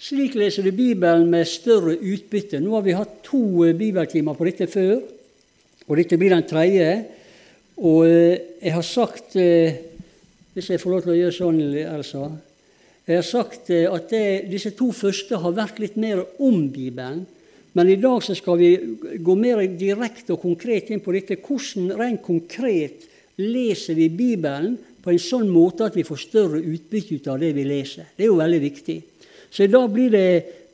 Slik 0.00 0.32
leser 0.32 0.64
du 0.64 0.72
Bibelen 0.72 1.26
med 1.28 1.44
større 1.44 1.92
utbytte. 1.92 2.56
Nå 2.56 2.72
har 2.72 2.84
vi 2.86 2.96
hatt 2.96 3.18
to 3.26 3.66
eh, 3.66 3.74
bibeltimer 3.76 4.32
på 4.32 4.46
dette 4.48 4.64
før, 4.72 5.02
og 5.84 5.98
dette 6.00 6.16
blir 6.16 6.32
den 6.32 6.46
tredje. 6.48 6.86
Og 7.84 8.06
eh, 8.08 8.38
jeg 8.62 8.72
har 8.78 8.86
sagt 8.86 9.36
eh, 9.36 9.76
Hvis 10.50 10.70
jeg 10.72 10.80
får 10.82 10.90
lov 10.90 11.02
til 11.04 11.12
å 11.12 11.18
gjøre 11.18 11.34
sånn, 11.36 11.60
Elsa 11.78 12.22
Jeg 13.06 13.20
har 13.20 13.28
sagt 13.28 13.70
at 13.70 14.08
det, 14.10 14.22
disse 14.50 14.72
to 14.74 14.88
første 14.96 15.38
har 15.38 15.54
vært 15.54 15.78
litt 15.84 16.00
mer 16.00 16.24
om 16.40 16.64
Bibelen. 16.72 17.20
Men 17.76 17.92
i 17.92 18.00
dag 18.00 18.24
skal 18.24 18.58
vi 18.58 18.72
gå 19.20 19.36
mer 19.38 19.62
direkte 19.78 20.34
og 20.34 20.42
konkret 20.42 20.90
inn 20.90 21.04
på 21.04 21.12
dette. 21.12 21.38
Hvordan 21.44 21.92
rent 22.00 22.24
konkret 22.24 23.04
leser 23.36 24.00
vi 24.00 24.08
Bibelen 24.08 24.74
på 25.04 25.12
en 25.12 25.22
sånn 25.22 25.46
måte 25.52 25.86
at 25.86 25.96
vi 25.96 26.08
får 26.08 26.24
større 26.24 26.64
utbytte 26.64 27.20
ut 27.20 27.30
av 27.30 27.38
det 27.44 27.52
vi 27.54 27.68
leser? 27.68 28.10
Det 28.16 28.24
er 28.24 28.32
jo 28.32 28.40
veldig 28.40 28.64
viktig. 28.64 29.00
Så 29.50 29.66
da 29.70 29.82
blir 29.90 30.10
det 30.14 30.30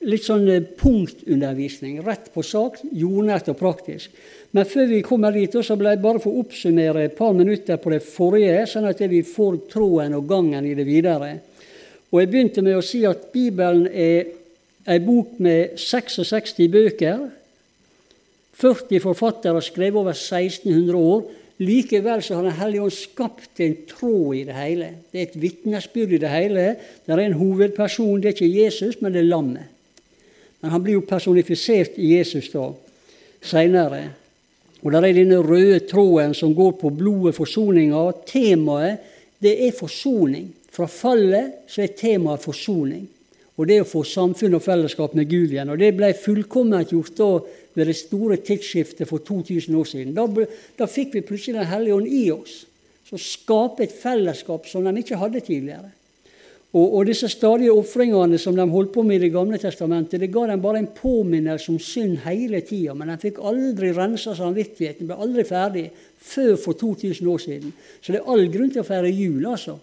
litt 0.07 0.27
sånn 0.27 0.47
eh, 0.53 0.65
punktundervisning. 0.79 2.01
Rett 2.05 2.29
på 2.34 2.45
sak, 2.45 2.79
jordnært 2.93 3.48
og 3.53 3.59
praktisk. 3.61 4.12
Men 4.57 4.69
før 4.69 4.89
vi 4.91 5.03
kommer 5.05 5.34
dit, 5.34 5.53
så 5.53 5.77
ble 5.79 5.95
jeg 5.95 6.03
bare 6.05 6.21
for 6.23 6.33
å 6.33 6.45
oppsummere 6.45 7.07
et 7.07 7.17
par 7.19 7.34
minutter 7.37 7.81
på 7.81 7.93
det 7.93 8.03
forrige, 8.05 8.67
sånn 8.70 8.89
at 8.89 9.01
vi 9.11 9.23
får 9.27 9.62
tråden 9.73 10.17
og 10.17 10.29
gangen 10.31 10.69
i 10.69 10.75
det 10.77 10.87
videre. 10.89 11.33
Og 12.12 12.20
Jeg 12.20 12.31
begynte 12.31 12.62
med 12.62 12.79
å 12.79 12.84
si 12.84 13.03
at 13.05 13.33
Bibelen 13.33 13.89
er 13.91 14.31
ei 14.87 15.01
bok 15.03 15.41
med 15.43 15.75
66 15.81 16.55
bøker. 16.70 17.27
40 18.56 19.03
forfattere 19.03 19.59
har 19.59 19.67
skrevet 19.67 20.01
over 20.01 20.15
1600 20.15 20.97
år. 20.97 21.27
Likevel 21.59 22.23
så 22.23 22.34
har 22.37 22.42
Den 22.42 22.59
hellige 22.59 22.83
ånd 22.83 22.92
skapt 22.92 23.60
en 23.64 23.77
tråd 23.88 24.37
i 24.37 24.45
det 24.45 24.56
hele. 24.56 24.91
Det 25.12 25.20
er 25.20 25.28
et 25.28 25.41
vitnesbyrd 25.41 26.12
i 26.12 26.20
det 26.20 26.28
hele. 26.28 26.66
Det 27.06 27.14
er 27.14 27.23
en 27.24 27.38
hovedperson. 27.38 28.20
Det 28.20 28.28
er 28.28 28.37
ikke 28.37 28.64
Jesus, 28.64 29.01
men 29.01 29.12
det 29.12 29.23
er 29.23 29.30
lammet. 29.30 29.73
Men 30.61 30.70
han 30.70 30.83
blir 30.83 30.98
jo 30.98 31.09
personifisert 31.09 31.97
i 31.97 32.16
Jesus 32.16 32.50
da, 32.52 32.69
seinere. 33.41 34.03
Og 34.83 34.92
der 34.92 35.06
er 35.08 35.16
denne 35.16 35.41
røde 35.41 35.81
tråden 35.89 36.34
som 36.34 36.55
går 36.55 36.77
på 36.81 36.91
blodet, 36.92 37.34
forsoninga. 37.36 38.05
Temaet 38.28 39.12
det 39.42 39.56
er 39.66 39.77
forsoning. 39.77 40.50
Fra 40.72 40.88
fallet 40.91 41.69
så 41.72 41.84
er 41.84 41.97
temaet 41.97 42.44
forsoning. 42.44 43.06
Og 43.56 43.69
det 43.69 43.81
å 43.81 43.88
få 43.88 44.03
samfunn 44.05 44.59
og 44.59 44.64
fellesskap 44.64 45.14
med 45.16 45.31
Gud 45.31 45.55
igjen. 45.55 45.70
Og 45.72 45.81
det 45.81 45.94
ble 45.97 46.12
fullkomment 46.20 46.92
gjort 46.92 47.16
da 47.16 47.31
ved 47.77 47.91
det 47.91 47.98
store 47.98 48.41
tidsskiftet 48.41 49.08
for 49.08 49.22
2000 49.24 49.77
år 49.77 49.84
siden. 49.84 50.14
Da, 50.16 50.27
da 50.78 50.88
fikk 50.88 51.14
vi 51.14 51.27
plutselig 51.27 51.60
Den 51.60 51.70
hellige 51.70 51.94
ånd 51.94 52.08
i 52.08 52.24
oss, 52.32 52.64
som 53.06 53.20
skaper 53.20 53.84
et 53.84 53.94
fellesskap 53.94 54.66
som 54.66 54.84
de 54.84 54.96
ikke 55.02 55.20
hadde 55.20 55.44
tidligere. 55.44 55.92
Og, 56.77 56.94
og 56.98 57.06
disse 57.08 57.28
stadige 57.30 57.72
ofringene 57.72 58.38
som 58.41 58.56
de 58.56 58.66
holdt 58.69 58.92
på 58.92 59.04
med 59.06 59.16
i 59.16 59.27
Det 59.27 59.32
gamle 59.32 59.58
testamentet, 59.58 60.20
det 60.20 60.32
ga 60.32 60.47
dem 60.50 60.60
bare 60.60 60.82
en 60.82 60.91
påminnelse 60.92 61.70
om 61.72 61.78
synd 61.80 62.19
hele 62.27 62.60
tida, 62.66 62.94
men 62.94 63.12
de 63.12 63.19
fikk 63.22 63.41
aldri 63.41 63.92
rensa 63.97 64.34
samvittigheten, 64.36 65.08
ble 65.08 65.16
aldri 65.16 65.44
ferdig 65.47 65.86
før 66.19 66.56
for 66.60 66.77
2000 66.77 67.28
år 67.32 67.44
siden. 67.44 67.72
Så 68.00 68.12
det 68.12 68.20
er 68.20 68.32
all 68.32 68.48
grunn 68.52 68.72
til 68.74 68.82
å 68.82 68.88
feire 68.88 69.12
jul, 69.12 69.47
altså. 69.47 69.78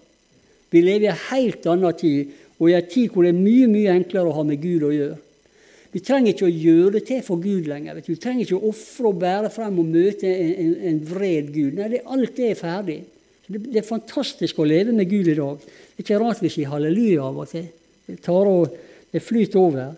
Vi 0.73 0.81
lever 0.81 1.07
i 1.07 1.11
en 1.13 1.25
helt 1.29 1.65
annen 1.69 1.97
tid, 1.97 2.33
og 2.59 2.69
i 2.69 2.75
en 2.77 2.89
tid 2.89 3.13
hvor 3.13 3.25
det 3.25 3.33
er 3.33 3.41
mye, 3.41 3.69
mye 3.69 3.93
enklere 3.93 4.29
å 4.29 4.37
ha 4.37 4.43
med 4.47 4.61
Gud 4.61 4.85
å 4.85 4.93
gjøre. 4.93 5.17
Vi 5.93 6.01
trenger 6.01 6.33
ikke 6.33 6.47
å 6.47 6.51
gjøre 6.51 6.95
det 6.95 7.03
til 7.05 7.19
for 7.25 7.41
Gud 7.41 7.67
lenger. 7.69 7.99
Vi 8.01 8.17
trenger 8.17 8.47
ikke 8.47 8.57
å 8.57 8.69
ofre 8.71 9.11
og 9.11 9.19
bære 9.21 9.51
frem 9.53 9.75
og 9.77 9.89
møte 9.93 10.29
en, 10.29 10.53
en, 10.63 10.71
en 10.89 11.01
vred 11.05 11.51
Gud. 11.53 11.75
Nei, 11.77 11.89
det, 11.91 12.01
alt 12.09 12.33
det 12.37 12.47
er 12.49 12.57
ferdig. 12.57 12.99
Det, 13.45 13.59
det, 13.67 13.75
er 13.81 13.85
fantastisk 13.85 14.57
å 14.57 14.65
leve 14.65 14.95
med 14.95 15.09
Gud 15.11 15.29
i 15.29 15.37
dag. 15.37 15.59
Det 15.61 15.99
er 15.99 16.05
ikke 16.05 16.21
rart 16.23 16.41
vi 16.41 16.49
sier 16.53 16.71
halleluja 16.71 17.27
av 17.27 17.41
og 17.43 17.51
til. 17.51 17.67
Det, 18.07 18.17
og, 18.33 18.79
det 19.13 19.21
flyter 19.21 19.61
over. 19.61 19.91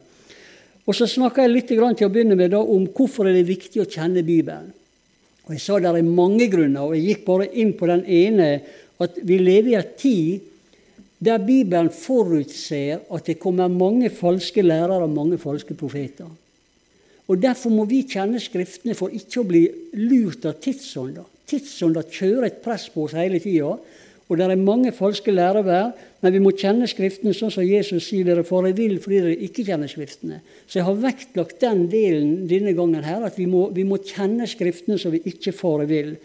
Og 0.85 0.97
Så 0.97 1.07
snakker 1.09 1.45
jeg 1.45 1.53
litt 1.53 1.71
til 1.71 1.81
å 1.81 2.11
begynne 2.11 2.35
med 2.37 2.51
da, 2.51 2.59
om 2.59 2.89
hvorfor 2.91 3.29
det 3.29 3.39
er 3.39 3.47
viktig 3.47 3.81
å 3.81 3.87
kjenne 3.89 4.25
Bibelen. 4.25 4.73
Og 5.45 5.53
Jeg 5.53 5.61
sa 5.61 5.77
det 5.79 5.93
er 5.93 6.09
mange 6.09 6.49
grunner, 6.51 6.89
og 6.89 6.97
jeg 6.97 7.13
gikk 7.13 7.23
bare 7.27 7.47
inn 7.53 7.71
på 7.77 7.87
den 7.87 8.03
ene. 8.03 8.49
At 8.99 9.15
vi 9.23 9.39
lever 9.39 9.71
i 9.71 9.79
en 9.79 9.95
tid 9.95 10.51
der 11.25 11.41
Bibelen 11.41 11.89
forutser 11.89 13.01
at 13.13 13.27
det 13.27 13.39
kommer 13.41 13.71
mange 13.71 14.09
falske 14.13 14.61
lærere 14.61 15.03
og 15.03 15.13
mange 15.13 15.37
falske 15.41 15.73
profeter. 15.73 16.29
Og 17.27 17.41
Derfor 17.41 17.73
må 17.73 17.85
vi 17.89 18.03
kjenne 18.05 18.39
Skriftene 18.41 18.95
for 18.97 19.13
ikke 19.13 19.41
å 19.41 19.47
bli 19.49 19.63
lurt 19.97 20.45
av 20.45 20.59
tidsånda. 20.61 21.23
Tidsånda 21.49 22.05
kjører 22.05 22.49
et 22.49 22.61
press 22.61 22.87
på 22.93 23.07
oss 23.07 23.15
hele 23.17 23.41
tida. 23.41 23.73
Og 24.25 24.37
det 24.37 24.45
er 24.45 24.57
mange 24.57 24.89
falske 24.93 25.33
lærevær, 25.33 25.91
men 26.21 26.33
vi 26.33 26.41
må 26.41 26.53
kjenne 26.57 26.87
Skriftene 26.89 27.33
sånn 27.37 27.53
som 27.53 27.65
Jesus 27.65 28.07
sier 28.07 28.25
dere 28.25 28.45
farer 28.45 28.73
vill 28.77 28.97
fordi 29.01 29.21
dere 29.21 29.43
ikke 29.47 29.65
kjenner 29.67 29.89
Skriftene. 29.89 30.39
Så 30.65 30.79
jeg 30.79 30.87
har 30.87 31.03
vektlagt 31.03 31.61
den 31.61 31.85
delen 31.91 32.47
denne 32.49 32.73
gangen 32.77 33.05
her, 33.05 33.25
at 33.25 33.37
vi 33.37 33.45
må, 33.49 33.67
vi 33.73 33.85
må 33.85 34.01
kjenne 34.01 34.49
Skriftene 34.49 34.97
så 35.01 35.13
vi 35.13 35.21
ikke 35.29 35.53
farer 35.53 35.89
vill. 35.89 36.15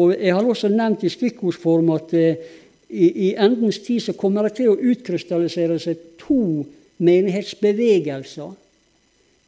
Og 0.00 0.14
Jeg 0.16 0.32
har 0.32 0.46
også 0.48 0.70
nevnt 0.72 1.04
i 1.04 1.12
stikkordsform 1.12 1.90
at 1.92 2.14
eh, 2.16 2.52
i, 2.92 3.28
i 3.28 3.34
endens 3.40 3.80
tid 3.84 4.02
så 4.04 4.14
kommer 4.18 4.46
det 4.46 4.58
til 4.60 4.72
å 4.72 4.78
utkrystallisere 4.92 5.78
seg 5.80 6.00
to 6.20 6.62
menighetsbevegelser. 7.02 8.52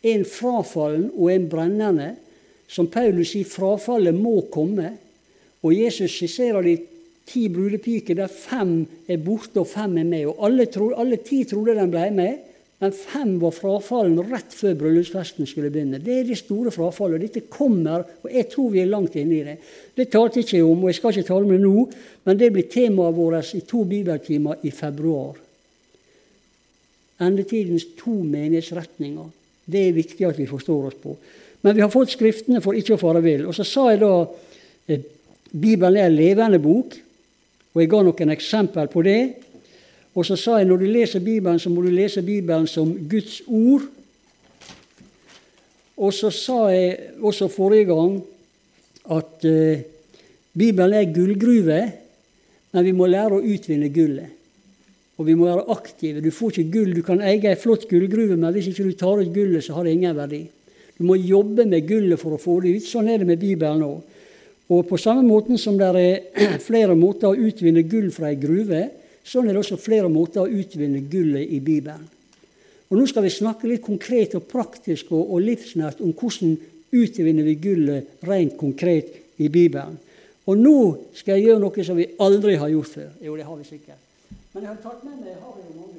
En 0.04 0.24
frafallen 0.28 1.10
og 1.12 1.30
en 1.32 1.48
brennende. 1.52 2.10
Som 2.68 2.88
Paulus 2.92 3.34
sier, 3.34 3.48
frafallet 3.48 4.16
må 4.16 4.38
komme. 4.52 4.94
Og 5.64 5.76
Jesus 5.76 6.12
skisserer 6.12 6.64
de 6.64 6.74
ti 7.28 7.46
brudepiker 7.52 8.16
der 8.18 8.32
fem 8.32 8.82
er 9.08 9.20
borte 9.24 9.62
og 9.62 9.68
fem 9.68 9.98
er 10.00 10.08
med. 10.08 10.26
Og 10.32 10.40
alle, 10.48 10.66
tro, 10.72 10.90
alle 10.96 11.20
ti 11.24 11.42
trodde 11.48 11.76
de 11.76 11.86
ble 11.92 12.08
med. 12.16 12.53
Men 12.84 12.92
fem 12.92 13.38
var 13.40 13.54
frafallen 13.56 14.18
rett 14.28 14.52
før 14.52 14.74
bryllupsfesten 14.76 15.46
skulle 15.48 15.70
begynne. 15.72 16.02
Det 16.04 16.18
er 16.18 16.26
det 16.28 16.36
store 16.36 16.68
frafallet. 16.74 17.22
Dette 17.22 17.46
kommer, 17.48 18.02
og 18.20 18.28
jeg 18.28 18.50
tror 18.52 18.74
vi 18.74 18.82
er 18.82 18.90
langt 18.90 19.14
inne 19.16 19.38
i 19.38 19.46
det. 19.46 19.54
Det 19.96 20.10
talte 20.12 20.42
jeg 20.42 20.50
ikke 20.50 20.66
om, 20.66 20.82
og 20.82 20.90
jeg 20.90 20.98
skal 20.98 21.14
ikke 21.14 21.28
tale 21.30 21.46
om 21.46 21.54
det 21.54 21.62
nå, 21.62 21.86
men 22.28 22.42
det 22.42 22.50
blir 22.52 22.66
temaet 22.68 23.16
vårt 23.16 23.54
i 23.56 23.62
to 23.64 23.86
bibeltimer 23.88 24.66
i 24.68 24.72
februar. 24.76 25.38
Endetidens 27.24 27.86
to 27.96 28.18
menighetsretninger. 28.20 29.32
Det 29.64 29.86
er 29.86 29.96
viktig 29.96 30.28
at 30.28 30.44
vi 30.44 30.50
forstår 30.50 30.90
oss 30.90 31.00
på. 31.00 31.16
Men 31.64 31.78
vi 31.78 31.86
har 31.86 31.92
fått 31.94 32.12
Skriftene 32.12 32.60
for 32.60 32.76
ikke 32.76 32.98
å 32.98 33.00
fare 33.00 33.24
vill. 33.24 33.46
Og 33.48 33.56
så 33.56 33.64
sa 33.64 33.86
jeg 33.94 34.04
da 34.04 34.12
eh, 34.92 35.08
Bibelen 35.56 36.02
er 36.02 36.12
en 36.12 36.20
levende 36.20 36.60
bok, 36.60 37.00
og 37.72 37.80
jeg 37.80 37.94
ga 37.96 38.04
noen 38.04 38.36
eksempel 38.36 38.92
på 38.92 39.08
det. 39.08 39.20
Og 40.14 40.26
så 40.26 40.36
sa 40.38 40.60
jeg 40.60 40.68
når 40.70 40.82
du 40.82 40.86
leser 40.86 41.22
Bibelen, 41.24 41.58
så 41.58 41.70
må 41.70 41.82
du 41.82 41.90
lese 41.90 42.22
Bibelen 42.22 42.68
som 42.70 42.92
Guds 43.10 43.40
ord. 43.46 43.88
Og 45.96 46.14
så 46.14 46.30
sa 46.34 46.68
jeg 46.70 47.18
også 47.22 47.48
forrige 47.50 47.90
gang 47.90 48.16
at 49.14 49.44
eh, 49.46 49.82
Bibelen 50.54 50.94
er 50.94 51.12
gullgruve, 51.14 51.80
men 52.74 52.86
vi 52.86 52.94
må 52.94 53.06
lære 53.10 53.38
å 53.38 53.42
utvinne 53.42 53.90
gullet. 53.94 54.30
Og 55.18 55.28
vi 55.28 55.36
må 55.38 55.46
være 55.46 55.68
aktive. 55.70 56.22
Du 56.22 56.30
får 56.34 56.58
ikke 56.58 56.72
gull. 56.74 56.94
Du 56.94 57.02
kan 57.06 57.22
eie 57.22 57.42
ei 57.50 57.58
flott 57.58 57.86
gullgruve, 57.90 58.34
men 58.38 58.54
hvis 58.54 58.72
ikke 58.72 58.86
du 58.86 58.96
tar 58.98 59.20
ut 59.20 59.34
gullet, 59.34 59.62
så 59.62 59.76
har 59.76 59.86
det 59.86 59.94
ingen 59.94 60.16
verdi. 60.16 60.42
Du 60.98 61.04
må 61.06 61.18
jobbe 61.18 61.66
med 61.66 61.86
gullet 61.86 62.18
for 62.18 62.34
å 62.34 62.40
få 62.40 62.60
det 62.62 62.76
ut. 62.78 62.86
Sånn 62.86 63.10
er 63.10 63.22
det 63.22 63.28
med 63.28 63.42
Bibelen 63.42 63.82
òg. 63.86 64.02
Og 64.74 64.86
på 64.88 64.98
samme 64.98 65.22
måten 65.26 65.58
som 65.60 65.76
det 65.78 65.90
er 66.00 66.58
flere 66.68 66.96
måter 66.98 67.30
å 67.30 67.38
utvinne 67.38 67.84
gull 67.86 68.10
fra 68.14 68.30
ei 68.30 68.38
gruve, 68.40 68.88
Sånn 69.24 69.48
er 69.48 69.56
det 69.56 69.62
også 69.62 69.80
flere 69.80 70.10
måter 70.12 70.44
å 70.44 70.50
utvinne 70.50 71.00
gullet 71.10 71.48
i 71.48 71.60
Bibelen. 71.64 72.04
Og 72.92 72.98
Nå 73.00 73.06
skal 73.08 73.24
vi 73.24 73.32
snakke 73.32 73.66
litt 73.66 73.82
konkret 73.82 74.36
og 74.36 74.44
praktisk 74.46 75.12
og, 75.16 75.32
og 75.32 75.40
livsnært 75.42 76.02
om 76.04 76.12
hvordan 76.12 76.58
utvinner 76.94 77.46
vi 77.46 77.56
gullet 77.58 78.26
rent 78.28 78.58
konkret 78.60 79.40
i 79.40 79.48
Bibelen. 79.48 79.96
Og 80.44 80.60
nå 80.60 80.76
skal 81.16 81.38
jeg 81.38 81.48
gjøre 81.48 81.62
noe 81.62 81.86
som 81.88 81.96
vi 81.96 82.10
aldri 82.20 82.58
har 82.60 82.68
gjort 82.68 82.92
før. 82.92 83.10
Jo, 83.24 83.36
det 83.38 83.46
har 83.48 83.56
vi 83.56 83.64
sikkert. 83.66 84.02
Men 84.52 84.66
jeg 84.66 84.70
har 84.70 84.80
tatt 84.84 85.00
med 85.06 85.16
meg 85.18 85.32
jeg 85.32 85.40
har 85.40 85.54
jo 85.56 85.70
mange, 85.74 85.96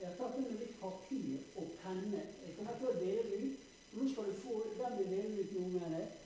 jeg 0.00 0.08
har 0.08 0.16
tatt 0.16 0.38
med 0.40 0.56
litt 0.56 0.78
papir 0.80 1.36
og 1.60 1.66
penne. 1.84 2.22
Jeg 2.46 2.56
kommer 2.56 2.78
til 2.80 2.88
å 2.88 2.96
dele 3.02 3.42
ut. 3.44 3.68
Nå 3.94 4.08
skal 4.10 4.30
du 4.30 4.34
få 4.40 4.62
den 4.80 4.96
vi 4.98 5.04
deler 5.12 5.44
ut 5.44 5.52
nå, 5.60 5.64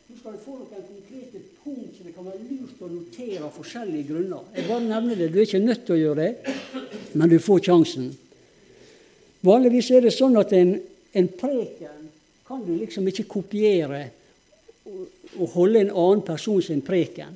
Nå 0.09 0.15
skal 0.29 0.37
du 0.37 0.45
få 0.45 0.55
noen 0.59 0.83
konkrete 0.85 1.41
punkt 1.63 1.97
som 1.97 2.05
det 2.05 2.13
kan 2.13 2.27
være 2.27 2.43
lurt 2.45 2.81
å 2.85 2.89
notere 2.93 3.47
av 3.47 3.55
forskjellige 3.55 4.09
grunner. 4.11 4.43
Jeg 4.53 4.67
bare 4.69 4.85
nevner 4.85 5.17
det. 5.17 5.29
Du 5.33 5.39
er 5.39 5.47
ikke 5.47 5.61
nødt 5.63 5.87
til 5.87 5.95
å 5.95 6.01
gjøre 6.03 6.27
det, 6.27 6.55
men 7.17 7.31
du 7.33 7.39
får 7.41 7.63
sjansen. 7.65 8.11
Vanligvis 9.49 9.89
er 9.97 10.05
det 10.05 10.13
sånn 10.13 10.37
at 10.37 10.53
en, 10.59 10.75
en 11.17 11.31
preken 11.33 12.11
kan 12.45 12.61
du 12.67 12.75
liksom 12.75 13.09
ikke 13.09 13.25
kopiere 13.39 14.03
og 14.89 15.49
holde 15.55 15.87
en 15.87 15.95
annen 15.95 16.25
person 16.27 16.61
sin 16.65 16.85
preken. 16.85 17.33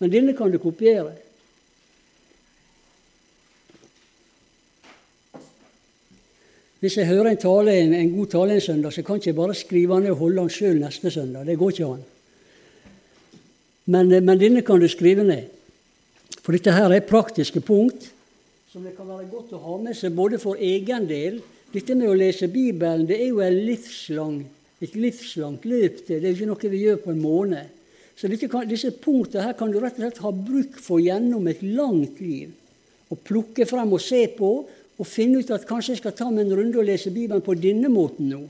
Men 0.00 0.14
denne 0.14 0.36
kan 0.38 0.52
du 0.52 0.56
kopiere. 0.62 1.12
Hvis 6.80 6.96
jeg 6.96 7.08
hører 7.08 7.32
en, 7.32 7.40
tale, 7.42 7.74
en 7.82 8.12
god 8.14 8.26
tale 8.30 8.54
en 8.54 8.60
søndag, 8.62 8.92
så 8.94 9.02
kan 9.02 9.18
jeg 9.18 9.26
ikke 9.26 9.40
bare 9.40 9.54
skrive 9.54 9.96
den 9.96 10.06
ned 10.06 10.14
og 10.14 10.20
holde 10.22 10.44
den 10.44 10.52
sjøl 10.54 10.78
neste 10.78 11.10
søndag. 11.10 11.46
Det 11.46 11.58
går 11.58 11.74
ikke 11.74 11.86
an. 11.86 12.04
Men, 13.88 14.12
eh, 14.12 14.22
men, 14.22 14.38
denne 14.38 14.62
kan 14.62 14.80
du 14.80 14.88
skrive 14.88 15.24
ned. 15.26 15.48
For 16.42 16.54
dette 16.54 16.72
her 16.72 16.92
er 16.92 17.04
praktiske 17.08 17.60
punkt 17.60 18.12
som 18.68 18.84
det 18.84 18.92
kan 18.94 19.08
være 19.08 19.30
godt 19.32 19.54
å 19.56 19.62
ha 19.62 19.76
med 19.80 19.96
seg 19.96 20.12
både 20.14 20.38
for 20.38 20.60
egen 20.60 21.06
del. 21.08 21.40
Dette 21.72 21.96
med 21.96 22.10
å 22.12 22.16
lese 22.16 22.50
Bibelen 22.52 23.06
det 23.08 23.16
er 23.16 23.30
jo 23.32 23.40
livslang, 23.40 24.42
et 24.78 24.94
livslangt 24.94 25.64
løp. 25.64 26.02
Det 26.06 26.18
er 26.20 26.28
jo 26.28 26.36
ikke 26.36 26.50
noe 26.50 26.70
vi 26.74 26.82
gjør 26.84 27.00
på 27.02 27.14
en 27.14 27.22
måned. 27.22 27.74
Så 28.18 28.28
kan, 28.50 28.68
disse 28.68 28.92
punktene 28.92 29.46
her 29.46 29.56
kan 29.58 29.72
du 29.72 29.80
rett 29.80 29.96
og 29.96 30.04
slett 30.04 30.22
ha 30.22 30.32
bruk 30.34 30.78
for 30.84 31.00
gjennom 31.00 31.48
et 31.48 31.62
langt 31.64 32.20
liv. 32.20 32.52
Å 33.08 33.16
plukke 33.16 33.66
frem 33.66 33.92
og 33.96 34.04
se 34.04 34.26
på, 34.36 34.52
og 34.98 35.06
finne 35.06 35.38
ut 35.38 35.50
at 35.54 35.66
kanskje 35.66 35.94
jeg 35.94 36.02
skal 36.02 36.16
ta 36.18 36.26
meg 36.30 36.46
en 36.46 36.56
runde 36.58 36.80
og 36.80 36.86
lese 36.86 37.12
Bibelen 37.14 37.44
på 37.44 37.54
denne 37.58 37.90
måten 37.92 38.32
nå. 38.32 38.42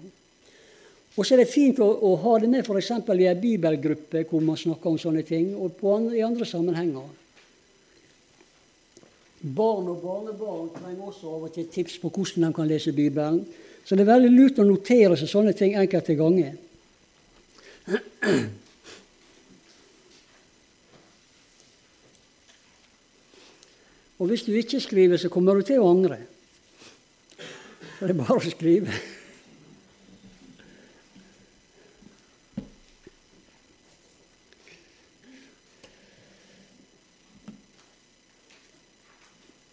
Og 1.18 1.26
så 1.26 1.34
er 1.34 1.42
det 1.42 1.50
fint 1.50 1.80
å, 1.82 1.86
å 1.86 2.14
ha 2.22 2.36
det 2.38 2.48
med 2.50 2.62
f.eks. 2.62 2.92
i 2.94 3.26
ei 3.26 3.34
bibelgruppe 3.36 4.22
hvor 4.30 4.44
man 4.44 4.56
snakker 4.56 4.92
om 4.92 5.00
sånne 5.02 5.24
ting, 5.26 5.50
og 5.58 5.82
andre, 5.82 6.14
i 6.16 6.22
andre 6.24 6.46
sammenhenger. 6.46 7.08
Barn 9.38 9.90
og 9.90 9.98
barnebarn 10.02 10.70
trenger 10.74 11.10
også 11.10 11.34
av 11.34 11.48
og 11.48 11.52
til 11.54 11.66
tips 11.70 11.98
på 12.02 12.10
hvordan 12.10 12.48
de 12.48 12.54
kan 12.54 12.70
lese 12.70 12.94
Bibelen. 12.94 13.42
Så 13.84 13.96
det 13.96 14.06
er 14.06 14.12
veldig 14.14 14.30
lurt 14.30 14.62
å 14.62 14.66
notere 14.66 15.18
seg 15.18 15.30
sånne 15.30 15.54
ting 15.58 15.76
enkelte 15.78 16.16
ganger. 16.18 16.56
Og 24.18 24.26
hvis 24.26 24.42
du 24.46 24.52
ikke 24.58 24.82
skriver, 24.82 25.18
så 25.18 25.30
kommer 25.30 25.58
du 25.58 25.66
til 25.66 25.82
å 25.82 25.90
angre. 25.90 26.18
Det 27.98 28.12
er 28.12 28.14
bare 28.14 28.36
å 28.38 28.42
skrive. 28.46 28.92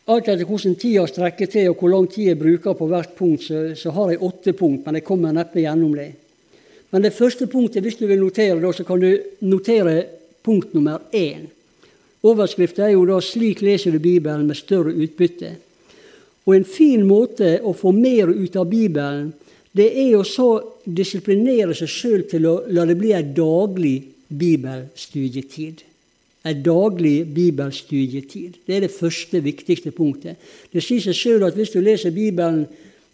Alt 0.06 0.30
etter 0.30 0.45
hvordan 0.45 0.75
tida 0.77 1.04
strekker 1.10 1.50
til 1.50 1.69
og 1.69 1.81
hvor 1.81 1.94
lang 1.94 2.07
tid 2.10 2.31
jeg 2.31 2.39
bruker 2.39 2.74
på 2.77 2.88
hvert 2.89 3.13
punkt, 3.18 3.45
så, 3.45 3.62
så 3.77 3.94
har 3.94 4.13
jeg 4.13 4.22
åtte 4.25 4.54
punkt, 4.57 4.81
men 4.86 4.98
jeg 4.98 5.06
kommer 5.06 5.33
neppe 5.33 5.62
gjennom 5.62 5.94
det. 5.98 6.12
Men 6.94 7.06
det 7.06 7.13
første 7.13 7.45
punktet, 7.50 7.83
hvis 7.86 7.98
du 8.01 8.06
vil 8.10 8.21
notere 8.21 8.57
det, 8.62 8.74
så 8.78 8.86
kan 8.88 9.01
du 9.01 9.10
notere 9.45 10.00
punkt 10.45 10.74
nummer 10.74 11.06
én. 11.13 11.45
Overskriften 12.25 12.88
er 12.88 12.95
jo 12.95 13.06
da 13.06 13.19
'Slik 13.21 13.62
leser 13.62 13.94
du 13.94 14.00
Bibelen 14.00 14.48
med 14.48 14.57
større 14.57 14.94
utbytte'. 14.94 15.54
Og 16.45 16.56
En 16.56 16.65
fin 16.65 17.01
måte 17.07 17.59
å 17.63 17.74
få 17.74 17.92
mer 17.92 18.30
ut 18.30 18.56
av 18.56 18.69
Bibelen, 18.69 19.33
det 19.75 19.89
er 19.92 20.13
å 20.15 20.24
så 20.24 20.62
disiplinere 20.86 21.74
seg 21.75 21.89
sjøl 21.89 22.24
til 22.30 22.45
å 22.47 22.62
la 22.69 22.86
det 22.86 22.95
bli 23.00 23.12
en 23.12 23.33
daglig 23.36 23.97
bibelstudietid 24.30 25.83
en 26.45 26.62
daglig 26.63 27.25
bibelstudietid. 27.33 28.59
Det 28.65 28.75
er 28.75 28.86
det 28.86 28.94
første, 28.94 29.42
viktigste 29.42 29.92
punktet. 29.95 30.38
Det 30.69 30.83
sier 30.83 31.01
seg 31.01 31.18
sjøl 31.18 31.45
at 31.47 31.57
hvis 31.57 31.74
du 31.74 31.80
leser 31.81 32.13
Bibelen 32.13 32.68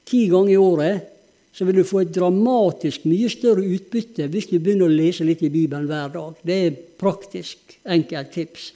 ti 0.08 0.26
ganger 0.32 0.52
i 0.52 0.60
året, 0.60 1.08
så 1.56 1.68
vil 1.68 1.80
du 1.80 1.88
få 1.88 2.04
et 2.04 2.14
dramatisk 2.16 3.06
mye 3.12 3.30
større 3.32 3.64
utbytte 3.76 4.28
hvis 4.32 4.50
du 4.52 4.58
begynner 4.60 4.88
å 4.88 4.96
lese 5.00 5.28
litt 5.28 5.44
i 5.44 5.52
Bibelen 5.52 5.88
hver 5.88 6.12
dag. 6.12 6.36
Det 6.44 6.58
er 6.66 6.78
praktisk, 7.00 7.76
enkelt 7.84 8.32
tips. 8.36 8.72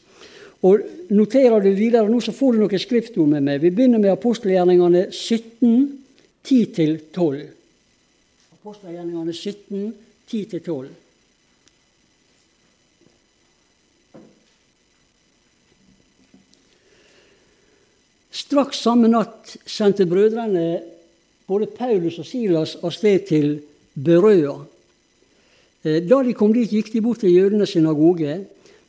Og 0.65 0.81
Noterer 1.13 1.61
du 1.61 1.69
videre 1.77 2.09
nå, 2.09 2.17
så 2.23 2.33
får 2.33 2.55
du 2.55 2.63
noen 2.63 2.81
skriftord 2.81 3.29
med 3.29 3.45
meg. 3.45 3.61
Vi 3.61 3.69
begynner 3.69 4.01
med 4.01 4.15
apostelgjerningene 4.15 5.07
17, 5.13 5.83
10-12. 6.41 7.43
Apostelgjerningene 8.57 9.35
17, 9.35 9.91
10-12. 10.31 10.87
Straks 18.35 18.81
samme 18.81 19.07
natt 19.13 19.53
sendte 19.69 20.09
brødrene 20.09 20.65
både 21.45 21.69
Paulus 21.69 22.17
og 22.19 22.25
Silas 22.25 22.73
av 22.81 22.91
sted 22.97 23.29
til 23.29 23.51
Berøa. 23.93 24.57
Eh, 25.85 26.01
da 26.01 26.23
de 26.25 26.33
kom 26.33 26.49
dit, 26.53 26.73
gikk 26.73 26.89
de 26.95 27.05
bort 27.05 27.21
til 27.21 27.35
jødenes 27.35 27.77
synagoge. 27.77 28.41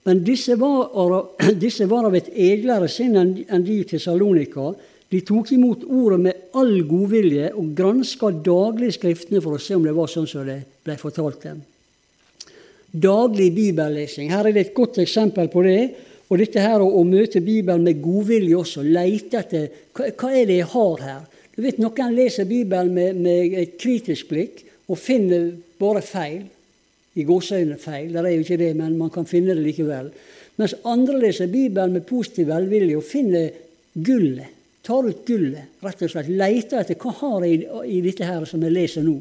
Men 0.06 0.22
disse 0.24 0.56
var, 0.56 2.06
av 2.06 2.14
et 2.16 2.30
eglere 2.30 2.88
sinn 2.90 3.16
enn 3.18 3.66
de 3.66 3.78
til 3.90 4.02
Salonika. 4.02 4.70
De 5.10 5.20
tok 5.22 5.52
imot 5.54 5.84
ordet 5.86 6.18
med 6.22 6.58
all 6.58 6.80
godvilje 6.86 7.52
og 7.54 7.70
granska 7.78 8.32
daglig 8.42 8.92
Skriftene 8.96 9.42
for 9.42 9.54
å 9.54 9.62
se 9.62 9.76
om 9.78 9.84
det 9.86 9.94
var 9.94 10.10
sånn 10.10 10.26
som 10.30 10.46
det 10.46 10.60
ble 10.86 10.96
fortalt 10.98 11.46
dem. 11.46 11.62
Daglig 12.90 13.52
bibellesing. 13.54 14.32
Her 14.32 14.48
er 14.48 14.56
det 14.56 14.66
et 14.66 14.74
godt 14.74 14.98
eksempel 15.02 15.50
på 15.52 15.62
det. 15.66 15.80
Og 16.26 16.40
dette 16.40 16.62
her 16.62 16.82
å 16.82 17.04
møte 17.06 17.42
Bibelen 17.44 17.84
med 17.86 18.00
godvilje 18.02 18.56
også, 18.58 18.82
leite 18.82 19.38
etter 19.44 19.68
hva, 19.94 20.08
hva, 20.10 20.30
er 20.34 20.48
det 20.48 20.56
jeg 20.58 20.70
har 20.72 21.04
her? 21.04 21.20
Du 21.54 21.60
vet, 21.62 21.78
Noen 21.78 22.16
leser 22.16 22.48
Bibelen 22.50 22.90
med, 22.94 23.20
med 23.22 23.54
et 23.60 23.76
kritisk 23.78 24.32
blikk 24.32 24.64
og 24.90 24.98
finner 24.98 25.52
bare 25.78 26.02
feil. 26.02 26.42
I 27.16 27.24
gåseøynene 27.24 27.78
feil. 27.80 28.10
Det 28.12 28.22
er 28.22 28.34
jo 28.34 28.44
ikke 28.44 28.60
det, 28.60 28.72
men 28.76 28.98
man 28.98 29.12
kan 29.12 29.28
finne 29.28 29.54
det 29.56 29.64
likevel. 29.64 30.10
Mens 30.60 30.76
andre 30.88 31.18
leser 31.20 31.50
Bibelen 31.52 31.96
med 31.96 32.06
positiv 32.08 32.50
velvilje 32.50 32.98
og 32.98 33.06
finner 33.06 33.50
gullet. 33.92 34.52
Tar 34.86 35.08
ut 35.08 35.24
gullet, 35.26 35.72
rett 35.82 36.02
og 36.06 36.12
slett. 36.12 36.28
Leter 36.30 36.82
etter 36.82 36.98
hva 37.00 37.12
har 37.20 37.46
jeg 37.48 37.64
i, 37.90 38.02
dette 38.04 38.28
her 38.28 38.44
som 38.46 38.62
jeg 38.62 38.74
leser 38.74 39.02
nå. 39.02 39.16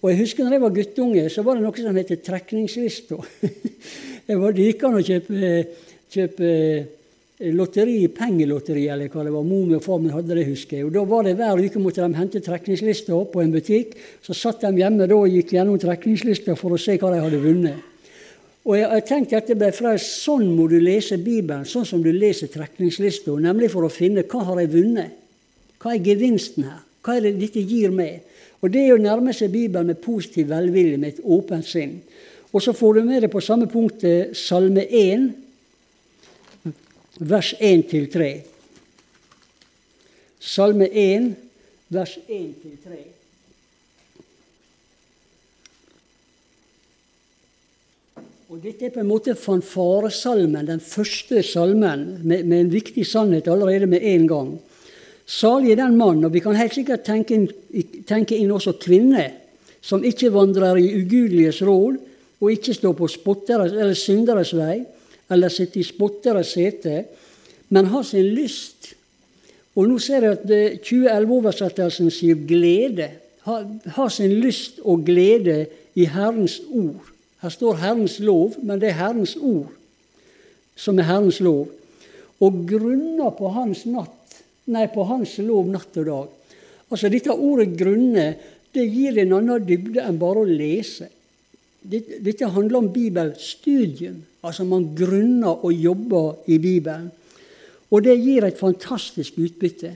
Og 0.00 0.10
jeg 0.10 0.20
husker 0.22 0.44
når 0.44 0.56
jeg 0.56 0.62
var 0.62 0.76
guttunge, 0.78 1.24
så 1.32 1.44
var 1.44 1.58
det 1.58 1.64
noe 1.64 1.84
som 1.84 1.98
het 1.98 2.14
trekningslista. 2.24 3.18
det 4.26 4.66
gikk 4.68 4.86
an 4.88 4.98
å 5.00 5.04
kjøpe 5.04 5.58
kjøpe 6.14 6.50
lotteri, 7.52 8.06
pengelotteri, 8.08 8.86
eller 8.88 9.10
hva 9.12 9.24
det 9.26 9.32
var. 9.34 9.44
Mor 9.44 9.74
og 9.76 9.82
far 9.84 9.98
min 10.00 10.14
hadde 10.14 10.36
det, 10.38 10.46
husker 10.48 10.78
jeg. 10.78 10.86
Og 10.88 10.94
da 10.94 11.02
var 11.08 11.26
det 11.26 11.34
Hver 11.38 11.60
uke 11.60 11.82
måtte 11.82 12.04
de 12.04 12.16
hente 12.16 12.40
trekningslister 12.44 13.26
på 13.32 13.42
en 13.42 13.52
butikk. 13.52 13.96
Så 14.24 14.36
satt 14.38 14.64
de 14.64 14.72
hjemme 14.80 15.08
da 15.10 15.18
og 15.18 15.32
gikk 15.32 15.52
gjennom 15.56 15.80
trekningslister 15.82 16.56
for 16.56 16.74
å 16.74 16.80
se 16.80 16.96
hva 17.00 17.12
de 17.14 17.20
hadde 17.24 17.42
vunnet. 17.42 17.90
Og 18.64 18.78
jeg, 18.78 18.88
jeg 18.88 19.04
tenkte 19.10 19.40
at 19.42 19.50
det 19.50 19.58
ble 19.60 19.68
fra 19.76 19.92
sånn 20.00 20.46
må 20.56 20.70
du 20.72 20.78
lese 20.80 21.18
Bibelen, 21.20 21.66
sånn 21.68 21.84
som 21.84 22.00
du 22.00 22.08
leser 22.14 22.48
trekningslister, 22.48 23.36
nemlig 23.36 23.68
for 23.74 23.84
å 23.84 23.92
finne 23.92 24.24
hva 24.24 24.46
har 24.48 24.62
jeg 24.62 24.72
vunnet. 24.72 25.18
Hva 25.82 25.92
er 25.92 26.06
gevinsten 26.06 26.70
her? 26.70 26.80
Hva 27.04 27.18
er 27.18 27.26
det 27.26 27.34
dette 27.42 27.60
gir 27.60 27.92
meg? 27.92 28.22
Og 28.64 28.70
Det 28.72 28.80
er 28.80 28.94
å 28.94 29.02
nærme 29.02 29.34
seg 29.36 29.52
Bibelen 29.52 29.90
med 29.92 30.00
positiv 30.00 30.48
velvilje, 30.48 30.96
med 30.96 31.18
et 31.18 31.24
åpent 31.24 31.66
sinn. 31.68 31.98
Og 32.54 32.62
så 32.62 32.72
får 32.72 32.94
du 32.94 33.00
med 33.04 33.20
deg 33.20 33.32
på 33.32 33.42
samme 33.44 33.66
punkt 33.68 34.06
Salme 34.38 34.86
1, 34.88 35.26
vers 37.18 37.54
1-3. 37.60 38.30
Salme 40.40 40.88
1, 40.90 41.34
vers 41.88 42.18
1-3. 42.28 43.02
Og 48.54 48.60
Dette 48.62 48.86
er 48.86 48.92
på 48.94 49.00
en 49.02 49.08
måte 49.08 49.34
fanfaresalmen, 49.34 50.68
den 50.68 50.82
første 50.84 51.42
salmen, 51.42 52.04
med, 52.22 52.44
med, 52.44 52.60
en 52.60 52.72
viktig 52.72 53.06
sannhet 53.06 53.48
allerede 53.50 53.88
med 53.90 54.04
en 54.06 54.28
gang. 54.30 54.50
Salig 55.26 55.72
er 55.72 55.80
den 55.80 55.96
mann, 55.96 56.22
og 56.24 56.34
vi 56.34 56.42
kan 56.44 56.54
helt 56.54 56.76
sikkert 56.76 57.06
tenke 57.06 57.34
inn, 57.34 57.48
tenke 58.06 58.36
inn 58.36 58.52
også 58.54 58.76
kvinner, 58.78 59.32
som 59.82 60.04
ikke 60.04 60.30
vandrer 60.32 60.78
i 60.78 60.92
ugudeliges 61.00 61.62
råd, 61.64 61.96
og 62.44 62.52
ikke 62.52 62.76
står 62.76 62.94
på 62.98 63.08
spotteres 63.08 63.72
eller 63.72 63.96
synderes 63.96 64.52
vei, 64.54 64.82
eller 65.32 65.52
sitte 65.52 65.80
i 65.80 65.86
spotteres 65.86 66.54
sete, 66.56 67.04
men 67.68 67.90
har 67.92 68.04
sin 68.06 68.28
lyst. 68.36 68.92
Og 69.74 69.88
nå 69.88 69.98
ser 70.02 70.26
jeg 70.26 70.38
at 70.38 70.82
2011-oversettelsen 70.86 72.10
eh, 72.10 72.14
sier 72.14 72.42
glede. 72.48 73.08
Har, 73.44 73.64
ha 73.96 74.08
sin 74.12 74.36
lyst 74.40 74.78
og 74.84 75.02
glede 75.06 75.64
i 75.98 76.06
Herrens 76.10 76.60
ord. 76.70 77.10
Her 77.42 77.52
står 77.52 77.80
Herrens 77.82 78.18
lov, 78.24 78.54
men 78.62 78.80
det 78.80 78.92
er 78.92 79.00
Herrens 79.00 79.34
ord 79.36 79.72
som 80.76 80.98
er 80.98 81.08
Herrens 81.08 81.40
lov. 81.44 81.68
Og 82.42 82.64
grunner 82.68 83.34
på 83.36 83.50
Hans 83.54 83.84
natt, 83.86 84.40
nei, 84.66 84.86
på 84.90 85.06
Hans 85.06 85.36
lov 85.44 85.68
natt 85.70 86.00
og 86.02 86.08
dag. 86.08 86.56
Altså 86.90 87.08
Dette 87.08 87.32
ordet 87.32 87.74
'grunne' 87.78 88.34
det 88.74 88.84
gir 88.90 89.18
en 89.22 89.36
annen 89.36 89.66
dybde 89.66 90.02
enn 90.02 90.18
bare 90.18 90.42
å 90.42 90.48
lese. 90.48 91.06
Dette 91.84 92.48
handler 92.48 92.80
om 92.80 92.92
bibelstudium. 92.92 94.22
Altså 94.44 94.64
man 94.64 94.90
grunner 94.96 95.64
og 95.64 95.72
jobber 95.72 96.48
i 96.48 96.58
Bibelen. 96.58 97.10
Og 97.90 98.02
det 98.04 98.16
gir 98.18 98.44
et 98.44 98.58
fantastisk 98.58 99.36
utbytte. 99.38 99.92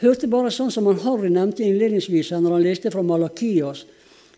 Hørte 0.00 0.28
bare 0.28 0.52
sånn 0.52 0.72
som 0.72 0.88
han 0.90 1.00
Harry 1.04 1.30
nevnte 1.32 1.64
innledningsvis 1.64 2.34
når 2.36 2.56
han 2.56 2.64
leste 2.64 2.92
fra 2.92 3.04
Malakias. 3.04 3.84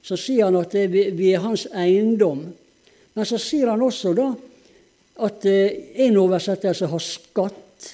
Så 0.03 0.19
sier 0.19 0.47
han 0.47 0.59
at 0.61 0.75
vi 0.75 1.33
er 1.33 1.43
hans 1.43 1.67
eiendom. 1.75 2.45
Men 3.15 3.27
så 3.27 3.41
sier 3.43 3.71
han 3.73 3.83
også 3.83 4.13
da 4.15 4.29
at 5.27 5.47
eh, 5.51 6.05
en 6.07 6.19
oversettelse 6.21 6.87
har 6.87 7.03
skatt. 7.03 7.89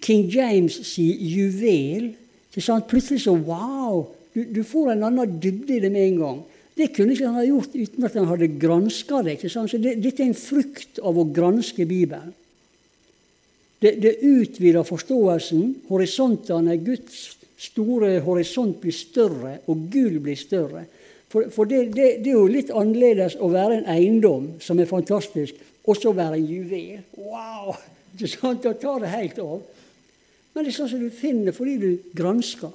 King 0.00 0.28
James 0.30 0.76
sier 0.86 1.18
juvel. 1.18 2.12
Så 2.54 2.78
plutselig 2.86 3.24
så 3.24 3.34
wow! 3.34 4.04
Du, 4.34 4.44
du 4.46 4.62
får 4.66 4.92
en 4.92 5.06
annen 5.08 5.38
dybde 5.42 5.76
i 5.76 5.82
det 5.82 5.90
med 5.90 6.06
en 6.08 6.20
gang. 6.20 6.38
Det 6.74 6.90
kunne 6.94 7.14
ikke 7.14 7.28
han 7.28 7.38
ha 7.38 7.44
gjort 7.46 7.74
uten 7.76 8.06
at 8.06 8.16
han 8.18 8.26
hadde 8.26 8.54
granska 8.58 9.22
det. 9.22 9.36
ikke 9.36 9.52
sant? 9.52 9.70
Så 9.70 9.78
det, 9.78 9.94
Dette 10.02 10.24
er 10.24 10.32
en 10.32 10.38
frukt 10.38 10.98
av 10.98 11.18
å 11.18 11.28
granske 11.30 11.86
Bibelen. 11.86 12.34
Det, 13.78 13.94
det 14.02 14.16
utvider 14.24 14.86
forståelsen. 14.86 15.64
Horisontene, 15.90 16.78
Guds 16.82 17.36
store 17.60 18.18
horisont 18.24 18.80
blir 18.82 18.94
større, 18.96 19.58
og 19.70 19.86
Gud 19.92 20.18
blir 20.24 20.38
større. 20.38 20.86
For, 21.30 21.48
for 21.54 21.70
det, 21.70 21.88
det, 21.94 22.08
det, 22.24 22.32
er 22.32 22.38
jo 22.38 22.50
litt 22.50 22.70
annerledes 22.74 23.36
å 23.42 23.50
være 23.52 23.80
en 23.80 23.88
eiendom 23.90 24.52
som 24.62 24.78
er 24.78 24.90
fantastisk, 24.90 25.58
og 25.84 25.98
så 25.98 26.14
være 26.16 26.38
en 26.38 26.48
juvel. 26.48 27.02
Wow! 27.18 27.74
Ikke 28.14 28.30
sant? 28.30 28.62
Da 28.62 28.74
tar 28.78 29.02
det 29.02 29.14
helt 29.14 29.40
av. 29.42 29.62
Men 30.54 30.62
det 30.64 30.70
er 30.70 30.76
sånn 30.76 30.90
som 30.92 31.02
du 31.02 31.10
finner 31.10 31.54
fordi 31.54 31.74
du 31.82 31.88
gransker. 32.14 32.70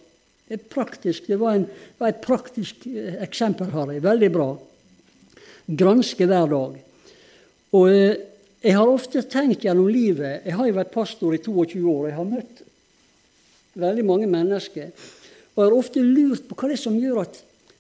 Praktisk. 0.58 1.28
Det 1.28 1.38
var, 1.38 1.60
en, 1.60 1.68
var 1.98 2.10
et 2.10 2.22
praktisk 2.24 2.88
eh, 2.90 3.20
eksempel, 3.22 3.70
Harry. 3.76 4.00
Veldig 4.02 4.30
bra. 4.34 4.48
Granske 5.70 6.26
hver 6.26 6.50
dag. 6.50 6.80
Og 7.78 7.92
eh, 7.94 8.16
jeg 8.60 8.76
har 8.76 8.90
ofte 8.92 9.22
tenkt 9.32 9.64
gjennom 9.64 9.88
livet 9.88 10.44
Jeg 10.44 10.58
har 10.58 10.68
jo 10.68 10.76
vært 10.76 10.92
pastor 10.92 11.36
i 11.36 11.40
22 11.40 11.84
år. 11.86 12.10
Jeg 12.10 12.18
har 12.18 12.28
møtt 12.28 12.64
veldig 13.80 14.06
mange 14.08 14.28
mennesker. 14.28 14.90
Og 15.54 15.62
jeg 15.62 15.70
har 15.70 15.78
ofte 15.78 16.04
lurt 16.04 16.48
på 16.50 16.58
hva 16.58 16.72
det 16.72 16.80
er 16.80 16.82
som 16.82 16.98
gjør 17.00 17.22
at 17.24 17.40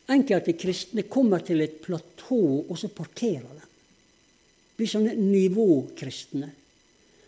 enkelte 0.09 0.55
kristne 0.57 1.05
kommer 1.09 1.43
til 1.45 1.61
et 1.61 1.81
platå, 1.83 2.39
og 2.65 2.77
så 2.77 2.89
parkerer 2.93 3.45
de. 3.45 3.67
Blir 4.77 4.89
sånne 4.89 5.13
nivåkristne. 5.17 6.49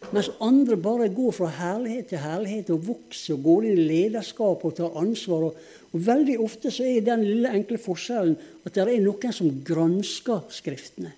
Mens 0.09 0.31
andre 0.41 0.75
bare 0.81 1.11
går 1.13 1.31
fra 1.35 1.47
herlighet 1.53 2.09
til 2.09 2.23
herlighet 2.23 2.71
og 2.73 2.87
vokser 2.87 3.37
og 3.37 3.45
går 3.45 3.69
inn 3.69 3.79
i 3.79 3.87
lederskap 3.91 4.65
og 4.65 4.75
tar 4.75 4.97
ansvar. 4.99 5.45
Og, 5.47 5.69
og 5.93 6.05
Veldig 6.07 6.37
ofte 6.41 6.73
så 6.73 6.87
er 6.87 7.05
den 7.05 7.23
lille 7.27 7.53
enkle 7.53 7.77
forskjellen 7.79 8.35
at 8.65 8.73
det 8.75 8.87
er 8.87 9.03
noen 9.05 9.35
som 9.35 9.51
gransker 9.65 10.47
Skriftene. 10.51 11.13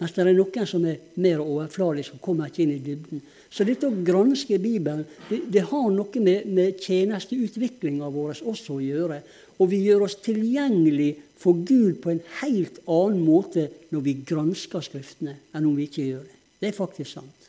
Mens 0.00 0.16
det 0.16 0.24
er 0.24 0.34
noen 0.34 0.66
som 0.66 0.82
er 0.88 0.98
mer 1.22 1.44
overfladiske, 1.44 2.16
som 2.16 2.22
kommer 2.24 2.50
ikke 2.50 2.64
inn 2.64 2.74
i 2.74 2.82
dybden. 2.82 3.22
Så 3.54 3.62
dette 3.62 3.86
å 3.86 4.02
granske 4.04 4.58
Bibelen 4.58 5.04
det, 5.28 5.44
det 5.54 5.62
har 5.70 5.86
noe 5.94 6.24
med, 6.24 6.48
med 6.50 6.80
tjenesteutviklinga 6.82 8.08
vår 8.10 8.40
også 8.42 8.80
å 8.80 8.82
gjøre. 8.82 9.20
Og 9.62 9.70
vi 9.70 9.84
gjør 9.84 10.08
oss 10.08 10.18
tilgjengelig 10.24 11.12
for 11.38 11.60
Gud 11.62 12.00
på 12.02 12.10
en 12.10 12.22
helt 12.40 12.80
annen 12.90 13.22
måte 13.22 13.68
når 13.94 14.06
vi 14.08 14.18
gransker 14.26 14.82
Skriftene, 14.82 15.38
enn 15.54 15.68
om 15.68 15.78
vi 15.78 15.86
ikke 15.86 16.08
gjør 16.08 16.26
det. 16.26 16.38
Det 16.58 16.72
er 16.72 16.78
faktisk 16.82 17.12
sant. 17.20 17.43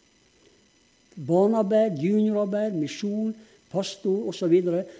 Barnearbeid, 1.15 1.99
juniorarbeid, 2.03 2.75
misjon, 2.75 3.33
pastor 3.71 4.29
osv. 4.29 4.53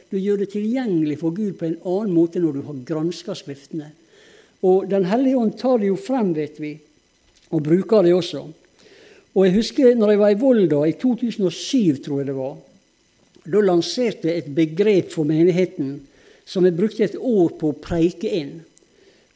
Du 0.09 0.17
gjør 0.17 0.43
det 0.43 0.51
tilgjengelig 0.53 1.19
for 1.21 1.35
Gud 1.35 1.55
på 1.59 1.67
en 1.67 1.79
annen 1.83 2.15
måte 2.15 2.41
når 2.43 2.57
du 2.57 2.65
har 2.67 2.83
granska 2.87 3.35
Skriftene. 3.37 3.91
Og 4.65 4.87
Den 4.89 5.05
hellige 5.05 5.37
ånd 5.37 5.57
tar 5.59 5.79
det 5.81 5.91
jo 5.91 5.97
frem, 5.99 6.33
vet 6.33 6.59
vi, 6.61 6.73
og 7.51 7.63
bruker 7.63 8.05
det 8.05 8.15
også. 8.15 8.45
Og 9.35 9.45
jeg 9.45 9.57
husker 9.57 9.97
når 9.99 10.13
jeg 10.13 10.21
var 10.21 10.31
i 10.31 10.39
Volda 10.39 10.81
i 10.87 10.95
2007, 10.97 12.01
tror 12.05 12.21
jeg 12.21 12.29
det 12.31 12.37
var. 12.37 12.55
Da 13.45 13.61
lanserte 13.61 14.31
jeg 14.31 14.41
et 14.41 14.53
begrep 14.55 15.11
for 15.13 15.27
menigheten 15.27 15.99
som 16.45 16.65
jeg 16.65 16.77
brukte 16.77 17.03
et 17.05 17.17
år 17.19 17.51
på 17.59 17.71
å 17.71 17.77
preike 17.81 18.31
inn. 18.39 18.55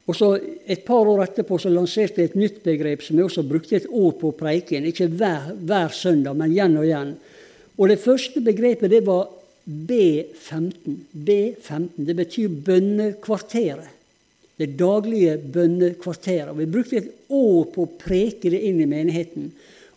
Og 0.09 0.15
så 0.17 0.29
Et 0.69 0.85
par 0.85 1.05
år 1.05 1.23
etterpå 1.23 1.57
så 1.61 1.69
lanserte 1.69 2.21
jeg 2.21 2.31
et 2.31 2.37
nytt 2.37 2.63
begrep 2.65 3.01
som 3.05 3.17
jeg 3.17 3.25
også 3.25 3.43
brukte 3.45 3.75
et 3.77 3.89
år 3.89 4.11
på 4.17 4.29
å 4.29 4.37
preike 4.37 4.75
inn. 4.77 4.87
Ikke 4.89 5.09
hver, 5.09 5.51
hver 5.57 5.93
søndag, 5.93 6.37
men 6.37 6.53
igjen 6.53 6.77
og 6.77 6.85
igjen. 6.85 7.13
Og 7.77 7.89
Det 7.89 7.99
første 8.01 8.41
begrepet 8.41 8.91
det 8.91 9.01
var 9.05 9.29
B15. 9.65 10.97
B15, 11.13 12.05
Det 12.05 12.15
betyr 12.17 12.49
bønnekvarteret. 12.49 13.97
Det 14.59 14.75
daglige 14.77 15.37
bønnekvarteret. 15.37 16.57
Vi 16.57 16.65
brukte 16.65 16.97
et 16.97 17.11
år 17.29 17.69
på 17.73 17.85
å 17.85 17.93
preke 17.97 18.49
det 18.51 18.59
inn 18.67 18.81
i 18.81 18.89
menigheten. 18.89 19.51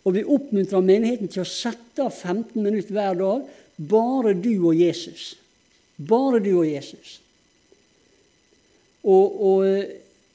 Og 0.05 0.15
vi 0.15 0.23
oppmuntra 0.23 0.79
menigheten 0.81 1.27
til 1.27 1.43
å 1.43 1.49
sette 1.49 2.05
av 2.05 2.13
15 2.13 2.61
minutter 2.61 2.95
hver 2.95 3.17
dag. 3.19 3.43
Bare 3.77 4.33
du 4.33 4.53
og 4.69 4.77
Jesus. 4.77 5.33
Bare 5.97 6.39
du 6.39 6.53
og 6.55 6.67
Jesus. 6.69 7.19
Og, 9.03 9.41
og, 9.43 9.67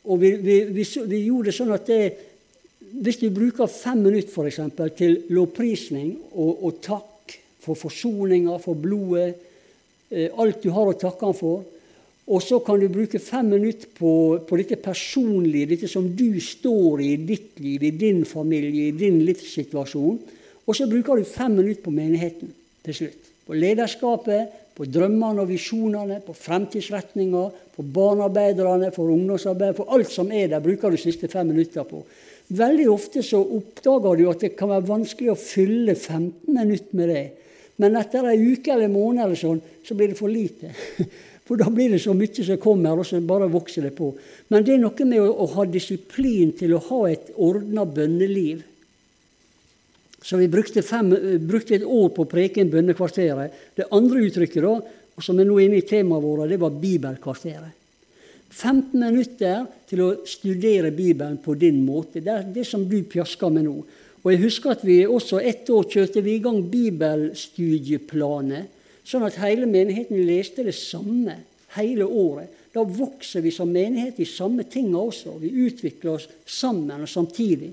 og 0.09 0.21
vi, 0.23 0.33
vi, 0.41 0.57
vi, 0.73 0.85
vi, 0.85 1.21
gjorde 1.29 1.51
det 1.51 1.57
sånn 1.57 1.75
at 1.75 1.89
det, 1.89 2.03
hvis 3.05 3.21
du 3.21 3.29
bruker 3.35 3.69
fem 3.71 4.01
minutter 4.01 4.33
for 4.33 4.49
eksempel, 4.49 4.93
til 4.97 5.21
lovprisning 5.37 6.15
og, 6.33 6.65
og 6.65 6.79
takk 6.85 7.37
for 7.63 7.77
forsoninga, 7.77 8.57
for 8.63 8.79
blodet, 8.81 9.35
eh, 10.09 10.31
alt 10.41 10.63
du 10.65 10.73
har 10.73 10.89
å 10.89 10.97
takke 10.97 11.29
han 11.29 11.37
for, 11.37 11.67
og 12.29 12.43
så 12.45 12.59
kan 12.61 12.81
du 12.81 12.91
bruke 12.93 13.21
fem 13.23 13.47
minutter 13.55 13.89
på, 13.97 14.13
på, 14.45 14.57
dette 14.61 14.77
personlige, 14.85 15.71
dette 15.71 15.89
som 15.89 16.11
du 16.13 16.37
står 16.45 17.01
i 17.01 17.13
i 17.15 17.21
ditt 17.31 17.61
liv, 17.65 17.85
i 17.89 17.93
din 17.97 18.21
familie, 18.29 18.91
i 18.91 18.97
din 18.97 19.23
livssituasjon. 19.25 20.19
Og 20.69 20.77
så 20.77 20.85
bruker 20.91 21.17
du 21.17 21.25
fem 21.25 21.57
minutter 21.57 21.87
på 21.87 21.95
menigheten 21.95 22.53
til 22.85 22.99
slutt. 22.99 23.31
På 23.49 23.57
lederskapet, 23.57 24.53
på 24.79 24.87
drømmene 24.87 25.43
og 25.43 25.51
visjonene, 25.51 26.21
på 26.23 26.37
fremtidsretninga, 26.39 27.45
på 27.75 27.85
barnearbeiderne, 27.95 28.93
for 28.95 29.11
ungdomsarbeid, 29.11 29.75
for 29.75 29.91
alt 29.95 30.13
som 30.13 30.31
er 30.31 30.53
der, 30.53 30.63
bruker 30.63 30.93
du 30.93 30.97
de 30.97 31.03
siste 31.03 31.31
fem 31.33 31.51
minutter 31.51 31.87
på. 31.89 32.05
Veldig 32.55 32.87
ofte 32.89 33.25
så 33.27 33.41
oppdager 33.43 34.21
du 34.21 34.29
at 34.31 34.45
det 34.47 34.55
kan 34.57 34.71
være 34.71 34.87
vanskelig 34.89 35.35
å 35.35 35.41
fylle 35.41 35.97
15 35.99 36.55
minutter 36.55 37.01
med 37.01 37.11
det. 37.13 37.25
Men 37.83 37.99
etter 37.99 38.31
ei 38.31 38.39
uke 38.55 38.73
eller 38.73 38.87
en 38.87 38.95
måned 38.95 39.25
eller 39.25 39.39
sånn, 39.39 39.59
så 39.85 39.99
blir 39.99 40.15
det 40.15 40.21
for 40.21 40.33
lite. 40.33 40.73
For 41.49 41.57
da 41.57 41.71
blir 41.73 41.95
det 41.95 42.03
så 42.05 42.13
mye 42.13 42.45
som 42.45 42.59
kommer, 42.61 42.99
og 43.01 43.07
så 43.09 43.23
bare 43.25 43.47
vokser 43.49 43.87
det 43.87 43.95
på. 43.97 44.11
Men 44.53 44.67
det 44.67 44.75
er 44.75 44.83
noe 44.83 45.05
med 45.09 45.23
å, 45.23 45.31
å 45.33 45.47
ha 45.55 45.65
disiplin 45.65 46.51
til 46.53 46.75
å 46.77 46.83
ha 46.91 46.99
et 47.09 47.31
ordna 47.41 47.87
bønneliv. 47.89 48.61
Så 50.23 50.37
vi 50.41 50.49
brukte, 50.51 50.83
fem, 50.83 51.11
brukte, 51.47 51.75
et 51.79 51.85
år 51.87 52.09
på 52.15 52.23
å 52.25 52.31
preke 52.31 52.61
inn 52.61 52.71
bønnekvarteret. 52.73 53.51
Det 53.79 53.91
andre 53.95 54.25
uttrykket, 54.27 54.63
da, 54.65 54.81
som 55.23 55.39
er 55.39 55.47
nå 55.47 55.59
inne 55.63 55.79
i 55.79 55.87
temaet 55.87 56.23
vårt, 56.25 56.49
det 56.51 56.61
var 56.63 56.81
bibelkvarteret. 56.83 57.73
15 58.49 58.97
minutter 58.97 59.67
til 59.87 60.01
å 60.03 60.17
studere 60.27 60.91
Bibelen 60.97 61.39
på 61.45 61.55
din 61.59 61.85
måte. 61.85 62.21
Det 62.25 62.33
er 62.33 62.43
det 62.55 62.67
som 62.67 62.89
du 62.89 63.03
pjasker 63.05 63.51
med 63.53 63.65
nå. 63.69 63.77
Og 64.25 64.33
jeg 64.33 64.43
husker 64.43 64.71
at 64.73 64.85
vi 64.87 65.07
også 65.07 65.39
ett 65.45 65.69
år 65.71 65.85
kjørte 65.93 66.21
vi 66.25 66.33
i 66.39 66.43
gang 66.43 66.63
bibelstudieplaner 66.73 68.65
Sånn 69.09 69.25
at 69.25 69.39
hele 69.41 69.65
menigheten 69.69 70.21
leste 70.29 70.67
det 70.67 70.75
samme 70.77 71.39
hele 71.79 72.05
året. 72.05 72.53
Da 72.75 72.83
vokser 72.85 73.41
vi 73.41 73.53
som 73.55 73.71
menighet 73.73 74.19
i 74.21 74.29
samme 74.29 74.67
tinga 74.69 75.01
også. 75.01 75.39
Vi 75.41 75.49
utvikler 75.65 76.19
oss 76.19 76.27
sammen 76.45 77.07
og 77.07 77.09
samtidig. 77.09 77.71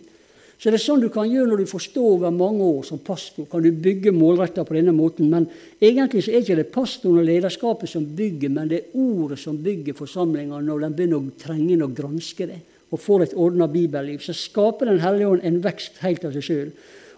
Så 0.58 0.72
det 0.72 0.80
er 0.80 0.84
sånn 0.86 1.02
du 1.04 1.10
kan 1.12 1.28
gjøre 1.28 1.50
når 1.52 1.64
du 1.64 1.70
får 1.70 1.84
stå 1.90 2.04
over 2.16 2.32
mange 2.34 2.64
år 2.64 2.86
som 2.88 3.02
pastor. 3.04 3.48
Kan 3.52 3.64
du 3.66 3.72
bygge 3.72 4.14
målretta 4.16 4.64
på 4.64 4.78
denne 4.78 4.94
måten. 4.96 5.28
Men 5.30 5.50
egentlig 5.84 6.24
så 6.24 6.32
er 6.32 6.46
ikke 6.46 6.60
det 6.62 6.70
pastoren 6.74 7.20
og 7.22 7.28
lederskapet 7.28 7.92
som 7.92 8.06
bygger, 8.18 8.54
men 8.56 8.72
det 8.72 8.80
er 8.80 9.00
ordet 9.04 9.40
som 9.42 9.60
bygger 9.62 9.98
forsamlinga 9.98 10.62
når 10.64 10.86
den 10.86 10.96
begynner 10.96 11.20
å 11.20 11.36
trenge 11.42 11.74
inn 11.76 11.84
og 11.86 11.98
granske 11.98 12.48
det 12.50 12.62
og 12.94 13.02
får 13.02 13.24
et 13.26 13.34
ordna 13.42 13.68
bibelliv. 13.68 14.22
Så 14.24 14.34
skaper 14.38 14.86
Den 14.86 15.02
hellige 15.04 15.28
ånd 15.28 15.42
en 15.44 15.64
vekst 15.64 16.00
helt 16.06 16.24
av 16.24 16.36
seg 16.36 16.46
sjøl. 16.46 16.70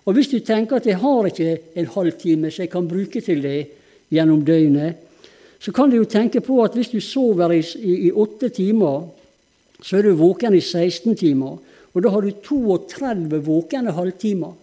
Og 0.08 0.16
hvis 0.16 0.32
du 0.32 0.40
tenker 0.40 0.80
at 0.80 0.88
jeg 0.88 0.98
har 0.98 1.28
ikke 1.28 1.58
en 1.76 1.90
halvtime 1.94 2.50
så 2.50 2.64
jeg 2.64 2.72
kan 2.72 2.88
bruke 2.88 3.22
til 3.22 3.44
det, 3.44 3.68
gjennom 4.10 4.44
døgnet, 4.48 4.96
så 5.60 5.74
kan 5.76 5.90
du 5.90 5.98
jo 5.98 6.08
tenke 6.08 6.40
på 6.40 6.62
at 6.64 6.76
hvis 6.78 6.94
du 6.94 7.00
sover 7.04 7.52
i, 7.52 7.60
i, 7.60 7.94
i 8.08 8.12
åtte 8.12 8.50
timer, 8.56 9.08
så 9.82 9.98
er 9.98 10.08
du 10.08 10.18
våken 10.18 10.56
i 10.56 10.62
16 10.62 11.18
timer. 11.20 11.58
Og 11.94 12.04
da 12.04 12.12
har 12.14 12.24
du 12.26 12.32
32 12.46 13.40
våkne 13.46 13.94
halvtimer. 13.96 14.56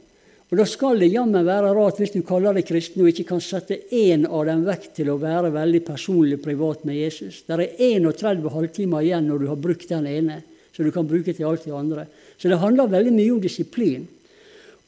Og 0.50 0.58
da 0.60 0.66
skal 0.68 1.00
det 1.00 1.08
jammen 1.10 1.46
være 1.46 1.72
rart 1.74 1.98
hvis 1.98 2.12
du 2.14 2.20
kaller 2.26 2.54
deg 2.54 2.66
kristen 2.68 3.02
og 3.02 3.10
ikke 3.10 3.26
kan 3.32 3.40
sette 3.42 3.80
én 3.96 4.26
av 4.28 4.44
dem 4.46 4.62
vekk 4.66 4.90
til 4.94 5.08
å 5.10 5.18
være 5.18 5.50
veldig 5.54 5.80
personlig 5.86 6.38
privat 6.44 6.84
med 6.86 7.00
Jesus. 7.00 7.40
Det 7.46 7.56
er 7.56 7.72
31 7.96 8.44
halvtimer 8.52 9.02
igjen 9.02 9.26
når 9.26 9.40
du 9.40 9.48
har 9.50 9.58
brukt 9.58 9.88
den 9.90 10.06
ene, 10.06 10.42
så 10.70 10.84
du 10.84 10.92
kan 10.94 11.08
bruke 11.08 11.32
til 11.32 11.48
alt 11.48 11.64
det 11.66 11.74
andre. 11.74 12.06
Så 12.38 12.52
det 12.52 12.60
handler 12.60 12.92
veldig 12.92 13.16
mye 13.16 13.32
om 13.34 13.42
disiplin. 13.42 14.06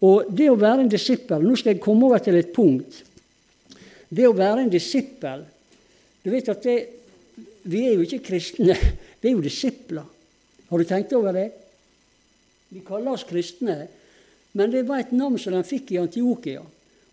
Og 0.06 0.28
det 0.28 0.50
å 0.52 0.60
være 0.60 0.84
en 0.84 0.92
disippel 0.92 1.40
Nå 1.40 1.54
skal 1.56 1.72
jeg 1.72 1.80
komme 1.80 2.04
over 2.04 2.20
til 2.20 2.36
et 2.36 2.50
punkt 2.52 2.98
det 4.12 4.26
å 4.28 4.36
være 4.36 4.62
en 4.62 4.70
disippel 4.70 5.40
Du 6.22 6.30
vet 6.30 6.48
at 6.52 6.62
det, 6.62 6.76
vi 7.66 7.86
er 7.88 7.96
jo 7.96 8.04
ikke 8.06 8.24
kristne, 8.28 8.76
vi 9.20 9.30
er 9.30 9.34
jo 9.34 9.42
disipler. 9.44 10.06
Har 10.70 10.82
du 10.82 10.86
tenkt 10.86 11.14
over 11.18 11.34
det? 11.34 11.48
Vi 12.76 12.82
kaller 12.84 13.14
oss 13.16 13.24
kristne, 13.24 13.86
men 14.56 14.72
det 14.72 14.84
var 14.88 15.00
et 15.00 15.12
navn 15.16 15.38
som 15.40 15.54
de 15.56 15.62
fikk 15.64 15.94
i 15.94 16.00
Antiokia. 16.02 16.60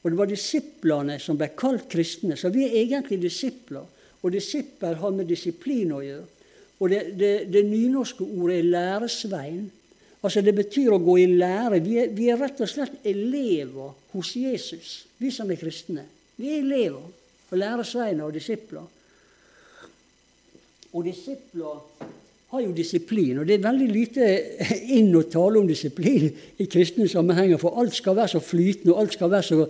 Og 0.03 0.11
det 0.11 0.19
var 0.19 0.27
disiplene 0.27 1.15
som 1.23 1.37
ble 1.39 1.47
kalt 1.55 1.85
kristne. 1.91 2.35
Så 2.35 2.51
vi 2.51 2.65
er 2.67 2.81
egentlig 2.81 3.21
disipler. 3.23 3.85
Og 4.23 4.31
disippel 4.31 4.97
har 4.99 5.13
med 5.15 5.29
disiplin 5.31 5.93
å 5.95 6.01
gjøre. 6.03 6.25
Og 6.83 6.91
det, 6.91 6.99
det, 7.15 7.31
det 7.53 7.63
nynorske 7.63 8.25
ordet 8.25 8.59
er 8.59 8.67
læresvein. 8.73 9.63
Altså 10.23 10.43
Det 10.43 10.55
betyr 10.55 10.95
å 10.95 11.01
gå 11.03 11.17
i 11.21 11.29
lære. 11.31 11.79
Vi 11.83 11.95
er, 12.01 12.11
vi 12.15 12.27
er 12.31 12.39
rett 12.39 12.59
og 12.63 12.71
slett 12.71 13.07
elever 13.07 13.95
hos 14.11 14.33
Jesus, 14.39 14.91
vi 15.19 15.31
som 15.31 15.51
er 15.51 15.59
kristne. 15.59 16.03
Vi 16.39 16.51
er 16.51 16.63
elever 16.63 17.03
og 17.03 17.55
læresveiner 17.59 18.27
og 18.27 18.35
disipler. 18.35 18.83
Og 20.91 21.07
disipler 21.07 22.11
har 22.53 22.61
jo 22.61 22.73
disiplin, 22.75 23.39
og 23.41 23.47
det 23.49 23.55
er 23.55 23.63
veldig 23.63 23.87
lite 23.89 24.25
inn 24.97 25.09
å 25.17 25.23
tale 25.25 25.57
om 25.57 25.65
disiplin 25.65 26.27
i 26.61 26.67
kristne 26.69 27.07
sammenhenger, 27.09 27.57
for 27.57 27.79
alt 27.81 27.95
skal 27.97 28.13
være 28.19 28.35
så 28.35 28.41
flytende, 28.45 28.93
og 28.93 28.99
alt 29.01 29.15
skal 29.17 29.31
være 29.31 29.47
så 29.47 29.63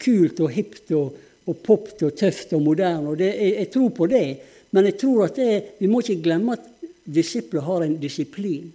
kult 0.00 0.40
og 0.40 0.54
hipt 0.54 0.94
og, 0.96 1.18
og 1.44 1.58
popt 1.66 2.06
og 2.08 2.14
tøft 2.16 2.54
og 2.56 2.62
moderne. 2.64 3.12
og 3.12 3.18
det, 3.20 3.28
jeg, 3.34 3.50
jeg, 3.58 3.70
tror 3.74 3.90
på 3.98 4.08
det, 4.08 4.24
men 4.72 4.88
jeg 4.88 4.96
tror 5.02 5.26
at 5.26 5.36
det, 5.36 5.50
vi 5.82 5.90
må 5.92 6.00
ikke 6.00 6.22
glemme 6.24 6.56
at 6.56 6.64
disipler 7.04 7.66
har 7.66 7.84
en 7.84 7.98
disiplin. 8.00 8.70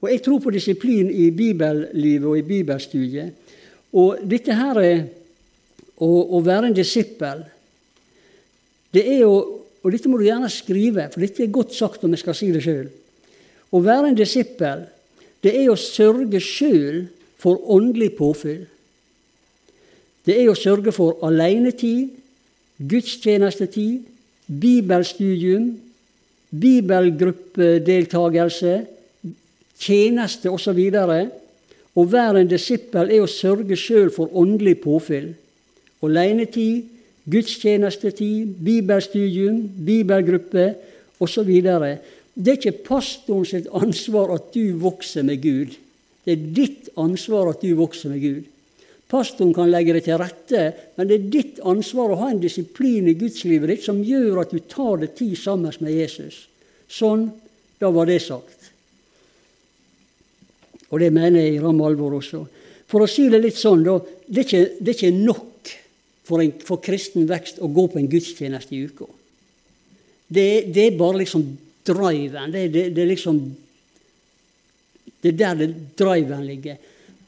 Og 0.00 0.10
Jeg 0.10 0.22
tror 0.24 0.38
på 0.40 0.52
disiplin 0.52 1.10
i 1.12 1.30
bibellivet 1.30 2.28
og 2.28 2.38
i 2.38 2.44
bibelstudiet. 2.44 3.56
Og 3.92 4.20
dette 4.24 4.56
her 4.56 4.80
er 4.80 5.00
å, 6.00 6.08
å 6.08 6.40
være 6.44 6.70
en 6.70 6.76
disippel. 6.76 7.42
Det 8.92 9.04
er 9.04 9.20
jo, 9.24 9.59
og 9.80 9.92
dette 9.92 10.08
må 10.10 10.16
du 10.20 10.24
gjerne 10.26 10.48
skrive, 10.52 11.08
for 11.12 11.20
dette 11.24 11.42
er 11.44 11.54
godt 11.54 11.72
sagt 11.76 12.04
om 12.04 12.12
jeg 12.12 12.22
skal 12.22 12.36
si 12.36 12.48
det 12.52 12.62
sjøl. 12.64 12.88
Å 13.70 13.78
være 13.80 14.06
en 14.10 14.18
disippel, 14.18 14.78
det 15.40 15.52
er 15.56 15.70
å 15.72 15.76
sørge 15.80 16.40
sjøl 16.44 16.98
for 17.40 17.54
åndelig 17.72 18.10
påfyll. 18.18 18.64
Det 20.26 20.34
er 20.36 20.48
å 20.52 20.58
sørge 20.58 20.92
for 20.92 21.16
alenetid, 21.24 22.10
gudstjenestetid, 22.76 24.04
bibelstudium, 24.60 25.80
bibelgruppedeltagelse, 26.50 28.86
tjeneste 29.80 30.50
osv. 30.52 30.78
Å 31.90 32.04
være 32.04 32.40
en 32.42 32.50
disippel 32.50 33.10
er 33.10 33.20
å 33.24 33.28
sørge 33.30 33.76
sjøl 33.78 34.10
for 34.14 34.26
åndelig 34.36 34.80
påfyll. 34.84 35.34
Alenetid, 36.04 36.84
gudstjenestetid, 37.28 38.56
bibelstudium, 38.64 39.60
bibelgruppe 39.84 40.70
osv. 41.20 41.50
Det 41.50 42.52
er 42.52 42.56
ikke 42.56 42.84
pastorens 42.86 43.68
ansvar 43.76 44.34
at 44.36 44.52
du 44.54 44.78
vokser 44.80 45.26
med 45.26 45.42
Gud. 45.42 45.76
Det 46.24 46.36
er 46.36 46.48
ditt 46.56 46.88
ansvar 47.00 47.52
at 47.52 47.62
du 47.64 47.74
vokser 47.78 48.12
med 48.12 48.22
Gud. 48.24 48.48
Pastoren 49.10 49.50
kan 49.54 49.70
legge 49.72 49.96
det 49.96 50.04
til 50.06 50.20
rette, 50.20 50.66
men 50.94 51.08
det 51.10 51.16
er 51.16 51.30
ditt 51.32 51.56
ansvar 51.66 52.12
å 52.12 52.20
ha 52.20 52.28
en 52.30 52.42
disiplin 52.42 53.08
i 53.10 53.16
gudslivet 53.18 53.72
ditt 53.72 53.86
som 53.88 53.98
gjør 54.06 54.44
at 54.44 54.54
du 54.54 54.60
tar 54.70 55.02
det 55.02 55.16
tid 55.18 55.34
sammen 55.38 55.74
med 55.82 55.96
Jesus. 55.96 56.44
Sånn, 56.86 57.26
da 57.82 57.90
var 57.90 58.06
det 58.06 58.20
sagt. 58.22 58.70
Og 60.90 61.02
det 61.02 61.10
mener 61.14 61.42
jeg 61.42 61.56
i 61.56 61.62
ramme 61.62 61.86
alvor 61.86 62.18
også. 62.20 62.44
For 62.90 63.02
å 63.02 63.10
si 63.10 63.28
det 63.30 63.42
litt 63.42 63.58
sånn, 63.58 63.82
da, 63.86 63.96
det 64.26 64.42
er 64.42 64.46
ikke, 64.46 64.62
det 64.78 64.92
er 64.92 64.98
ikke 64.98 65.18
nok 65.18 65.49
for, 66.30 66.42
en, 66.44 66.52
for, 66.62 66.82
kristen 66.84 67.26
vekst 67.28 67.58
å 67.58 67.70
gå 67.70 67.88
på 67.90 67.98
en 67.98 68.10
gudstjeneste 68.10 68.76
i 68.76 68.84
uka. 68.86 69.08
Det, 70.30 70.46
det, 70.70 70.84
er 70.86 70.98
bare 70.98 71.24
liksom 71.24 71.44
driven. 71.86 72.54
Det, 72.54 72.68
det, 72.70 72.86
det 72.94 73.02
er 73.02 73.12
liksom 73.14 73.42
Det 75.20 75.34
er 75.34 75.36
der 75.36 75.56
det 75.58 75.72
driven 75.98 76.46
ligger. 76.46 76.78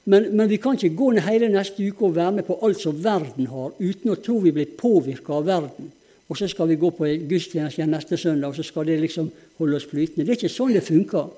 Men, 0.04 0.30
men, 0.32 0.48
vi 0.48 0.56
kan 0.56 0.78
ikke 0.78 0.96
gå 0.96 1.10
ned 1.12 1.26
hele 1.26 1.50
neste 1.52 1.84
uke 1.84 2.06
og 2.08 2.14
være 2.16 2.38
med 2.38 2.46
på 2.46 2.56
alt 2.64 2.80
som 2.80 2.96
verden 3.04 3.50
har, 3.52 3.74
uten 3.78 4.10
å 4.10 4.16
tro 4.18 4.38
vi 4.42 4.54
blir 4.54 4.72
påvirka 4.78 5.36
av 5.36 5.44
verden. 5.46 5.90
Og 6.32 6.38
så 6.38 6.48
skal 6.48 6.70
vi 6.70 6.78
gå 6.80 6.88
på 6.96 7.10
gudstjeneste 7.28 7.86
neste 7.86 8.16
søndag, 8.16 8.48
og 8.48 8.56
så 8.56 8.64
skal 8.64 8.88
det 8.88 8.96
liksom 9.02 9.28
holde 9.60 9.76
oss 9.76 9.86
flytende. 9.90 10.24
Det 10.24 10.32
er 10.32 10.40
ikke 10.40 10.54
sånn 10.54 10.72
det 10.72 10.86
funker. 10.86 11.28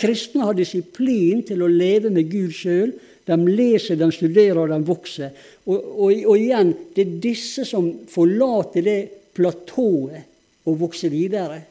Kristne 0.00 0.48
har 0.48 0.56
disiplin 0.58 1.44
til 1.46 1.62
å 1.62 1.70
leve 1.70 2.10
med 2.10 2.30
Gud 2.32 2.54
sjøl. 2.56 2.94
De 3.24 3.36
leser, 3.48 3.96
de 3.96 4.10
studerer, 4.12 4.68
de 4.68 4.80
vokser. 4.84 5.32
Og, 5.64 5.76
og, 5.76 6.10
og, 6.12 6.34
igjen, 6.36 6.74
det 6.96 7.04
er 7.04 7.18
disse 7.24 7.64
som 7.68 7.88
forlater 8.10 8.84
det 8.84 8.98
platået 9.34 10.68
og 10.68 10.80
vokser 10.80 11.12
videre 11.12 11.62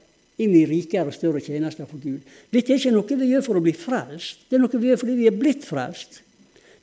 inn 0.41 0.53
i 0.57 0.65
rikere 0.65 1.11
og 1.11 1.15
større 1.15 1.41
tjenester 1.45 1.85
for 1.85 2.01
Gud. 2.01 2.21
Dette 2.49 2.73
er 2.73 2.81
ikke 2.81 2.93
noe 2.95 3.17
vi 3.21 3.31
gjør 3.31 3.45
for 3.45 3.59
å 3.59 3.63
bli 3.63 3.73
frelst, 3.77 4.47
det 4.49 4.57
er 4.57 4.63
noe 4.63 4.81
vi 4.81 4.89
gjør 4.89 5.01
fordi 5.03 5.17
vi 5.21 5.29
er 5.29 5.37
blitt 5.37 5.65
frelst. 5.67 6.21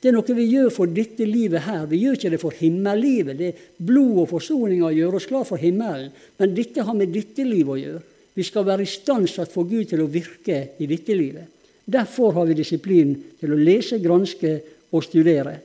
Det 0.01 0.09
er 0.09 0.15
noe 0.15 0.33
vi 0.33 0.47
gjør 0.49 0.71
for 0.73 0.89
dette 0.89 1.25
livet 1.29 1.61
her. 1.67 1.83
Vi 1.85 1.99
gjør 2.01 2.15
ikke 2.17 2.29
det 2.33 2.39
for 2.41 2.57
himmellivet. 2.57 3.37
Det 3.37 3.49
er 3.51 3.65
blod 3.85 4.23
og 4.23 4.31
forsoninga 4.31 4.89
gjør 4.97 5.19
oss 5.19 5.27
klar 5.29 5.45
for 5.45 5.61
himmelen. 5.61 6.09
Men 6.41 6.55
dette 6.57 6.81
har 6.87 6.97
med 6.97 7.13
dette 7.13 7.45
livet 7.45 7.75
å 7.75 7.77
gjøre. 7.77 8.01
Vi 8.33 8.45
skal 8.47 8.65
være 8.65 8.87
istandsatt 8.87 9.51
for 9.53 9.69
Gud 9.69 9.91
til 9.91 10.01
å 10.01 10.09
virke 10.09 10.57
i 10.81 10.87
dette 10.89 11.13
livet. 11.13 11.45
Derfor 11.85 12.33
har 12.37 12.47
vi 12.49 12.57
disiplin 12.57 13.15
til 13.39 13.53
å 13.53 13.59
lese, 13.59 13.99
granske 14.01 14.53
og 14.91 15.03
studere. 15.05 15.57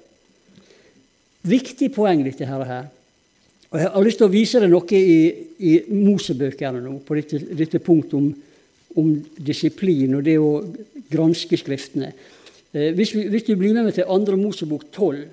Viktig 1.46 1.90
poeng, 1.94 2.24
dette 2.26 2.46
her. 2.48 2.86
Og 3.70 3.78
Jeg 3.80 3.90
har 3.92 4.04
lyst 4.04 4.20
til 4.22 4.28
å 4.28 4.32
vise 4.32 4.60
deg 4.62 4.70
noe 4.70 4.98
i, 4.98 5.20
i 5.58 5.72
Mosebøkene 5.92 6.80
nå, 6.82 6.98
på 7.06 7.18
dette, 7.18 7.40
dette 7.58 7.82
punktet 7.82 8.14
om, 8.18 8.28
om, 8.96 9.10
disiplin 9.36 10.16
og 10.16 10.24
det 10.26 10.38
å 10.40 10.50
granske 11.10 11.58
Skriftene. 11.58 12.12
Eh, 12.72 12.92
hvis, 12.96 13.12
vi, 13.14 13.26
hvis, 13.30 13.46
du 13.46 13.54
blir 13.58 13.74
med 13.74 13.88
meg 13.88 13.98
til 13.98 14.06
2. 14.06 14.38
Mosebok 14.40 14.88
12 14.94 15.26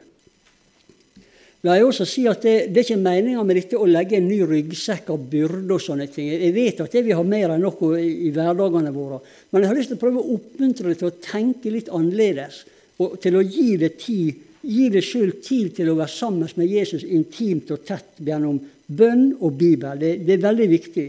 La 1.64 1.78
jeg 1.78 1.88
også 1.88 2.06
si 2.10 2.26
at 2.28 2.44
det, 2.44 2.56
det 2.76 2.82
er 2.82 2.88
ikke 2.90 3.00
meninga 3.00 3.44
med 3.48 3.56
dette 3.56 3.80
å 3.80 3.88
legge 3.88 4.18
en 4.18 4.26
ny 4.28 4.42
ryggsekk 4.44 5.14
av 5.14 5.28
byrder 5.32 5.78
og 5.78 5.84
sånne 5.84 6.10
ting. 6.12 6.28
Jeg 6.34 6.56
vet 6.56 6.82
at 6.84 6.92
det 6.92 7.06
vi 7.06 7.16
har 7.16 7.28
mer 7.28 7.54
enn 7.54 7.64
noe 7.64 7.92
i, 8.02 8.10
i 8.28 8.32
hverdagene 8.36 8.92
våre. 8.92 9.22
Men 9.52 9.64
jeg 9.64 9.72
har 9.72 9.80
lyst 9.80 9.94
til 9.94 10.00
å 10.00 10.04
prøve 10.04 10.20
å 10.20 10.36
oppmuntre 10.36 10.92
deg 10.92 11.00
til 11.00 11.12
å 11.12 11.20
tenke 11.24 11.72
litt 11.72 11.92
annerledes, 11.94 12.66
og 13.00 13.16
til 13.24 13.40
å 13.40 13.46
gi 13.46 13.70
det 13.80 13.96
tid 14.02 14.50
Gi 14.64 14.88
deg 14.88 15.04
sjøl 15.04 15.34
tid 15.44 15.74
til 15.76 15.90
å 15.92 15.98
være 15.98 16.12
sammen 16.14 16.52
med 16.56 16.72
Jesus 16.72 17.02
intimt 17.04 17.72
og 17.76 17.82
tett 17.84 18.22
gjennom 18.24 18.62
bønn 18.88 19.34
og 19.44 19.58
Bibel. 19.60 19.98
Det, 20.00 20.14
det, 20.24 20.38
er 20.38 20.46
veldig 20.46 20.68
viktig. 20.72 21.08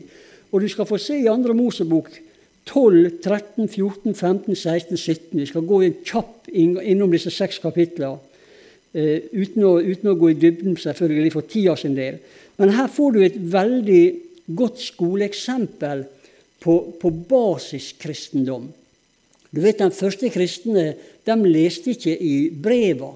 Og 0.51 0.65
du 0.65 0.67
skal 0.71 0.89
få 0.89 0.99
se 0.99 1.21
i 1.21 1.31
andre 1.31 1.55
Mosebok 1.55 2.11
12, 2.67 3.21
13, 3.23 3.69
14, 3.69 4.11
15, 4.11 4.57
16, 4.59 4.99
17. 4.99 5.39
Vi 5.39 5.47
skal 5.47 5.67
gå 5.69 5.81
en 5.85 5.95
kjapp 6.03 6.51
innom 6.51 7.15
disse 7.15 7.31
seks 7.31 7.61
kapitlene. 7.63 8.19
Uh, 8.95 9.27
uten, 9.35 9.65
å, 9.67 9.73
uten, 9.83 10.13
å, 10.13 10.15
gå 10.15 10.31
i 10.31 10.39
dybden 10.39 10.77
selvfølgelig 10.79 11.33
for 11.35 11.49
tida 11.51 11.75
sin 11.79 11.97
del. 11.99 12.21
Men 12.61 12.77
her 12.77 12.87
får 12.93 13.17
du 13.17 13.25
et 13.25 13.41
veldig 13.55 14.05
godt 14.55 14.79
skoleeksempel 14.85 16.05
på, 16.63 16.77
på 17.01 17.11
basiskristendom. 17.33 18.69
Du 19.55 19.61
vet, 19.63 19.79
De 19.79 19.91
første 19.95 20.31
kristne 20.35 20.93
de 21.25 21.37
leste 21.47 21.95
ikke 21.95 22.15
i 22.15 22.37
breva 22.51 23.13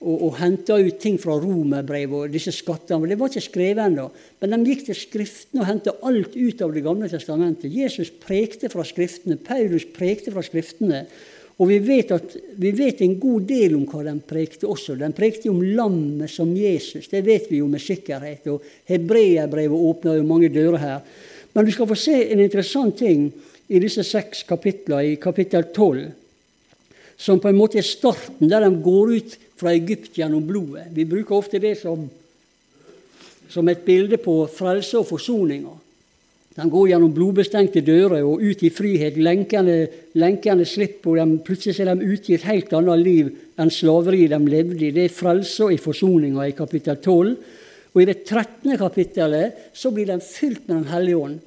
og, 0.00 0.16
og 0.16 0.38
henta 0.40 0.78
ut 0.80 0.96
ting 1.00 1.18
fra 1.20 1.36
romerbrevet 1.40 2.26
og 2.26 2.32
disse 2.32 2.52
skattene. 2.56 3.08
Det 3.08 3.18
var 3.20 3.30
ikke 3.30 3.44
skrevet 3.44 3.82
ennå. 3.84 4.06
Men 4.40 4.64
de 4.64 4.72
gikk 4.72 4.86
til 4.88 4.98
Skriftene 4.98 5.62
og 5.62 5.68
henta 5.68 5.94
alt 6.08 6.36
ut 6.36 6.64
av 6.64 6.72
Det 6.74 6.84
gamle 6.84 7.10
testamentet. 7.12 7.72
Jesus 7.72 8.12
prekte 8.22 8.72
fra 8.72 8.84
Skriftene. 8.88 9.36
Paulus 9.36 9.86
prekte 9.94 10.32
fra 10.32 10.44
Skriftene. 10.46 11.04
Og 11.60 11.68
vi 11.68 11.76
vet, 11.84 12.12
at, 12.16 12.36
vi 12.56 12.70
vet 12.72 13.02
en 13.04 13.18
god 13.20 13.44
del 13.50 13.74
om 13.76 13.84
hva 13.88 14.00
de 14.06 14.14
prekte 14.24 14.68
også. 14.68 14.94
De 14.96 15.10
prekte 15.12 15.50
om 15.52 15.60
lammet 15.60 16.32
som 16.32 16.54
Jesus. 16.56 17.10
Det 17.12 17.20
vet 17.26 17.50
vi 17.50 17.60
jo 17.60 17.66
med 17.68 17.82
sikkerhet. 17.84 18.46
Og 18.48 18.64
Hebreerbrevet 18.88 19.84
åpner 19.90 20.16
jo 20.16 20.28
mange 20.28 20.48
dører 20.52 20.80
her. 20.80 21.02
Men 21.52 21.66
du 21.66 21.72
skal 21.74 21.88
få 21.90 21.98
se 21.98 22.16
en 22.30 22.40
interessant 22.40 22.96
ting 22.96 23.28
i 23.68 23.82
disse 23.82 24.02
seks 24.06 24.42
kapitlene, 24.48 25.12
i 25.12 25.18
kapittel 25.20 25.66
12, 25.74 26.06
som 27.20 27.42
på 27.42 27.50
en 27.50 27.58
måte 27.58 27.78
er 27.78 27.86
starten, 27.86 28.48
der 28.48 28.64
de 28.64 28.80
går 28.80 29.12
ut 29.18 29.36
fra 29.60 29.74
Egypt 29.76 30.16
gjennom 30.16 30.46
blodet. 30.46 30.88
Vi 30.96 31.04
bruker 31.04 31.36
ofte 31.36 31.60
det 31.60 31.76
som, 31.82 32.06
som 33.52 33.68
et 33.68 33.84
bilde 33.84 34.16
på 34.22 34.40
frelse 34.48 34.96
og 34.98 35.10
forsoninga. 35.10 35.76
De 36.60 36.66
går 36.68 36.90
gjennom 36.90 37.12
blodbestengte 37.16 37.80
dører 37.80 38.20
og 38.20 38.42
ut 38.44 38.62
i 38.66 38.68
frihet. 38.74 39.16
Lenkene, 39.16 39.76
lenkene 40.20 40.66
slipper, 40.68 41.14
og 41.14 41.20
de, 41.20 41.38
plutselig 41.46 41.80
er 41.80 41.94
de 41.94 42.10
ute 42.10 42.32
i 42.32 42.36
et 42.36 42.44
helt 42.50 42.74
annet 42.76 43.00
liv 43.00 43.30
enn 43.60 43.72
slaveriet 43.72 44.34
de 44.34 44.52
levde 44.52 44.84
i. 44.84 44.92
Det 44.92 45.06
er 45.06 45.14
frelse 45.14 45.70
i 45.72 45.80
forsoninga 45.80 46.44
i 46.50 46.56
kapittel 46.58 46.98
12. 47.00 47.32
Og 47.94 48.02
i 48.02 48.06
det 48.10 48.18
13. 48.26 48.76
kapittelet 48.78 49.72
så 49.72 49.88
blir 49.94 50.10
de 50.10 50.18
fylt 50.20 50.68
med 50.68 50.76
Den 50.82 50.90
hellige 50.92 51.22
ånd. 51.24 51.40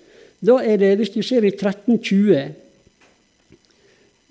Da 0.43 0.58
er 0.65 0.82
det, 0.82 0.95
hvis 0.97 1.13
du 1.13 1.21
ser 1.21 1.45
i 1.45 1.54
1320 1.54 2.49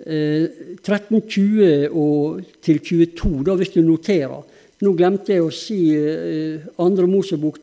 1320 0.03 1.63
eh, 1.63 1.87
og 1.95 2.43
til 2.65 2.83
22, 2.83 3.45
da 3.47 3.55
hvis 3.55 3.71
du 3.77 3.85
noterer. 3.87 4.43
Nå 4.83 4.97
glemte 4.99 5.37
jeg 5.37 5.47
å 5.47 5.55
si 5.55 5.95
eh, 5.95 6.65
2. 6.75 7.07
Mosebok 7.07 7.63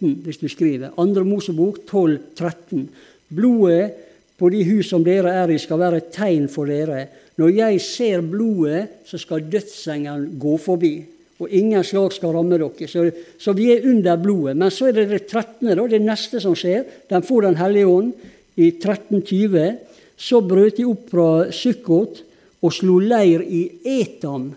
12,13, 0.00 0.22
hvis 0.24 0.36
du 0.36 0.48
skriver. 0.48 0.90
2. 0.96 1.24
Mosebok 1.24 1.78
12,13. 1.90 2.86
Blodet 3.28 3.92
på 4.38 4.48
de 4.48 4.64
hus 4.64 4.88
som 4.88 5.04
dere 5.04 5.32
er 5.42 5.52
i, 5.52 5.58
skal 5.60 5.78
være 5.78 6.00
et 6.00 6.12
tegn 6.14 6.48
for 6.48 6.66
dere. 6.66 7.06
Når 7.36 7.48
jeg 7.48 7.80
ser 7.80 8.20
blodet, 8.24 8.86
så 9.04 9.18
skal 9.18 9.48
dødsengelen 9.52 10.38
gå 10.40 10.56
forbi. 10.56 10.94
Og 11.40 11.48
ingen 11.56 11.84
slag 11.84 12.12
skal 12.12 12.34
ramme 12.36 12.58
dere. 12.58 12.88
Så, 12.88 13.06
så, 13.38 13.52
vi 13.56 13.70
er 13.72 13.86
under 13.88 14.16
blodet. 14.20 14.56
Men 14.56 14.70
så 14.70 14.88
er 14.88 14.96
det 14.98 15.08
det 15.10 15.26
13., 15.26 15.68
da, 15.68 15.86
det 15.88 16.02
neste 16.04 16.40
som 16.40 16.56
skjer. 16.56 16.84
De 17.08 17.22
får 17.24 17.48
Den 17.48 17.60
hellige 17.60 17.86
ånd 17.86 18.12
i 18.56 18.72
1320. 18.72 19.78
Så 20.20 20.40
brøt 20.44 20.76
de 20.76 20.88
opp 20.88 21.06
fra 21.12 21.28
Sukkot 21.52 22.24
og 22.60 22.74
slo 22.76 22.98
leir 23.00 23.40
i 23.40 23.62
Etam. 23.88 24.50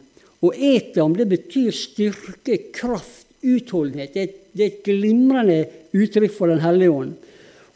Og 0.44 0.58
Etam 0.60 1.16
det 1.16 1.30
betyr 1.32 1.72
styrke, 1.72 2.58
kraft, 2.76 3.23
utholdenhet. 3.44 4.14
Det 4.14 4.24
er, 4.24 4.34
det 4.54 4.64
er 4.64 4.72
et 4.72 4.84
glimrende 4.88 5.60
uttrykk 5.94 6.34
for 6.36 6.52
Den 6.52 6.64
hellige 6.64 6.92
ånd. 6.92 7.14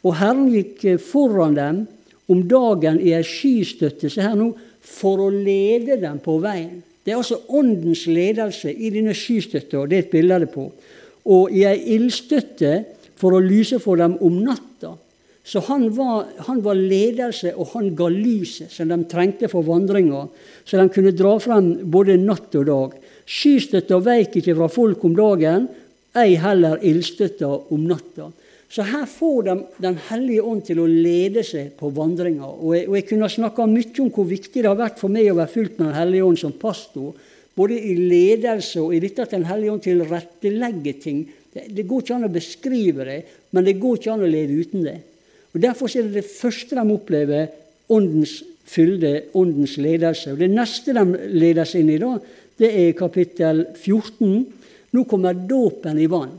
Og 0.06 0.16
Herren 0.18 0.48
gikk 0.52 0.84
foran 1.02 1.56
dem 1.58 1.86
om 2.28 2.42
dagen 2.48 3.00
i 3.00 3.14
ei 3.16 3.24
skystøtte 3.26 4.10
se 4.12 4.22
her 4.24 4.36
nå, 4.38 4.52
for 4.88 5.20
å 5.20 5.32
lede 5.32 5.98
dem 6.00 6.20
på 6.24 6.38
veien. 6.40 6.78
Det 7.04 7.12
er 7.12 7.20
altså 7.20 7.40
åndens 7.56 8.04
ledelse 8.08 8.72
i 8.72 8.90
denne 8.92 9.14
skystøtta. 9.16 9.86
Det 9.88 9.96
er 9.96 10.06
et 10.06 10.12
bilde 10.12 10.48
på. 10.52 10.68
Og 11.28 11.52
i 11.56 11.64
ei 11.68 11.76
ildstøtte 11.96 12.72
for 13.18 13.34
å 13.34 13.42
lyse 13.42 13.80
for 13.82 14.00
dem 14.00 14.16
om 14.24 14.40
natta. 14.44 14.94
Så 15.48 15.62
han 15.64 15.86
var, 15.96 16.26
han 16.44 16.60
var, 16.60 16.76
ledelse, 16.76 17.54
og 17.56 17.70
han 17.72 17.94
ga 17.96 18.10
lyset 18.12 18.68
som 18.72 18.90
de 18.90 18.98
trengte 19.08 19.48
for 19.48 19.64
vandringa, 19.64 20.26
så 20.68 20.76
de 20.76 20.84
kunne 20.92 21.14
dra 21.16 21.38
frem 21.40 21.70
både 21.88 22.18
natt 22.20 22.52
og 22.60 22.66
dag. 22.68 22.98
Skystøtta 23.28 23.98
veik 24.00 24.38
ikke 24.40 24.56
fra 24.56 24.68
folk 24.72 25.04
om 25.04 25.16
dagen, 25.16 25.68
ei 26.16 26.38
heller 26.40 26.80
ildstøtta 26.80 27.48
om 27.74 27.84
natta. 27.88 28.30
Så 28.68 28.84
her 28.84 29.06
får 29.08 29.42
de 29.46 29.54
Den 29.80 29.96
hellige 30.10 30.42
ånd 30.42 30.64
til 30.64 30.80
å 30.80 30.86
lede 30.86 31.42
seg 31.44 31.72
på 31.78 31.88
vandringa. 31.94 32.44
Og, 32.44 32.74
og 32.88 32.96
jeg, 32.96 33.06
kunne 33.08 33.28
snakka 33.32 33.66
mye 33.68 34.02
om 34.04 34.10
hvor 34.12 34.28
viktig 34.28 34.62
det 34.62 34.68
har 34.68 34.76
vært 34.76 35.00
for 35.00 35.12
meg 35.12 35.30
å 35.30 35.38
være 35.38 35.52
fulgt 35.52 35.78
med 35.78 35.88
Den 35.88 35.96
hellige 35.96 36.24
ånd 36.24 36.40
som 36.40 36.52
pastor. 36.52 37.14
Både 37.56 37.78
i 37.78 37.94
ledelse 37.96 38.80
og 38.80 38.94
i 38.94 39.00
dette 39.02 39.24
at 39.24 39.32
Den 39.32 39.48
hellige 39.48 39.72
ånd 39.72 39.84
tilrettelegger 39.84 41.00
ting. 41.00 41.22
Det, 41.52 41.64
det, 41.72 41.86
går 41.88 42.04
ikke 42.04 42.18
an 42.18 42.28
å 42.28 42.32
beskrive 42.32 43.08
det, 43.08 43.22
men 43.56 43.64
det 43.64 43.78
går 43.80 43.96
ikke 43.96 44.12
an 44.12 44.26
å 44.26 44.28
leve 44.28 44.60
uten 44.60 44.84
det. 44.84 44.98
Og 45.54 45.62
Derfor 45.64 45.88
er 45.88 46.08
det 46.08 46.20
det 46.20 46.28
første 46.28 46.76
de 46.76 46.84
opplever, 46.92 47.48
åndens 47.88 48.42
fylde, 48.68 49.14
åndens 49.32 49.78
ledelse. 49.80 50.34
Og 50.34 50.42
Det 50.44 50.50
neste 50.52 50.92
de 50.92 51.32
ledes 51.32 51.72
inn 51.78 51.88
i, 51.94 51.96
da, 52.02 52.18
det 52.58 52.72
er 52.74 52.98
kapittel 52.98 53.64
14. 53.74 54.46
Nå 54.92 55.04
kommer 55.08 55.36
dåpen 55.36 55.98
i 56.00 56.10
vann 56.10 56.36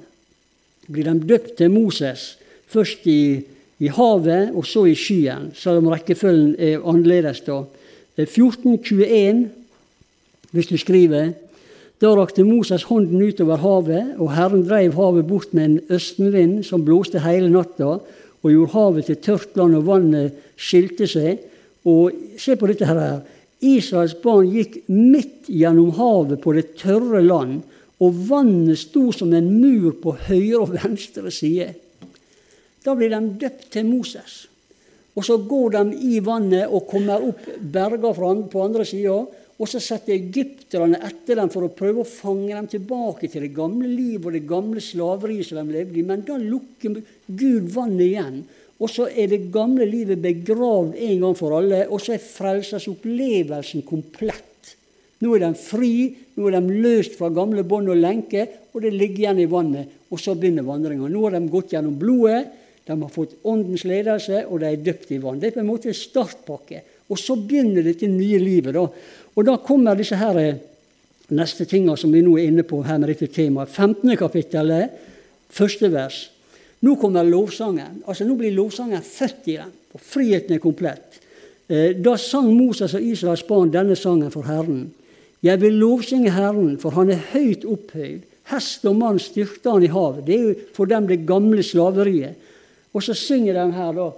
blir 0.89 1.05
de 1.05 1.15
døpt 1.29 1.57
til 1.59 1.71
Moses. 1.71 2.33
Først 2.69 3.05
i, 3.09 3.41
i 3.79 3.91
havet, 3.93 4.51
og 4.53 4.65
så 4.65 4.85
i 4.89 4.95
skyen, 4.97 5.51
selv 5.57 5.83
om 5.83 5.91
rekkefølgen 5.93 6.55
er 6.57 6.81
annerledes. 6.85 7.43
da. 7.45 7.63
1421, 8.17 9.49
hvis 10.51 10.67
du 10.67 10.77
skriver 10.77 11.31
Da 11.99 12.13
rakte 12.15 12.45
Moses 12.47 12.83
hånden 12.87 13.21
utover 13.21 13.57
havet, 13.59 14.13
og 14.17 14.31
Herren 14.31 14.63
dreiv 14.63 14.93
havet 14.95 15.27
bort 15.27 15.53
med 15.53 15.65
en 15.65 15.79
østenvind 15.89 16.63
som 16.63 16.85
blåste 16.85 17.19
hele 17.19 17.49
natta, 17.51 17.99
og 18.39 18.51
gjorde 18.51 18.71
havet 18.71 19.05
til 19.05 19.17
tørt 19.17 19.57
land, 19.59 19.75
og 19.75 19.85
vannet 19.85 20.37
skilte 20.55 21.07
seg. 21.11 21.41
Og 21.83 22.15
se 22.39 22.55
på 22.55 22.69
dette 22.71 22.87
her. 22.87 23.19
Israels 23.65 24.15
barn 24.23 24.47
gikk 24.53 24.81
midt 24.87 25.49
gjennom 25.51 25.91
havet 25.97 26.39
på 26.43 26.53
det 26.55 26.77
tørre 26.79 27.21
land 27.25 27.61
og 27.99 28.19
vannet 28.29 28.79
sto 28.79 29.09
som 29.11 29.33
en 29.35 29.49
mur 29.59 29.97
på 29.99 30.15
høyre 30.29 30.61
og 30.61 30.71
venstre 30.77 31.31
side. 31.33 31.73
Da 32.79 32.95
blir 32.95 33.11
de 33.11 33.19
døpt 33.41 33.67
til 33.73 33.89
Moses. 33.89 34.45
Og 35.19 35.25
så 35.27 35.35
går 35.43 35.75
de 35.75 35.97
i 36.13 36.21
vannet 36.23 36.71
og 36.71 36.87
kommer 36.87 37.25
opp 37.27 37.43
berga 37.59 38.13
på 38.15 38.63
andre 38.63 38.85
sida. 38.87 39.17
Og 39.59 39.67
så 39.67 39.81
setter 39.83 40.15
egypterne 40.15 41.01
etter 41.03 41.35
dem 41.41 41.49
for 41.51 41.67
å 41.67 41.73
prøve 41.75 42.05
å 42.05 42.07
fange 42.07 42.53
dem 42.53 42.69
tilbake 42.71 43.27
til 43.27 43.43
det 43.43 43.51
gamle 43.57 43.89
livet 43.91 44.29
og 44.29 44.37
det 44.37 44.45
gamle 44.47 44.83
slaveriet 44.83 45.49
som 45.49 45.59
de 45.59 45.75
levde 45.75 45.99
i. 45.99 46.05
Men 46.07 46.23
da 46.23 46.37
lukker 46.39 47.01
Gud 47.27 47.67
vannet 47.75 48.05
igjen. 48.05 48.37
Og 48.79 48.91
så 48.91 49.09
er 49.11 49.27
det 49.27 49.49
gamle 49.51 49.85
livet 49.87 50.21
begravd 50.23 50.95
en 50.95 51.25
gang 51.25 51.35
for 51.35 51.57
alle, 51.57 51.83
og 51.91 51.99
så 52.01 52.15
er 52.15 52.23
frelsesopplevelsen 52.23 53.83
komplett. 53.87 54.45
Nå 55.19 55.33
er 55.35 55.43
de 55.43 55.49
fri, 55.59 55.93
nå 56.39 56.47
er 56.47 56.55
de 56.55 56.77
løst 56.85 57.17
fra 57.19 57.27
gamle 57.35 57.65
bånd 57.67 57.91
og 57.91 57.99
lenker, 57.99 58.47
og 58.71 58.85
det 58.85 58.93
ligger 58.95 59.25
igjen 59.25 59.41
i 59.43 59.49
vannet. 59.51 59.97
Og 60.09 60.21
så 60.21 60.37
begynner 60.39 60.63
vandringa. 60.63 61.09
Nå 61.11 61.25
har 61.25 61.35
de 61.35 61.51
gått 61.51 61.75
gjennom 61.75 61.97
blodet, 61.99 62.45
de 62.87 62.95
har 62.95 63.11
fått 63.13 63.35
åndens 63.45 63.83
ledelse, 63.85 64.45
og 64.47 64.63
de 64.63 64.71
er 64.71 64.79
døpt 64.81 65.11
i 65.13 65.19
vann. 65.21 65.37
Det 65.41 65.51
er 65.51 65.57
på 65.59 65.61
en 65.61 65.69
måte 65.69 65.93
startpakke. 65.93 66.81
Og 67.11 67.19
så 67.19 67.35
begynner 67.37 67.85
dette 67.85 68.07
nye 68.09 68.39
livet. 68.41 68.73
da. 68.73 68.87
Og 69.35 69.45
da 69.45 69.57
kommer 69.61 69.97
disse 69.99 70.17
her 70.17 70.39
eh, 70.41 70.57
neste 71.35 71.67
tinga 71.69 71.97
som 71.97 72.13
vi 72.13 72.23
nå 72.25 72.37
er 72.37 72.49
inne 72.49 72.65
på 72.65 72.81
her 72.85 72.97
med 72.97 73.11
dette 73.11 73.29
temaet. 73.33 73.69
15. 73.69 74.15
kapittelet, 74.17 74.95
første 75.53 75.91
vers. 75.93 76.29
Nå 76.81 76.95
kommer 76.95 77.27
lovsangen. 77.27 78.03
Altså 78.07 78.27
Nå 78.27 78.37
blir 78.39 78.55
lovsangen 78.55 79.03
født 79.03 79.49
i 79.51 79.57
dem, 79.59 79.73
og 79.93 80.03
friheten 80.03 80.55
er 80.55 80.63
komplett. 80.63 81.19
Eh, 81.69 81.91
da 81.99 82.15
sang 82.17 82.49
Moses 82.55 82.95
og 82.97 83.03
Israels 83.03 83.43
barn 83.43 83.73
denne 83.73 83.97
sangen 83.99 84.31
for 84.31 84.47
Herren. 84.47 84.87
Jeg 85.43 85.61
vil 85.61 85.77
lovsynge 85.79 86.31
Herren, 86.35 86.77
for 86.79 86.95
han 86.97 87.11
er 87.13 87.21
høyt 87.33 87.65
opphøyd. 87.67 88.25
Hest 88.49 88.85
og 88.89 88.95
mann 88.97 89.19
styrte 89.21 89.69
han 89.69 89.85
i 89.85 89.91
havet. 89.91 90.25
Det 90.25 90.35
er 90.35 90.47
jo 90.47 90.55
for 90.75 90.89
dem 90.89 91.07
det 91.07 91.27
gamle 91.27 91.63
slaveriet. 91.63 92.39
Og 92.93 93.03
så 93.05 93.13
synger 93.13 93.53
de 93.53 93.67
her, 93.75 93.91
da. 93.93 94.09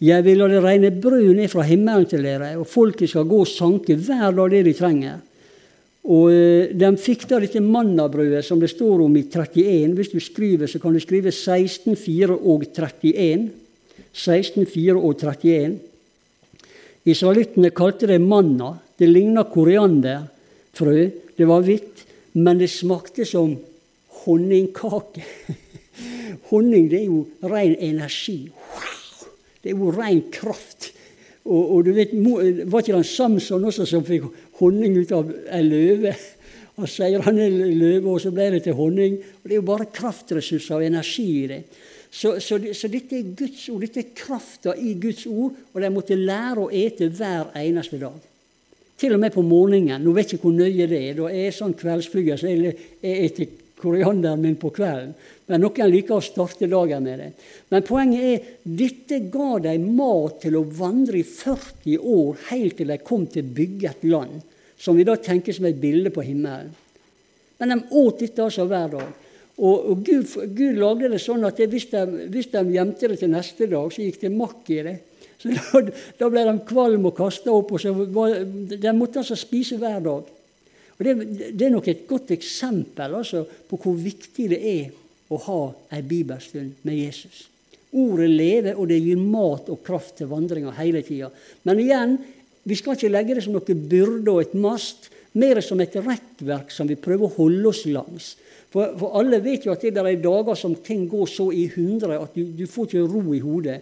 jeg 0.00 0.24
vil 0.24 0.38
la 0.40 0.48
det 0.48 0.62
regne 0.64 0.90
brød 0.94 1.34
ned 1.36 1.50
fra 1.52 1.62
himmelen 1.66 2.06
til 2.08 2.22
dere, 2.24 2.56
og 2.56 2.68
folket 2.68 3.10
skal 3.10 3.28
gå 3.28 3.38
og 3.42 3.48
sanke 3.48 3.96
hver 4.00 4.32
dag 4.36 4.50
det 4.52 4.62
de 4.68 4.74
trenger. 4.76 5.18
Og 6.08 6.30
eh, 6.32 6.70
De 6.72 6.88
fikk 6.96 7.26
da 7.28 7.40
dette 7.42 7.60
mannabrødet 7.60 8.44
som 8.46 8.60
det 8.60 8.70
står 8.72 9.02
om 9.04 9.16
i 9.18 9.26
31. 9.26 9.92
Hvis 9.98 10.12
du 10.14 10.20
skriver, 10.22 10.70
så 10.70 10.80
kan 10.80 10.96
du 10.96 11.00
skrive 11.02 11.32
16, 11.32 11.96
4 11.96 12.38
og 12.38 12.64
31. 12.70 13.50
16, 14.12 14.66
4 14.66 14.96
og 14.98 15.20
31. 15.20 15.78
Israelittene 17.08 17.70
kalte 17.74 18.08
det 18.10 18.20
manna. 18.20 18.74
Det 18.98 19.08
ligna 19.08 19.46
korianderfrø. 19.48 20.96
Det 21.36 21.48
var 21.48 21.64
hvitt, 21.64 22.04
men 22.36 22.60
det 22.60 22.70
smakte 22.70 23.24
som 23.24 23.54
honningkake. 24.24 25.24
Honning 26.50 26.88
det 26.90 27.04
er 27.04 27.06
jo 27.08 27.22
ren 27.48 27.76
energi. 27.78 28.50
Det 29.62 29.72
er 29.72 29.78
jo 29.78 29.92
ren 29.94 30.24
kraft. 30.32 30.90
Og, 31.44 31.76
og, 31.76 31.84
du 31.86 31.94
vet, 31.96 32.12
Var 32.12 32.82
ikke 32.82 32.98
det 32.98 33.06
Samson 33.08 33.64
også 33.64 33.86
som 33.88 34.04
fikk 34.04 34.26
honning 34.60 34.98
ut 35.00 35.12
av 35.16 35.30
ei 35.48 35.62
løve? 35.64 36.12
Han 36.76 36.88
sier 36.88 37.24
han 37.24 37.38
er 37.40 37.52
løve, 37.52 38.08
og 38.08 38.20
så 38.22 38.32
ble 38.32 38.50
det 38.54 38.64
til 38.66 38.76
honning. 38.76 39.16
Og 39.20 39.48
Det 39.48 39.56
er 39.56 39.60
jo 39.60 39.68
bare 39.68 39.88
kraftressurser 39.92 40.78
og 40.78 40.86
energi 40.86 41.28
i 41.42 41.48
det. 41.50 41.62
Så, 42.10 42.34
så, 42.42 42.58
så, 42.74 42.88
dette 42.90 43.20
er 43.20 43.34
Guds 43.38 43.68
ord, 43.70 43.84
dette 43.84 44.02
er 44.02 44.14
krafta 44.18 44.74
i 44.74 44.96
Guds 44.98 45.26
ord, 45.30 45.54
og 45.72 45.80
de 45.80 45.90
måtte 45.94 46.18
lære 46.18 46.64
å 46.64 46.72
ete 46.74 47.06
hver 47.06 47.52
eneste 47.60 48.00
dag. 48.02 48.18
Til 49.00 49.14
og 49.14 49.22
med 49.22 49.32
på 49.32 49.44
morgenen. 49.46 50.02
Nå 50.02 50.12
vet 50.12 50.32
jeg 50.32 50.40
ikke 50.40 50.50
hvor 50.50 50.58
nøye 50.58 50.88
det 50.90 50.98
er. 50.98 51.14
Da 51.16 51.30
er 51.30 51.46
jeg 51.46 51.56
sånn 51.56 51.76
kveldsflyger, 51.78 52.40
så 52.40 52.50
jeg, 52.50 52.74
jeg 53.00 53.48
korianderen 53.80 54.42
min 54.42 54.58
på 54.60 54.70
kvelden. 54.74 55.14
Men 55.50 55.64
noen 55.64 55.90
liker 55.90 56.18
å 56.18 56.24
starte 56.24 56.68
dagen 56.70 57.06
med 57.06 57.22
det. 57.22 57.30
Men 57.72 57.86
poenget 57.86 58.26
er 58.26 58.50
dette 58.62 59.22
ga 59.32 59.56
dem 59.64 59.88
mat 59.98 60.42
til 60.44 60.58
å 60.58 60.66
vandre 60.78 61.20
i 61.20 61.26
40 61.26 61.96
år, 61.98 62.44
helt 62.50 62.76
til 62.78 62.92
de 62.92 63.00
kom 63.06 63.26
til 63.30 63.48
bygget 63.56 64.04
land, 64.10 64.44
som 64.78 64.98
vi 64.98 65.06
da 65.08 65.16
tenker 65.20 65.56
som 65.56 65.66
et 65.68 65.80
bilde 65.80 66.12
på 66.14 66.24
himmelen. 66.26 66.70
Men 67.60 67.74
de 67.74 67.80
åt 68.00 68.22
dette 68.22 68.44
altså 68.44 68.64
hver 68.68 68.94
dag. 68.94 69.10
Og, 69.60 69.90
og 69.92 70.02
Gud, 70.04 70.34
Gud, 70.56 70.78
lagde 70.80 71.10
det 71.12 71.20
sånn 71.20 71.44
at 71.44 71.58
det, 71.60 71.68
hvis, 71.72 71.90
de, 71.92 72.26
hvis, 72.32 72.48
de, 72.52 72.64
gjemte 72.72 73.10
det 73.12 73.18
til 73.20 73.32
neste 73.32 73.68
dag, 73.68 73.92
så 73.92 74.04
gikk 74.06 74.22
det 74.22 74.32
makk 74.32 74.70
i 74.72 74.78
det. 74.86 74.96
Så 75.40 75.52
da, 75.84 75.96
da 76.16 76.30
ble 76.32 76.46
de 76.48 76.54
kvalm 76.68 77.08
og 77.10 77.16
kasta 77.18 77.52
opp. 77.52 77.74
og 77.76 77.82
så 77.82 77.92
var, 77.92 78.38
De 78.72 78.94
måtte 78.96 79.20
altså 79.20 79.36
spise 79.38 79.76
hver 79.80 80.00
dag. 80.04 80.32
Og 80.96 81.06
det, 81.06 81.14
det, 81.56 81.66
er 81.66 81.72
nok 81.72 81.86
et 81.88 82.06
godt 82.08 82.32
eksempel 82.36 83.20
altså, 83.20 83.44
på 83.44 83.78
hvor 83.80 83.96
viktig 83.96 84.50
det 84.52 84.60
er 84.60 84.90
å 85.30 85.38
ha 85.46 85.60
ei 85.96 86.02
bibelstund 86.04 86.82
med 86.84 86.98
Jesus. 86.98 87.46
Ordet 87.96 88.28
lever, 88.30 88.76
og 88.76 88.88
det 88.90 89.00
gir 89.02 89.20
mat 89.20 89.70
og 89.72 89.80
kraft 89.86 90.18
til 90.18 90.28
vandringa 90.30 90.74
hele 90.76 91.00
tida. 91.06 91.30
Men 91.66 91.80
igjen, 91.82 92.18
vi 92.68 92.76
skal 92.76 92.96
ikke 92.96 93.12
legge 93.12 93.36
det 93.36 93.44
som 93.46 93.56
noe 93.56 93.76
byrde 93.76 94.32
og 94.32 94.42
et 94.44 94.56
mast, 94.60 95.08
mer 95.38 95.60
som 95.62 95.80
et 95.80 95.94
rekkverk 95.94 96.72
som 96.74 96.88
vi 96.90 96.98
prøver 96.98 97.28
å 97.28 97.34
holde 97.36 97.68
oss 97.70 97.84
langs. 97.90 98.32
For, 98.70 98.94
for 98.98 99.18
alle 99.18 99.40
vet 99.42 99.66
jo 99.66 99.74
at 99.74 99.82
det 99.82 99.98
er 99.98 100.22
dager 100.22 100.58
som 100.58 100.76
ting 100.82 101.06
går 101.10 101.26
så 101.30 101.50
i 101.54 101.66
hundre 101.74 102.20
at 102.22 102.34
du, 102.36 102.44
du 102.54 102.66
får 102.70 102.88
ikke 102.88 103.06
ro 103.10 103.22
i 103.34 103.42
hodet. 103.42 103.80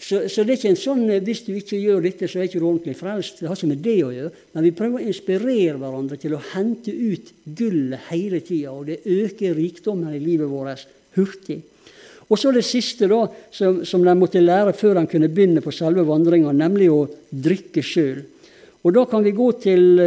Så, 0.00 0.22
så, 0.32 0.44
det 0.44 0.54
er 0.54 0.56
ikke 0.56 0.70
en 0.72 0.80
sånn 0.80 1.02
eh, 1.12 1.20
hvis 1.24 1.42
du 1.44 1.50
ikke 1.52 1.76
gjør 1.76 2.00
dette, 2.06 2.28
så 2.28 2.40
er 2.40 2.48
ikke 2.48 2.62
du 2.62 2.68
ordentlig 2.70 2.96
frelst. 2.96 3.42
Det 3.42 3.50
har 3.50 3.58
ikke 3.58 3.68
med 3.68 3.82
det 3.84 3.98
å 4.00 4.12
gjøre. 4.14 4.30
Men 4.54 4.64
vi 4.64 4.72
prøver 4.78 5.02
å 5.02 5.10
inspirere 5.12 5.76
hverandre 5.76 6.16
til 6.22 6.36
å 6.36 6.44
hente 6.54 6.94
ut 6.94 7.34
gullet 7.44 8.08
hele 8.08 8.40
tida. 8.40 8.72
Og 8.72 8.88
det 8.88 9.02
øker 9.04 9.58
rikdommen 9.58 10.16
i 10.16 10.22
livet 10.22 10.48
vårt 10.48 10.86
hurtig. 11.18 11.58
Og 12.30 12.38
så 12.38 12.52
det 12.54 12.62
siste 12.64 13.10
da, 13.10 13.24
som, 13.52 13.82
som 13.84 14.04
de 14.06 14.14
måtte 14.16 14.40
lære 14.40 14.72
før 14.78 15.00
de 15.00 15.08
kunne 15.10 15.28
begynne 15.28 15.60
på 15.64 15.74
selve 15.74 16.06
vandringa, 16.08 16.54
nemlig 16.56 16.88
å 16.94 17.02
drikke 17.28 17.84
sjøl. 17.84 18.22
Og 18.80 18.94
da 18.96 19.04
kan 19.10 19.24
vi 19.26 19.36
gå 19.36 19.50
til 19.60 20.00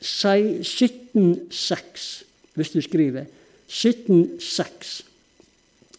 eh, 0.00 0.60
1706, 0.60 2.24
hvis 2.54 2.72
du 2.74 2.80
skriver. 2.82 3.28
1706. 3.70 5.04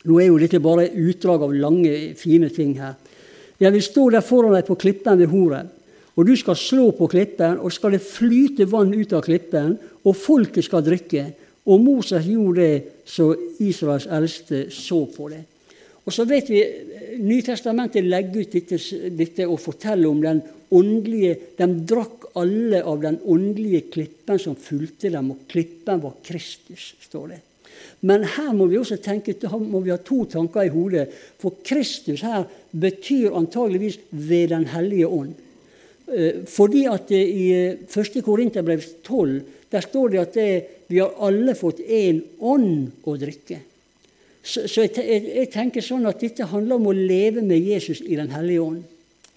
Nå 0.09 0.17
er 0.19 0.31
jo 0.31 0.39
dette 0.41 0.59
bare 0.63 0.89
utdrag 0.89 1.45
av 1.45 1.53
lange, 1.53 1.93
fine 2.17 2.49
ting 2.53 2.73
her. 2.81 2.97
Jeg 3.61 3.73
vil 3.75 3.85
stå 3.85 4.07
der 4.09 4.25
foran 4.25 4.55
deg 4.57 4.65
på 4.65 4.79
klippen 4.81 5.19
ved 5.19 5.29
horen. 5.29 5.69
og 6.15 6.25
du 6.27 6.35
skal 6.35 6.55
slå 6.55 6.91
på 6.91 7.07
klippen, 7.07 7.57
og 7.59 7.71
skal 7.71 7.91
det 7.91 8.01
flyte 8.03 8.65
vann 8.67 8.93
ut 8.93 9.13
av 9.13 9.21
klippen, 9.23 9.77
og 10.03 10.15
folket 10.15 10.65
skal 10.65 10.83
drikke. 10.83 11.33
Og 11.65 11.79
Moses 11.79 12.25
gjorde 12.27 12.61
det 12.61 12.83
så 13.05 13.35
Israels 13.59 14.07
eldste 14.11 14.65
så 14.69 15.05
på 15.05 15.29
det. 15.29 15.43
Og 16.05 16.13
så 16.13 16.25
vet 16.25 16.49
vi, 16.49 16.63
Nytestamentet 17.21 18.03
legger 18.07 18.41
ut 18.41 18.53
dette, 18.53 18.77
dette 19.11 19.45
og 19.47 19.59
forteller 19.59 20.09
om 20.09 20.21
den 20.23 20.41
åndelige 20.71 21.35
De 21.57 21.67
drakk 21.87 22.29
alle 22.39 22.81
av 22.87 23.01
den 23.03 23.19
åndelige 23.27 23.89
klippen 23.91 24.39
som 24.39 24.55
fulgte 24.55 25.11
dem, 25.11 25.33
og 25.33 25.47
klippen 25.51 26.01
var 26.03 26.19
Kristus, 26.23 26.93
står 27.03 27.27
det. 27.33 27.39
Men 28.07 28.23
her 28.25 28.51
må 28.57 28.65
vi 28.69 28.79
også 28.79 28.97
tenke, 29.03 29.35
må 29.59 29.81
vi 29.83 29.91
ha 29.93 29.99
to 30.01 30.23
tanker 30.29 30.65
i 30.65 30.73
hodet. 30.73 31.07
For 31.41 31.61
Kristus 31.65 32.23
her 32.25 32.47
betyr 32.71 33.35
antageligvis 33.37 33.99
ved 34.09 34.49
Den 34.49 34.65
hellige 34.73 35.07
ånd. 35.07 35.33
Eh, 36.07 36.43
fordi 36.47 36.85
at 36.89 37.11
i 37.11 37.51
1. 37.85 38.23
Korinterbrev 38.25 38.81
12 39.03 39.41
der 39.71 39.83
står 39.85 40.09
det 40.11 40.19
at 40.19 40.33
det, 40.35 40.49
vi 40.91 40.99
har 40.99 41.13
alle 41.23 41.55
fått 41.55 41.79
én 41.79 42.19
ånd 42.39 43.05
å 43.07 43.15
drikke. 43.15 43.61
Så, 44.43 44.65
så 44.67 44.83
jeg, 44.83 44.97
jeg, 44.97 45.27
jeg, 45.29 45.49
tenker 45.53 45.85
sånn 45.85 46.09
at 46.09 46.19
dette 46.19 46.49
handler 46.49 46.81
om 46.81 46.89
å 46.91 46.97
leve 46.97 47.43
med 47.45 47.61
Jesus 47.61 48.01
i 48.01 48.17
Den 48.19 48.33
hellige 48.33 48.65
ånd. 48.65 48.81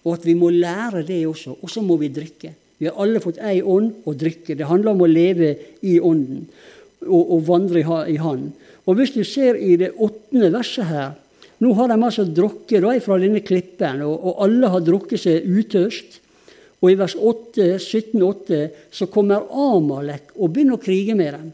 Og 0.05 0.19
at 0.19 0.27
vi 0.29 0.37
må 0.37 0.51
lære 0.53 1.03
det 1.07 1.25
også. 1.27 1.57
Og 1.63 1.71
så 1.71 1.83
må 1.83 1.97
vi 2.01 2.13
drikke. 2.13 2.53
Vi 2.79 2.89
har 2.89 2.99
alle 3.01 3.23
fått 3.23 3.41
ei 3.41 3.63
ånd 3.63 4.05
å 4.05 4.15
drikke. 4.19 4.57
Det 4.59 4.69
handler 4.69 4.93
om 4.95 5.05
å 5.05 5.11
leve 5.11 5.55
i 5.87 5.97
ånden 6.03 6.45
og, 7.07 7.23
og 7.23 7.45
vandre 7.47 7.81
i, 8.11 8.17
Han. 8.21 8.49
Og 8.85 8.99
hvis 8.99 9.15
du 9.15 9.23
ser 9.25 9.57
i 9.57 9.77
det 9.81 9.95
åttende 9.97 10.53
verset 10.53 10.91
her 10.91 11.13
Nå 11.63 11.71
har 11.79 11.87
de 11.89 11.97
altså 11.97 12.25
drukket 12.27 12.83
fra 13.05 13.17
denne 13.23 13.41
klippen, 13.41 14.01
og, 14.03 14.15
og, 14.19 14.41
alle 14.43 14.69
har 14.69 14.83
drukket 14.85 15.21
seg 15.23 15.45
utørst. 15.47 16.17
Og 16.83 16.91
i 16.91 16.97
vers 16.99 17.15
8, 17.15 17.69
17,8 17.79 18.59
så 18.93 19.07
kommer 19.09 19.47
Amalek 19.49 20.35
og 20.35 20.51
begynner 20.51 20.77
å 20.77 20.83
krige 20.83 21.15
med 21.17 21.31
dem. 21.33 21.53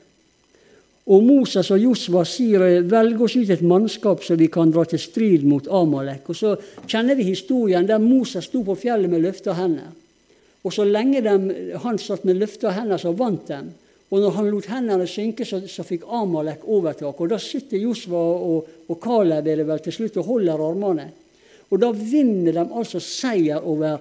Og 1.11 1.25
Moses 1.27 1.66
og 1.75 1.81
Josva 1.83 2.23
sier 2.29 2.85
velg 2.87 3.23
oss 3.25 3.35
ut 3.35 3.51
et 3.51 3.64
mannskap 3.66 4.23
så 4.23 4.37
vi 4.38 4.46
kan 4.53 4.70
dra 4.70 4.85
til 4.87 5.01
strid 5.03 5.42
mot 5.49 5.66
Amalek. 5.66 6.29
Og 6.31 6.37
Så 6.37 6.55
kjenner 6.87 7.18
vi 7.18 7.33
historien 7.33 7.87
der 7.87 7.99
Moses 7.99 8.46
sto 8.46 8.62
på 8.62 8.79
fjellet 8.79 9.11
med 9.11 9.25
løfta 9.25 9.57
hender. 9.59 9.90
Og 10.62 10.73
så 10.73 10.85
lenge 10.85 11.23
de, 11.25 11.35
han 11.83 11.99
satt 11.99 12.27
med 12.29 12.38
løfta 12.38 12.70
hender, 12.77 13.01
så 13.01 13.14
vant 13.16 13.49
de. 13.49 13.59
Og 14.11 14.23
når 14.23 14.37
han 14.37 14.51
lot 14.51 14.68
hendene 14.70 15.07
synke, 15.09 15.46
så, 15.46 15.62
så 15.70 15.87
fikk 15.87 16.05
Amalek 16.07 16.62
overtak. 16.66 17.18
Og 17.23 17.31
da 17.31 17.38
sitter 17.42 17.81
Josva 17.81 18.20
og, 18.20 18.70
og 18.90 19.01
Kaleb 19.03 19.49
er 19.49 19.62
det 19.62 19.66
vel 19.66 19.83
til 19.83 19.96
slutt 19.96 20.18
og 20.20 20.31
holder 20.31 20.62
armene. 20.66 21.09
Og 21.70 21.79
da 21.79 21.90
vinner 21.94 22.55
de 22.59 22.64
altså 22.66 23.01
seier 23.03 23.62
over, 23.62 23.99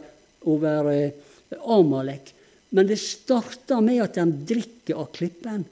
over 0.49 0.89
eh, 0.93 1.27
Amalek. 1.69 2.33
Men 2.73 2.89
det 2.89 2.97
starter 3.01 3.81
med 3.85 4.01
at 4.05 4.17
de 4.17 4.25
drikker 4.53 4.97
av 4.97 5.11
klippen. 5.13 5.65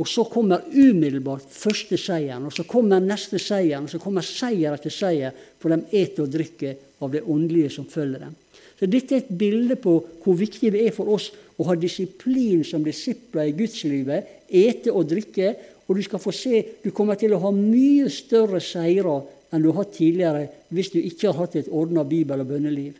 Og 0.00 0.08
så 0.08 0.24
kommer 0.24 0.64
umiddelbart 0.72 1.44
første 1.52 1.98
seieren, 2.00 2.46
og 2.48 2.54
så 2.56 2.64
kommer 2.64 3.02
neste 3.04 3.38
seieren, 3.38 3.84
og 3.84 3.92
så 3.92 4.00
kommer 4.00 4.24
seier 4.24 4.72
etter 4.72 4.92
seier, 4.94 5.34
for 5.60 5.74
de 5.74 5.82
eter 6.00 6.24
og 6.24 6.32
drikker 6.32 7.02
av 7.04 7.12
det 7.12 7.20
åndelige 7.28 7.74
som 7.74 7.88
følger 7.88 8.24
dem. 8.24 8.36
Så 8.80 8.88
Dette 8.88 9.12
er 9.12 9.20
et 9.20 9.34
bilde 9.36 9.76
på 9.76 9.98
hvor 10.22 10.38
viktig 10.40 10.70
det 10.72 10.86
er 10.86 10.94
for 10.96 11.12
oss 11.12 11.28
å 11.60 11.66
ha 11.68 11.76
disiplin 11.76 12.62
som 12.64 12.84
disipler 12.84 13.50
i 13.50 13.56
gudslivet. 13.58 14.48
Ete 14.48 14.94
og 14.94 15.04
drikke. 15.10 15.52
Og 15.84 15.98
du 15.98 16.04
skal 16.06 16.22
få 16.22 16.32
se, 16.32 16.62
du 16.80 16.92
kommer 16.94 17.18
til 17.20 17.34
å 17.34 17.42
ha 17.42 17.50
mye 17.52 18.08
større 18.14 18.60
seirer 18.62 19.26
enn 19.50 19.64
du 19.64 19.72
har 19.72 19.82
hatt 19.82 19.96
tidligere 19.96 20.44
hvis 20.70 20.92
du 20.94 21.00
ikke 21.02 21.28
har 21.28 21.42
hatt 21.42 21.58
et 21.58 21.68
ordna 21.68 22.06
bibel- 22.06 22.40
og 22.40 22.48
bønneliv. 22.54 22.94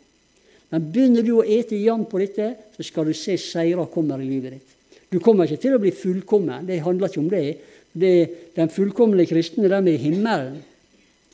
Men 0.70 0.90
begynner 0.92 1.24
du 1.24 1.36
å 1.38 1.46
ete 1.46 1.78
jevnt 1.78 2.10
på 2.10 2.20
dette, 2.20 2.50
så 2.76 2.84
skal 2.84 3.08
du 3.08 3.14
se 3.16 3.38
seirer 3.40 3.88
kommer 3.94 4.20
i 4.20 4.28
livet 4.28 4.58
ditt. 4.58 4.76
Du 5.10 5.18
kommer 5.18 5.48
ikke 5.48 5.62
til 5.64 5.74
å 5.74 5.82
bli 5.82 5.90
fullkommen. 5.94 6.66
Det 6.68 6.82
handler 6.84 7.10
ikke 7.10 7.22
om 7.22 7.30
det. 7.30 7.46
det 7.92 8.14
den 8.54 8.70
fullkomne 8.70 9.26
kristne 9.26 9.68
de 9.68 9.78
er 9.78 9.88
i 9.90 10.02
himmelen. 10.02 10.60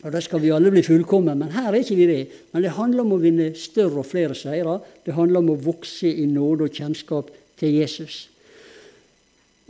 Og 0.04 0.12
Da 0.12 0.20
skal 0.20 0.40
vi 0.40 0.52
alle 0.52 0.70
bli 0.70 0.84
fullkomne, 0.84 1.34
men 1.34 1.52
her 1.52 1.72
er 1.72 1.80
ikke 1.80 1.98
vi 1.98 2.06
det. 2.06 2.22
Men 2.52 2.62
det 2.62 2.76
handler 2.76 3.02
om 3.02 3.16
å 3.16 3.20
vinne 3.20 3.50
større 3.58 4.00
og 4.00 4.08
flere 4.08 4.36
seirer. 4.36 4.80
Det 5.04 5.16
handler 5.16 5.42
om 5.42 5.52
å 5.52 5.60
vokse 5.60 6.08
i 6.08 6.26
nåde 6.30 6.68
og 6.68 6.72
kjennskap 6.72 7.32
til 7.58 7.78
Jesus. 7.80 8.28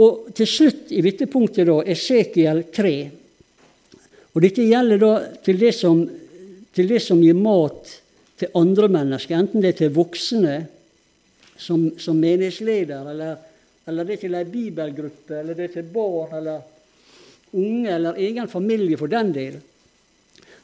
Og 0.02 0.28
til 0.36 0.48
slutt 0.50 0.92
i 0.92 1.00
vitnepunktet, 1.00 1.66
da, 1.66 1.78
Esekiel 1.88 2.66
3. 2.74 2.94
Og 4.34 4.42
Dette 4.44 4.66
gjelder 4.66 5.00
da 5.00 5.12
til 5.46 5.58
det 5.62 5.72
som, 5.72 6.02
til 6.76 6.90
det 6.90 7.00
som 7.00 7.22
gir 7.24 7.38
mat 7.38 7.94
til 8.36 8.52
andre 8.60 8.90
mennesker, 8.92 9.38
enten 9.38 9.64
det 9.64 9.72
er 9.72 9.78
til 9.80 9.94
voksne 9.96 10.56
som, 11.56 11.88
som 11.96 12.18
menighetsleder, 12.20 13.08
eller, 13.14 13.38
eller 13.86 14.04
det 14.04 14.16
er 14.16 14.24
til 14.24 14.34
ei 14.34 14.44
bibelgruppe, 14.50 15.40
eller 15.40 15.54
det 15.54 15.68
er 15.68 15.74
til 15.78 15.88
barn 15.94 16.36
eller 16.38 16.60
unge, 17.52 17.90
eller 17.94 18.18
egen 18.18 18.48
familie 18.50 18.98
for 18.98 19.10
den 19.10 19.32
del 19.34 19.58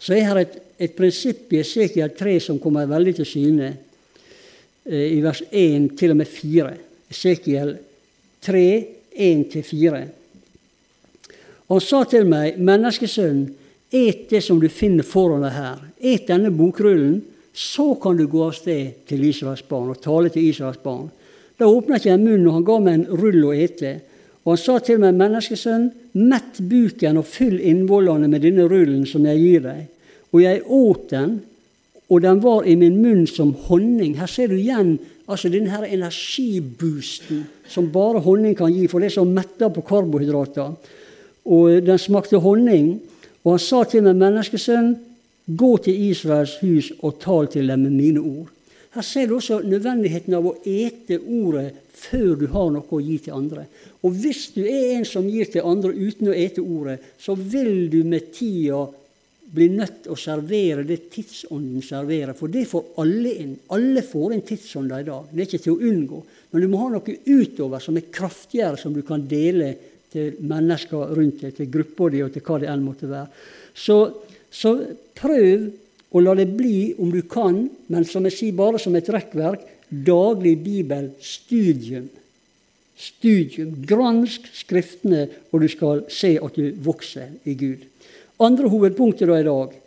så 0.03 0.17
jeg 0.17 0.27
har 0.27 0.41
et, 0.41 0.57
et 0.83 0.95
prinsipp 0.99 1.53
i 1.55 1.61
Esekiel 1.63 2.11
3 2.19 2.35
som 2.43 2.59
kommer 2.63 2.89
veldig 2.91 3.15
til 3.21 3.29
syne 3.29 3.69
eh, 3.71 5.13
i 5.15 5.21
vers 5.23 5.45
1 5.47 5.93
til 5.99 6.15
og 6.15 6.19
med 6.19 6.31
4. 6.31 6.73
Esekiel 7.13 7.77
3, 8.43 8.65
1-4. 9.15 10.01
Og 11.69 11.77
han 11.77 11.85
sa 11.87 12.01
til 12.11 12.27
meg, 12.27 12.59
menneskesønn, 12.59 13.45
et 13.93 14.27
det 14.31 14.41
som 14.43 14.59
du 14.59 14.67
finner 14.73 15.07
foran 15.07 15.45
deg 15.45 15.55
her. 15.55 15.85
Et 16.01 16.27
denne 16.27 16.51
bokrullen, 16.57 17.21
så 17.55 17.93
kan 18.03 18.19
du 18.19 18.25
gå 18.27 18.43
av 18.43 18.57
sted 18.57 19.05
til 19.07 19.23
Israels 19.29 19.63
barn 19.69 19.93
og 19.93 20.01
tale 20.03 20.33
til 20.33 20.49
Israels 20.49 20.81
barn. 20.83 21.13
Da 21.63 21.69
åpnet 21.71 22.09
jeg 22.09 22.19
munnen, 22.19 22.49
og 22.51 22.57
han 22.57 22.65
ga 22.67 22.77
meg 22.83 22.95
en 22.97 23.21
rull 23.21 23.45
å 23.47 23.53
ete. 23.55 23.93
Og 24.43 24.57
han 24.57 24.59
sa 24.59 24.81
til 24.83 24.99
meg, 24.99 25.15
menneskesønn, 25.15 25.85
mett 26.27 26.59
buken 26.59 27.21
og 27.21 27.29
fyll 27.31 27.61
innvollene 27.63 28.27
med 28.27 28.43
denne 28.43 28.65
rullen 28.67 29.05
som 29.07 29.29
jeg 29.29 29.39
gir 29.39 29.63
deg. 29.69 29.85
Og 30.35 30.41
jeg 30.43 30.65
åt 30.67 31.05
den, 31.13 31.37
og 32.11 32.25
den 32.25 32.41
var 32.43 32.67
i 32.67 32.75
min 32.81 32.97
munn 32.99 33.29
som 33.31 33.53
honning. 33.69 34.17
Her 34.19 34.27
ser 34.27 34.51
du 34.51 34.57
igjen 34.59 34.97
altså 35.31 35.53
denne 35.53 35.71
her 35.71 35.87
energiboosten 35.87 37.45
som 37.71 37.93
bare 37.95 38.25
honning 38.25 38.57
kan 38.59 38.75
gi, 38.75 38.89
for 38.91 38.99
det 38.99 39.13
er 39.13 39.21
så 39.21 39.25
metta 39.29 39.69
på 39.71 39.85
karbohydrater. 39.87 40.75
Og 41.47 41.79
den 41.87 42.03
smakte 42.03 42.43
honning. 42.43 42.97
Og 43.47 43.55
han 43.55 43.63
sa 43.63 43.85
til 43.87 44.03
meg, 44.09 44.19
menneskesønn, 44.19 44.97
gå 45.47 45.71
til 45.87 46.03
Israels 46.11 46.57
hus 46.59 46.91
og 46.99 47.23
tal 47.23 47.47
til 47.55 47.71
dem 47.71 47.87
med 47.87 47.95
mine 47.95 48.27
ord. 48.27 48.51
Her 48.93 49.05
ser 49.07 49.29
du 49.29 49.39
også 49.39 49.63
nødvendigheten 49.65 50.35
av 50.37 50.47
å 50.49 50.57
ete 50.69 51.17
ordet 51.21 51.71
før 52.03 52.35
du 52.41 52.49
har 52.53 52.73
noe 52.75 52.89
å 52.93 53.01
gi 53.01 53.19
til 53.25 53.37
andre. 53.37 53.67
Og 54.05 54.17
hvis 54.19 54.51
du 54.57 54.65
er 54.67 54.97
en 54.99 55.07
som 55.09 55.29
gir 55.31 55.49
til 55.49 55.65
andre 55.65 55.95
uten 55.95 56.33
å 56.33 56.37
ete 56.37 56.61
ordet, 56.61 56.99
så 57.21 57.37
vil 57.37 57.89
du 57.93 58.03
med 58.05 58.33
tida 58.35 58.83
bli 59.53 59.69
nødt 59.73 60.05
til 60.05 60.15
å 60.15 60.19
servere 60.19 60.85
det 60.89 61.11
tidsånden 61.13 61.85
serverer. 61.85 62.33
For 62.37 62.53
det 62.53 62.65
får 62.71 62.93
alle 63.03 63.33
inn. 63.43 63.55
Alle 63.77 64.05
får 64.05 64.37
inn 64.37 64.45
tidsånder 64.49 65.03
i 65.03 65.09
dag. 65.09 65.29
Det 65.31 65.41
er 65.41 65.49
ikke 65.51 65.65
til 65.67 65.75
å 65.75 65.91
unngå. 65.91 66.21
Men 66.53 66.65
du 66.65 66.69
må 66.73 66.81
ha 66.83 66.91
noe 66.95 67.17
utover 67.27 67.85
som 67.85 67.99
er 68.01 68.09
kraftigere, 68.13 68.81
som 68.81 68.97
du 68.97 69.03
kan 69.07 69.25
dele 69.29 69.75
til 70.13 70.41
mennesker 70.49 71.15
rundt 71.17 71.45
deg, 71.45 71.57
til 71.57 71.71
gruppa 71.73 72.09
di 72.13 72.23
og 72.25 72.33
til 72.33 72.45
hva 72.45 72.59
det 72.61 72.71
enn 72.73 72.85
måtte 72.85 73.09
være. 73.09 73.45
Så, 73.73 73.99
så, 74.53 74.75
prøv 75.17 75.69
å 76.13 76.21
la 76.21 76.35
det 76.37 76.51
bli, 76.53 76.93
om 77.01 77.13
du 77.13 77.23
kan, 77.25 77.65
men 77.89 78.05
som 78.09 78.25
jeg 78.29 78.37
sier, 78.37 78.57
bare 78.57 78.81
som 78.81 78.97
et 78.97 79.09
rekkverk, 79.09 79.65
daglig 79.89 80.59
bibelstudium. 80.65 82.11
Studium. 83.03 83.73
Gransk 83.89 84.45
Skriftene, 84.55 85.25
og 85.51 85.65
du 85.65 85.69
skal 85.73 86.05
se 86.13 86.37
at 86.39 86.59
du 86.59 86.77
vokser 86.85 87.33
i 87.49 87.57
Gud. 87.59 87.81
Andre 88.43 88.69
hovedpunktet 88.71 89.29
da 89.29 89.41
i 89.41 89.47
dag 89.47 89.79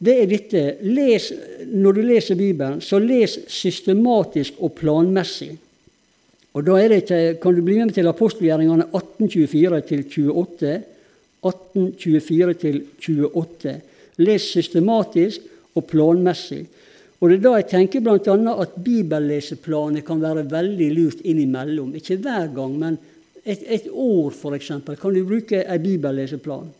det 0.00 0.14
er 0.16 0.26
dette 0.30 0.62
les, 0.88 1.32
Når 1.68 1.92
du 1.92 2.02
leser 2.08 2.34
Bibelen, 2.34 2.80
så 2.80 2.98
les 2.98 3.38
systematisk 3.52 4.52
og 4.64 4.72
planmessig. 4.78 5.58
Og 6.56 6.64
da 6.66 6.98
til, 7.04 7.36
kan 7.38 7.54
du 7.54 7.62
bli 7.62 7.78
med 7.78 7.94
til 7.94 8.08
apostelgjerningene 8.08 8.84
1824-28. 8.96 10.80
1824-28. 11.44 13.80
Les 14.20 14.50
systematisk 14.52 15.46
og 15.76 15.86
planmessig. 15.88 16.64
Og 17.20 17.28
det 17.28 17.38
er 17.38 17.44
da 17.44 17.54
jeg 17.58 17.68
tenker 17.68 18.04
bl.a. 18.04 18.34
at 18.62 18.76
bibelleseplaner 18.80 20.04
kan 20.06 20.22
være 20.22 20.46
veldig 20.48 20.90
lurt 20.96 21.24
innimellom. 21.24 21.92
Ikke 21.98 22.16
hver 22.20 22.48
gang, 22.54 22.76
men 22.80 22.96
et, 23.44 23.60
et 23.66 23.88
år 23.92 24.32
f.eks. 24.32 24.72
kan 24.86 25.14
du 25.14 25.20
bruke 25.28 25.60
en 25.60 25.82
bibelleseplan. 25.82 26.70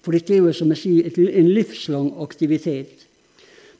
For 0.00 0.16
dette 0.16 0.34
er 0.34 0.42
jo 0.42 0.52
som 0.56 0.72
jeg 0.72 0.80
sier, 0.80 1.30
en 1.38 1.52
livslang 1.52 2.10
aktivitet. 2.24 3.06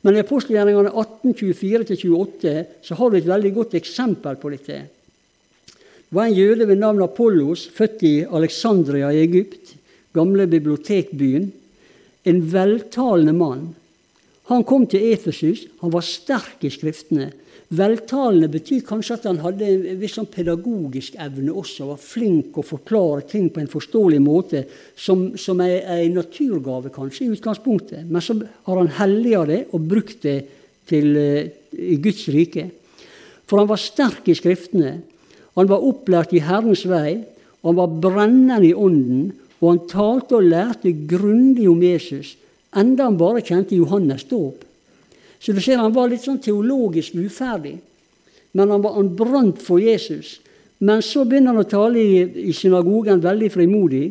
Men 0.04 0.16
i 0.16 0.22
apostelgjerningene 0.22 0.92
1824-28 0.94 2.54
så 2.86 2.96
har 2.96 3.10
du 3.10 3.18
et 3.18 3.28
veldig 3.28 3.52
godt 3.56 3.76
eksempel 3.80 4.38
på 4.40 4.52
dette. 4.54 4.78
Det 6.10 6.16
var 6.16 6.28
en 6.28 6.38
jøde 6.38 6.66
ved 6.66 6.80
navn 6.80 7.02
Apollos, 7.04 7.66
født 7.74 8.04
i 8.08 8.14
Alexandria 8.24 9.10
i 9.14 9.20
Egypt, 9.22 9.74
gamle 10.16 10.46
bibliotekbyen. 10.50 11.50
En 12.28 12.42
veltalende 12.52 13.32
mann 13.36 13.68
han 14.50 14.64
kom 14.66 14.82
til 14.90 15.12
Efesus, 15.12 15.62
han 15.78 15.92
var 15.94 16.02
sterk 16.02 16.64
i 16.66 16.72
Skriftene. 16.74 17.28
Veltalende 17.70 18.48
betyr 18.50 18.80
kanskje 18.82 19.14
at 19.14 19.26
han 19.28 19.38
hadde 19.44 19.68
en 19.68 20.00
viss 20.00 20.16
sånn 20.18 20.26
pedagogisk 20.26 21.20
evne 21.22 21.54
også, 21.54 21.86
var 21.92 22.00
flink 22.02 22.58
å 22.58 22.64
forklare 22.66 23.28
ting 23.30 23.46
på 23.54 23.62
en 23.62 23.70
forståelig 23.70 24.18
måte, 24.24 24.64
som, 24.98 25.28
som 25.38 25.62
er 25.62 25.86
en 26.00 26.18
naturgave 26.18 26.90
kanskje 26.90 27.28
i 27.28 27.36
utgangspunktet. 27.36 28.08
Men 28.10 28.26
så 28.26 28.40
har 28.66 28.80
han 28.80 28.90
helliga 28.98 29.44
det 29.46 29.60
og 29.70 29.86
brukt 29.92 30.26
det 30.26 30.40
til, 30.90 31.14
eh, 31.14 31.54
i 31.78 32.00
Guds 32.02 32.26
rike. 32.34 32.66
For 33.46 33.62
han 33.62 33.70
var 33.70 33.78
sterk 33.78 34.26
i 34.26 34.34
Skriftene. 34.34 34.96
Han 35.54 35.70
var 35.70 35.86
opplært 35.86 36.34
i 36.34 36.42
Herrens 36.42 36.82
vei. 36.90 37.20
Han 37.62 37.78
var 37.78 37.94
brennende 38.02 38.66
i 38.66 38.74
ånden, 38.74 39.30
og 39.60 39.66
han 39.68 39.80
talte 39.88 40.38
og 40.38 40.48
lærte 40.48 40.92
grundig 41.08 41.68
om 41.68 41.82
Jesus 41.84 42.36
enda 42.76 43.08
han 43.08 43.18
bare 43.18 43.42
kjente 43.44 43.76
Johannes 43.76 44.24
dåp. 44.30 44.64
Så 45.40 45.52
du 45.52 45.60
ser 45.60 45.80
han 45.80 45.94
var 45.94 46.10
litt 46.10 46.24
sånn 46.24 46.40
teologisk 46.42 47.16
uferdig. 47.18 47.78
Men 48.52 48.70
han, 48.70 48.82
var, 48.82 48.98
brant 49.16 49.60
for 49.62 49.80
Jesus. 49.80 50.38
Men 50.78 51.02
så 51.04 51.24
begynner 51.24 51.54
han 51.54 51.64
å 51.64 51.70
tale 51.70 52.00
i, 52.02 52.48
i 52.50 52.54
synagogen 52.56 53.22
veldig 53.22 53.50
frimodig. 53.52 54.04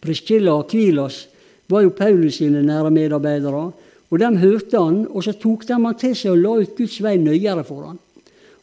Priscilla 0.00 0.56
og 0.58 0.68
Kvilas 0.70 1.24
var 1.70 1.84
jo 1.84 1.94
Paulus 1.96 2.40
sine 2.40 2.64
nære 2.64 2.92
medarbeidere. 2.92 3.64
Og 4.10 4.20
dem 4.20 4.36
hørte 4.38 4.80
han, 4.80 5.04
og 5.08 5.24
så 5.24 5.34
tok 5.40 5.64
de 5.66 5.76
han 5.76 5.98
til 5.98 6.14
seg 6.18 6.34
og 6.34 6.42
la 6.42 6.56
ut 6.60 6.76
Guds 6.76 7.00
vei 7.02 7.16
nøyere 7.18 7.64
for 7.66 7.88
han. 7.88 8.00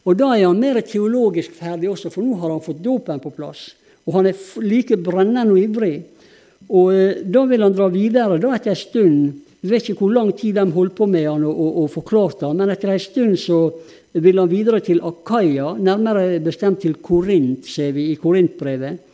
Og 0.02 0.18
da 0.18 0.32
er 0.34 0.46
han 0.46 0.58
mer 0.58 0.80
teologisk 0.86 1.54
ferdig 1.54 1.90
også, 1.90 2.10
for 2.10 2.24
nå 2.24 2.38
har 2.40 2.54
han 2.54 2.62
fått 2.64 2.82
dåpen 2.82 3.20
på 3.22 3.34
plass. 3.34 3.70
Og 4.06 4.18
han 4.18 4.30
er 4.30 4.42
like 4.64 4.98
brennende 4.98 5.54
og 5.54 5.60
ivrig. 5.60 5.96
Og 6.72 6.92
eh, 6.94 7.22
Da 7.24 7.44
vil 7.46 7.62
han 7.62 7.74
dra 7.76 7.88
videre 7.92 8.40
da 8.42 8.54
etter 8.56 8.74
en 8.74 8.82
stund. 8.82 9.32
Jeg 9.62 9.70
vet 9.70 9.88
ikke 9.92 10.02
hvor 10.02 10.14
lang 10.16 10.32
tid 10.34 10.56
de 10.58 10.64
holdt 10.74 10.96
på 10.98 11.06
med 11.06 11.28
han 11.28 11.44
og, 11.46 11.54
og, 11.54 11.76
og 11.84 11.92
forklarte 11.92 12.48
han, 12.48 12.58
men 12.58 12.72
etter 12.74 12.90
en 12.90 13.02
stund 13.02 13.36
så 13.38 13.60
vil 14.12 14.40
han 14.40 14.50
videre 14.50 14.82
til 14.84 15.00
Akaya, 15.06 15.70
nærmere 15.78 16.40
bestemt 16.42 16.82
til 16.82 16.98
Korint, 16.98 17.68
ser 17.70 17.94
vi 17.94 18.10
i 18.10 18.18
Korintbrevet. 18.18 19.08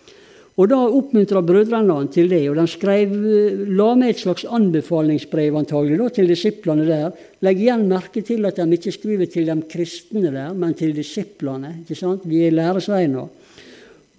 Og 0.59 0.67
Da 0.67 0.79
oppmuntra 0.91 1.39
brødrene 1.47 1.95
han 1.95 2.09
til 2.11 2.33
det, 2.33 2.41
og 2.51 2.57
de 2.59 2.65
skrev, 2.67 3.13
eh, 3.15 3.61
la 3.79 3.95
med 3.95 4.11
et 4.11 4.19
slags 4.19 4.45
anbefalingsbrev 4.45 5.55
antagelig 5.55 5.99
da, 5.99 6.09
til 6.09 6.27
disiplene 6.27 6.87
der. 6.87 7.13
Legg 7.43 7.61
igjen 7.63 7.87
merke 7.87 8.25
til 8.27 8.45
at 8.45 8.57
de 8.57 8.67
ikke 8.75 8.93
skriver 8.93 9.31
til 9.31 9.47
de 9.47 9.63
kristne 9.71 10.33
der, 10.33 10.53
men 10.55 10.75
til 10.75 10.97
disiplene. 10.97 11.85
ikke 11.85 11.95
sant? 11.95 12.23
Vi 12.25 12.43
er 12.47 12.51
læresveiner. 12.51 13.29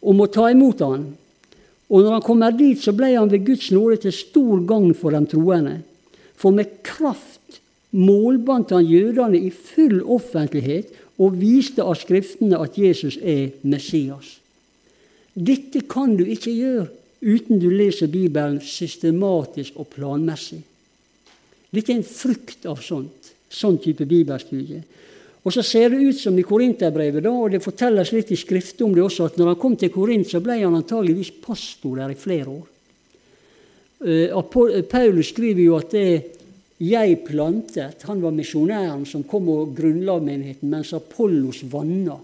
Om 0.01 0.23
å 0.23 0.29
ta 0.31 0.47
imot 0.51 0.83
han. 0.85 1.07
Og 1.89 2.03
når 2.03 2.17
han 2.17 2.25
kommer 2.25 2.55
dit, 2.55 2.79
så 2.79 2.93
ble 2.95 3.11
han 3.15 3.31
ved 3.31 3.47
Guds 3.47 3.71
nåde 3.73 4.03
til 4.05 4.15
stor 4.15 4.61
gagn 4.69 4.93
for 4.97 5.15
de 5.15 5.23
troende. 5.31 5.79
For 6.39 6.55
med 6.55 6.79
kraft 6.85 7.59
målbandt 7.91 8.75
han 8.75 8.85
jødene 8.85 9.39
i 9.41 9.49
full 9.49 9.99
offentlighet 10.05 10.93
og 11.19 11.39
viste 11.41 11.83
av 11.83 11.97
Skriftene 11.99 12.59
at 12.61 12.77
Jesus 12.79 13.17
er 13.17 13.49
Messias. 13.67 14.37
Dette 15.33 15.83
kan 15.89 16.15
du 16.19 16.23
ikke 16.27 16.53
gjøre 16.53 16.87
uten 17.19 17.59
du 17.59 17.67
leser 17.71 18.07
Bibelen 18.11 18.61
systematisk 18.63 19.79
og 19.81 19.89
planmessig. 19.95 20.61
Dette 21.69 21.91
er 21.91 21.99
en 21.99 22.07
frukt 22.07 22.65
av 22.69 22.79
sånt, 22.81 23.33
sånn 23.49 23.77
type 23.83 24.07
bibelstudie. 24.09 24.81
Og 25.43 25.53
så 25.55 25.63
ser 25.63 25.93
det 25.93 26.01
ut 26.03 26.17
som 26.19 26.35
i 26.35 26.43
Korinterbrevet, 26.43 27.23
da, 27.23 27.31
og 27.31 27.53
det 27.53 27.63
fortelles 27.63 28.11
litt 28.11 28.33
i 28.35 28.39
skriftet 28.39 28.83
om 28.83 28.95
det 28.95 29.05
også, 29.05 29.29
at 29.29 29.37
når 29.39 29.53
han 29.53 29.61
kom 29.61 29.77
til 29.79 29.91
Korint, 29.93 30.27
så 30.27 30.41
ble 30.43 30.57
han 30.59 30.75
antageligvis 30.75 31.31
pastor 31.43 32.01
der 32.01 32.11
i 32.11 32.19
flere 32.19 32.51
år. 32.51 32.67
Uh, 33.99 34.83
Paulus 34.87 35.31
skriver 35.33 35.63
jo 35.63 35.77
at 35.79 35.95
det 35.95 36.09
jeg 36.79 37.17
plantet, 37.27 38.05
han 38.07 38.21
var 38.23 38.31
misjonæren 38.31 39.03
som 39.07 39.25
kom 39.27 39.49
og 39.51 39.73
grunnla 39.75 40.15
menigheten, 40.23 40.69
mens 40.71 40.93
Apollos 40.95 41.65
vanna, 41.71 42.15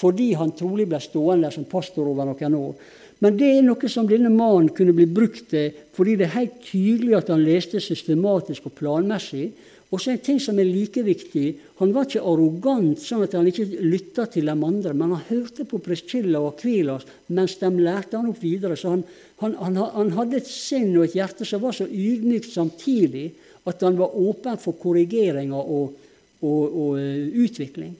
fordi 0.00 0.30
han 0.40 0.54
trolig 0.56 0.86
ble 0.88 1.00
stående 1.04 1.50
som 1.52 1.66
pastor 1.68 2.08
over 2.08 2.30
noen 2.30 2.56
år. 2.56 2.86
Men 3.20 3.36
det 3.36 3.50
er 3.52 3.66
noe 3.66 3.88
som 3.92 4.08
denne 4.08 4.30
mannen 4.32 4.70
kunne 4.72 4.94
bli 4.96 5.04
brukt 5.04 5.50
til, 5.52 5.74
fordi 5.92 6.14
det 6.16 6.30
er 6.30 6.38
helt 6.38 6.62
tydelig 6.64 7.18
at 7.18 7.28
han 7.32 7.44
leste 7.44 7.82
systematisk 7.84 8.70
og 8.70 8.78
planmessig, 8.78 9.50
og 9.90 9.98
så 9.98 10.12
en 10.12 10.20
ting 10.22 10.38
som 10.38 10.58
er 10.62 10.68
like 10.68 11.02
viktig. 11.02 11.46
Han 11.80 11.90
var 11.94 12.06
ikke 12.06 12.22
arrogant, 12.22 13.00
sånn 13.02 13.24
at 13.24 13.32
han 13.34 13.48
ikke 13.50 13.66
lytta 13.82 14.28
til 14.30 14.46
de 14.46 14.54
andre, 14.54 14.92
men 14.94 15.16
han 15.16 15.24
hørte 15.26 15.66
på 15.66 15.80
Priscilla 15.82 16.38
og 16.38 16.52
Akvilas 16.52 17.08
mens 17.34 17.56
de 17.58 17.70
lærte 17.74 18.20
han 18.20 18.28
opp 18.30 18.38
videre. 18.42 18.76
Så 18.78 18.92
han, 18.94 19.02
han, 19.42 19.56
han, 19.58 19.80
han, 19.96 20.12
hadde 20.14 20.38
et 20.38 20.50
sinn 20.50 20.92
og 20.94 21.08
et 21.08 21.16
hjerte 21.18 21.48
som 21.48 21.64
var 21.64 21.74
så 21.74 21.88
ydmykt 21.90 22.52
samtidig 22.52 23.26
at 23.66 23.82
han 23.82 23.98
var 23.98 24.14
åpen 24.14 24.60
for 24.62 24.78
korrigeringer 24.78 25.58
og, 25.58 25.96
og, 26.38 26.62
og 26.70 26.94
uh, 26.94 27.42
utvikling. 27.42 27.90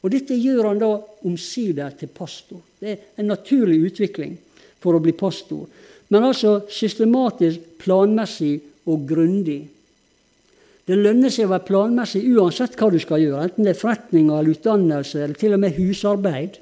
Og 0.00 0.14
dette 0.14 0.38
gjør 0.40 0.70
han 0.70 0.80
da 0.80 0.94
omsider 1.28 1.98
til 2.00 2.08
pastor. 2.16 2.62
Det 2.80 2.94
er 2.94 3.20
en 3.20 3.28
naturlig 3.28 3.76
utvikling 3.90 4.38
for 4.80 4.96
å 4.96 5.02
bli 5.04 5.12
pastor. 5.12 5.68
Men 6.08 6.24
altså 6.30 6.62
systematisk, 6.72 7.76
planmessig 7.84 8.54
og 8.88 9.04
grundig. 9.08 9.60
Det 10.90 10.96
lønner 10.98 11.30
seg 11.30 11.46
å 11.46 11.52
være 11.52 11.68
planmessig 11.68 12.24
uansett 12.34 12.72
hva 12.74 12.88
du 12.90 12.96
skal 12.98 13.22
gjøre, 13.22 13.44
enten 13.46 13.66
det 13.66 13.76
er 13.76 13.78
forretninger 13.78 14.40
eller 14.40 14.56
utdannelse 14.56 15.20
eller 15.22 15.38
til 15.38 15.54
og 15.54 15.60
med 15.62 15.76
husarbeid. 15.76 16.56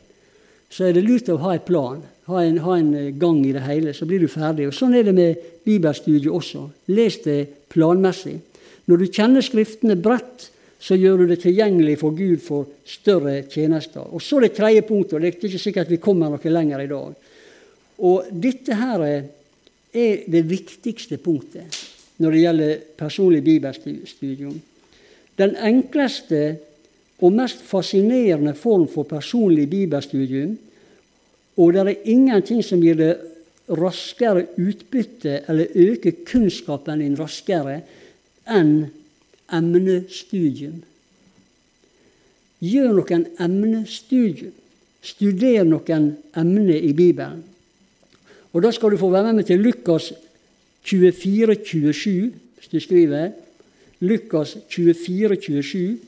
Så 0.69 0.85
er 0.85 0.99
det 0.99 1.05
lurt 1.07 1.31
å 1.33 1.39
ha 1.41 1.55
en 1.57 1.65
plan, 1.65 2.03
ha 2.29 2.43
en, 2.45 2.59
ha 2.61 2.77
en, 2.77 2.91
eh, 2.93 3.15
gang 3.17 3.39
i 3.47 3.55
det 3.57 3.65
hele, 3.65 3.95
så 3.97 4.05
blir 4.05 4.21
du 4.21 4.29
ferdig. 4.29 4.67
Og 4.69 4.77
Sånn 4.77 4.99
er 4.99 5.09
det 5.09 5.17
med 5.17 5.41
bibelstudiet 5.65 6.29
også. 6.29 6.67
Les 6.93 7.17
det 7.25 7.39
planmessig. 7.73 8.37
Når 8.85 9.01
du 9.01 9.07
kjenner 9.09 9.41
Skriftene 9.41 9.97
bredt, 9.97 10.51
så 10.79 10.93
gjør 11.01 11.23
du 11.25 11.27
det 11.33 11.41
tilgjengelig 11.47 11.99
for 12.05 12.13
Gud 12.13 12.45
for 12.45 12.69
større 12.85 13.49
tjenester. 13.49 14.05
Og 14.13 14.21
Så 14.21 14.43
det 14.45 14.53
tredje 14.53 14.85
punktet, 14.85 15.15
og 15.15 15.21
det 15.23 15.33
er 15.33 15.49
ikke 15.49 15.59
sikkert 15.59 15.89
vi 15.89 16.05
kommer 16.05 16.29
noe 16.29 16.53
lenger 16.53 16.85
i 16.85 16.93
dag. 16.93 17.15
Og 18.05 18.29
Dette 18.29 18.77
her 18.77 19.09
er 19.09 20.29
det 20.29 20.45
viktigste 20.45 21.17
punktet 21.17 21.88
når 22.19 22.35
det 22.35 22.41
gjelder 22.43 22.81
personlig 22.99 23.43
bibelstudium. 23.45 24.57
Den 25.39 25.55
enkleste 25.57 26.59
og 27.23 27.35
mest 27.35 27.63
fascinerende 27.67 28.55
form 28.55 28.89
for 28.91 29.07
personlig 29.07 29.69
bibelstudium, 29.71 30.57
og 31.59 31.73
det 31.75 31.81
er 31.83 32.11
ingenting 32.11 32.63
som 32.63 32.83
gir 32.83 32.99
det 32.99 33.15
raskere 33.69 34.47
utbytte 34.57 35.43
eller 35.49 35.75
øker 35.75 36.23
kunnskapen 36.27 37.03
din 37.03 37.19
raskere 37.19 37.81
enn 38.49 38.87
emnestudium. 39.53 40.79
Gjør 42.65 42.95
noen 42.97 43.27
emnestudium. 43.41 44.55
Studer 45.03 45.63
noen 45.67 46.09
emner 46.37 46.81
i 46.83 46.93
Bibelen. 46.93 47.45
Og 48.53 48.63
Da 48.63 48.71
skal 48.73 48.91
du 48.91 48.97
få 48.97 49.11
være 49.11 49.33
med 49.33 49.45
til 49.47 49.61
Lukas 49.61 50.13
24, 50.85 51.57
27, 51.65 52.33
hvis 52.57 52.69
du 52.73 52.81
skriver 52.81 53.31
Lukas 54.01 54.57
24, 54.69 55.37
27. 55.37 55.99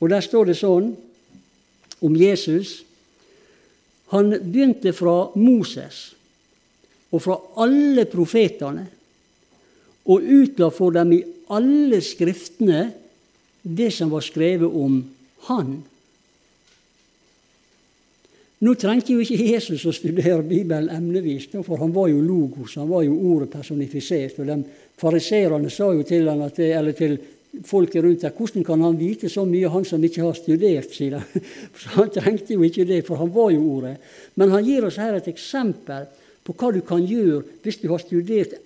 Og 0.00 0.10
der 0.10 0.20
står 0.24 0.50
det 0.50 0.58
sånn 0.60 0.92
om 2.04 2.16
Jesus. 2.16 2.82
Han 4.12 4.30
begynte 4.30 4.92
fra 4.94 5.16
Moses 5.36 6.12
og 7.10 7.22
fra 7.24 7.36
alle 7.62 8.04
profetene 8.10 8.86
og 10.06 10.22
utla 10.22 10.68
for 10.74 10.94
dem 10.94 11.14
i 11.16 11.24
alle 11.54 11.98
skriftene 12.04 12.86
det 13.66 13.90
som 13.94 14.12
var 14.12 14.22
skrevet 14.22 14.70
om 14.70 15.00
Han. 15.48 15.82
Nå 18.64 18.72
trengte 18.80 19.12
jo 19.12 19.20
ikke 19.20 19.50
Jesus 19.50 19.84
å 19.84 19.92
studere 19.92 20.40
Bibelen 20.40 20.88
emnevis, 20.88 21.50
for 21.52 21.76
han 21.82 21.92
var 21.92 22.08
jo 22.08 22.22
logos, 22.24 22.78
han 22.80 22.88
var 22.88 23.02
jo 23.04 23.16
ordet 23.34 23.50
personifisert. 23.52 24.38
og 24.40 24.46
de 24.48 24.62
Fariserene 24.96 25.70
sa 25.70 25.90
jo 25.92 26.06
til 26.08 26.28
han 26.30 26.40
at, 26.46 26.58
eller 26.64 26.96
til 26.96 27.18
folket 27.64 28.04
rundt 28.04 28.24
der 28.24 28.32
hvordan 28.32 28.64
kan 28.64 28.80
han 28.80 28.96
vite 28.96 29.28
så 29.28 29.44
mye, 29.44 29.68
han 29.68 29.84
som 29.84 30.04
ikke 30.04 30.24
har 30.24 30.38
studert, 30.38 30.88
sier 30.92 31.18
de. 31.18 31.42
Så 31.80 31.92
han 31.98 32.12
trengte 32.12 32.56
jo 32.56 32.64
ikke 32.64 32.88
det, 32.88 33.02
for 33.04 33.20
han 33.20 33.32
var 33.32 33.52
jo 33.52 33.60
ordet. 33.76 33.96
Men 34.36 34.52
han 34.54 34.64
gir 34.64 34.88
oss 34.88 34.96
her 35.00 35.16
et 35.16 35.28
eksempel 35.28 36.08
på 36.46 36.56
hva 36.56 36.72
du 36.72 36.80
kan 36.86 37.04
gjøre 37.04 37.44
hvis 37.64 37.80
du 37.82 37.90
har 37.92 38.00
studert 38.00 38.56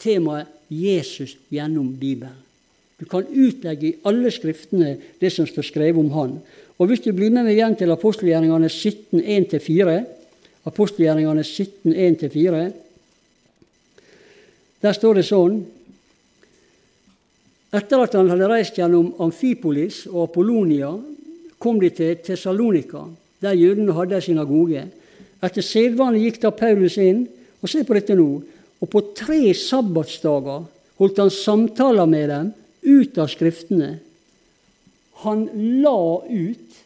temaet 0.00 0.48
Jesus 0.72 1.36
gjennom 1.52 1.92
Bibelen. 1.92 2.42
Du 2.96 3.04
kan 3.04 3.26
utlegge 3.28 3.90
i 3.90 3.96
alle 4.08 4.30
skriftene 4.32 4.94
det 5.20 5.28
som 5.32 5.44
står 5.44 5.66
skrevet 5.68 6.00
om 6.00 6.08
han. 6.16 6.38
Og 6.78 6.86
Hvis 6.86 7.00
du 7.04 7.12
blir 7.16 7.30
med 7.32 7.46
meg 7.46 7.56
igjen 7.56 7.76
til 7.78 7.92
apostelgjerningene 7.92 8.68
17, 8.68 9.20
1-4 9.22 9.96
Apostelgjerningene 10.68 11.44
17, 11.44 11.94
1-4 11.94 12.64
Der 14.84 14.96
står 14.96 15.20
det 15.20 15.26
sånn 15.28 15.62
Etter 17.76 18.04
at 18.04 18.14
han 18.16 18.30
hadde 18.30 18.48
reist 18.48 18.76
gjennom 18.78 19.10
Amfipolis 19.20 20.04
og 20.06 20.30
Apollonia, 20.30 20.92
kom 21.58 21.80
de 21.82 21.90
til 21.92 22.14
Tessalonika, 22.24 23.02
der 23.42 23.58
jødene 23.58 23.92
hadde 23.96 24.20
synagoge. 24.22 24.84
Etter 25.44 25.66
sedvane 25.66 26.22
gikk 26.22 26.38
da 26.44 26.52
Paulus 26.56 26.96
inn, 27.02 27.26
og 27.60 27.68
se 27.68 27.82
på 27.84 27.96
dette 27.98 28.16
nå, 28.16 28.28
og 28.80 28.90
på 28.92 29.02
tre 29.18 29.50
sabbatsdager 29.58 30.64
holdt 31.00 31.20
han 31.20 31.32
samtaler 31.32 32.08
med 32.08 32.30
dem 32.32 32.52
ut 32.86 33.18
av 33.20 33.28
Skriftene. 33.32 33.96
Han 35.24 35.46
la 35.82 36.22
ut, 36.28 36.78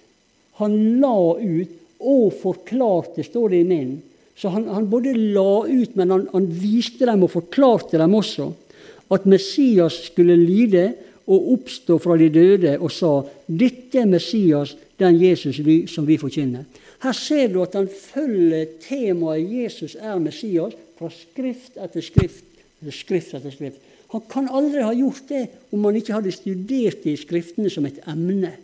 han 0.61 0.77
la 1.01 1.19
ut 1.41 1.77
og 2.01 2.33
forklarte, 2.41 3.25
står 3.27 3.53
det 3.53 3.61
i 3.61 3.69
min. 3.69 3.93
Så 4.37 4.49
han, 4.49 4.69
han 4.73 4.89
både 4.89 5.13
la 5.17 5.67
ut, 5.69 5.97
men 5.99 6.11
han, 6.15 6.27
han, 6.33 6.47
viste 6.49 7.09
dem 7.09 7.27
og 7.27 7.35
forklarte 7.35 8.01
dem 8.01 8.15
også 8.17 8.49
at 9.13 9.27
Messias 9.29 9.99
skulle 10.07 10.37
lide 10.39 10.87
og 11.31 11.51
oppstå 11.57 11.99
fra 12.01 12.17
de 12.19 12.29
døde, 12.33 12.77
og 12.79 12.93
sa 12.95 13.11
dette 13.47 14.01
er 14.01 14.09
Messias, 14.09 14.77
den 15.01 15.19
Jesus 15.21 15.59
vi, 15.65 15.83
som 15.91 16.07
vi 16.07 16.19
forkynner. 16.21 16.65
Her 17.01 17.17
ser 17.17 17.49
du 17.53 17.61
at 17.65 17.75
han 17.77 17.89
følger 17.89 18.77
temaet 18.85 19.49
Jesus 19.49 19.97
er 19.97 20.19
Messias, 20.21 20.77
fra 20.99 21.09
skrift 21.13 21.79
etter 21.81 22.05
skrift, 22.05 22.45
skrift 22.93 23.37
etter 23.39 23.55
skrift. 23.55 23.81
Han 24.11 24.25
kan 24.31 24.49
aldri 24.51 24.83
ha 24.83 24.95
gjort 24.97 25.29
det 25.31 25.45
om 25.71 25.85
han 25.87 25.99
ikke 26.01 26.17
hadde 26.17 26.35
studert 26.35 27.05
det 27.05 27.15
i 27.15 27.21
Skriftene 27.21 27.71
som 27.71 27.87
et 27.87 28.01
emne. 28.11 28.57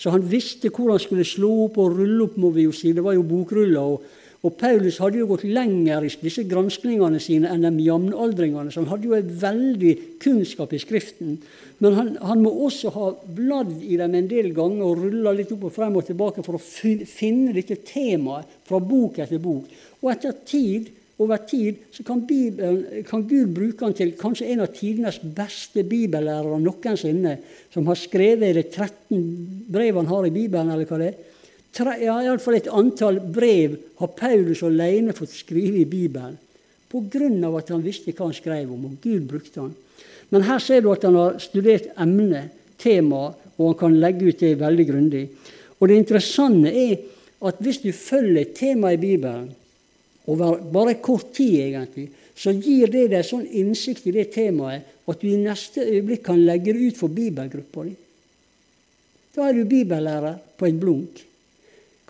Så 0.00 0.10
han 0.14 0.24
visste 0.24 0.72
hvor 0.72 0.94
han 0.94 1.02
skulle 1.02 1.26
slå 1.28 1.50
opp 1.66 1.76
og 1.78 1.98
rulle 1.98 2.24
opp, 2.24 2.38
må 2.40 2.50
vi 2.54 2.64
jo 2.64 2.74
si. 2.74 2.94
Det 2.96 3.04
var 3.04 3.14
jo 3.14 3.26
bokruller. 3.28 3.94
Og, 3.94 4.20
og 4.40 4.54
Paulus 4.56 4.96
hadde 5.02 5.20
jo 5.20 5.28
gått 5.28 5.44
lenger 5.44 6.06
i 6.06 6.10
disse 6.22 6.46
granskningene 6.48 7.20
sine 7.20 7.50
enn 7.52 7.66
de 7.68 7.84
jevnaldringene, 7.84 8.72
så 8.72 8.80
han 8.80 8.88
hadde 8.88 9.10
jo 9.10 9.18
en 9.18 9.34
veldig 9.42 9.92
kunnskap 10.24 10.72
i 10.72 10.80
Skriften. 10.80 11.34
Men 11.84 11.98
han, 11.98 12.08
han, 12.24 12.40
må 12.40 12.54
også 12.64 12.94
ha 12.96 13.10
bladd 13.36 13.74
i 13.84 13.98
dem 14.00 14.16
en 14.16 14.30
del 14.30 14.50
ganger 14.56 14.86
og 14.88 15.04
rulla 15.04 15.34
litt 15.36 15.52
opp 15.52 15.68
og 15.68 15.76
frem 15.76 16.00
og 16.00 16.08
tilbake 16.08 16.44
for 16.46 16.56
å 16.56 16.62
finne 16.64 17.52
dette 17.56 17.78
temaet 17.84 18.48
fra 18.68 18.80
bok 18.80 19.20
etter 19.20 19.42
bok. 19.44 19.68
Og 20.00 20.10
etter 20.14 20.40
tid 20.48 20.88
over 21.20 21.42
tid 21.44 21.82
så 21.92 22.04
kan, 22.06 22.22
Bibelen, 22.26 23.04
kan, 23.08 23.26
Gud 23.28 23.52
bruke 23.54 23.84
han 23.84 23.96
til 23.96 24.14
kanskje 24.18 24.48
en 24.54 24.62
av 24.64 24.70
tidenes 24.72 25.18
beste 25.20 25.84
bibellærere 25.84 26.60
noensinne, 26.62 27.34
som 27.72 27.88
har 27.90 27.98
skrevet 28.00 28.56
de 28.56 28.64
13 28.64 29.66
brevene 29.68 30.08
han 30.08 30.14
har 30.14 30.28
i 30.28 30.32
Bibelen, 30.34 30.72
eller 30.72 30.88
hva 30.88 31.00
det 31.02 31.10
er. 31.10 31.26
Ja, 32.00 32.16
Iallfall 32.24 32.56
et 32.58 32.70
antall 32.72 33.20
brev 33.22 33.76
har 34.00 34.14
Paulus 34.16 34.64
alene 34.66 35.14
fått 35.14 35.36
skrive 35.36 35.84
i 35.84 35.88
Bibelen. 35.88 36.38
Pga. 36.90 37.28
at 37.58 37.68
han 37.70 37.84
visste 37.84 38.10
hva 38.10 38.26
han 38.26 38.34
skrev 38.34 38.72
om, 38.72 38.88
og 38.88 38.96
Gud 39.02 39.28
brukte 39.28 39.60
han. 39.60 39.74
Men 40.30 40.42
her 40.42 40.58
ser 40.58 40.80
du 40.82 40.90
at 40.90 41.04
han 41.06 41.14
har 41.14 41.38
studert 41.38 41.92
emnet, 42.00 42.50
temaet, 42.78 43.36
og 43.60 43.66
han 43.68 43.78
kan 43.78 44.00
legge 44.00 44.32
ut 44.32 44.40
det 44.40 44.58
veldig 44.58 44.86
grundig. 44.88 45.24
Og 45.78 45.88
det 45.88 46.00
interessante 46.00 46.72
er 46.72 46.96
at 47.46 47.60
hvis 47.60 47.82
du 47.84 47.92
følger 47.92 48.50
temaet 48.56 48.98
i 48.98 49.02
Bibelen, 49.04 49.50
over 50.30 50.60
bare 50.72 50.98
kort 51.02 51.32
tid, 51.36 51.56
egentlig, 51.66 52.08
så 52.40 52.54
gir 52.56 52.90
det 52.92 53.08
deg 53.12 53.26
sånn 53.26 53.44
innsikt 53.44 54.06
i 54.08 54.14
det 54.14 54.30
temaet 54.32 54.86
at 55.10 55.20
du 55.20 55.28
i 55.28 55.40
neste 55.40 55.84
øyeblikk 55.84 56.22
kan 56.28 56.40
legge 56.40 56.72
det 56.72 56.92
ut 56.92 57.00
for 57.00 57.12
bibelgruppa 57.12 57.84
di. 57.88 57.96
Da 59.34 59.48
er 59.48 59.58
du 59.58 59.66
bibellærer 59.68 60.38
på 60.58 60.66
en 60.66 60.78
blunk. 60.80 61.20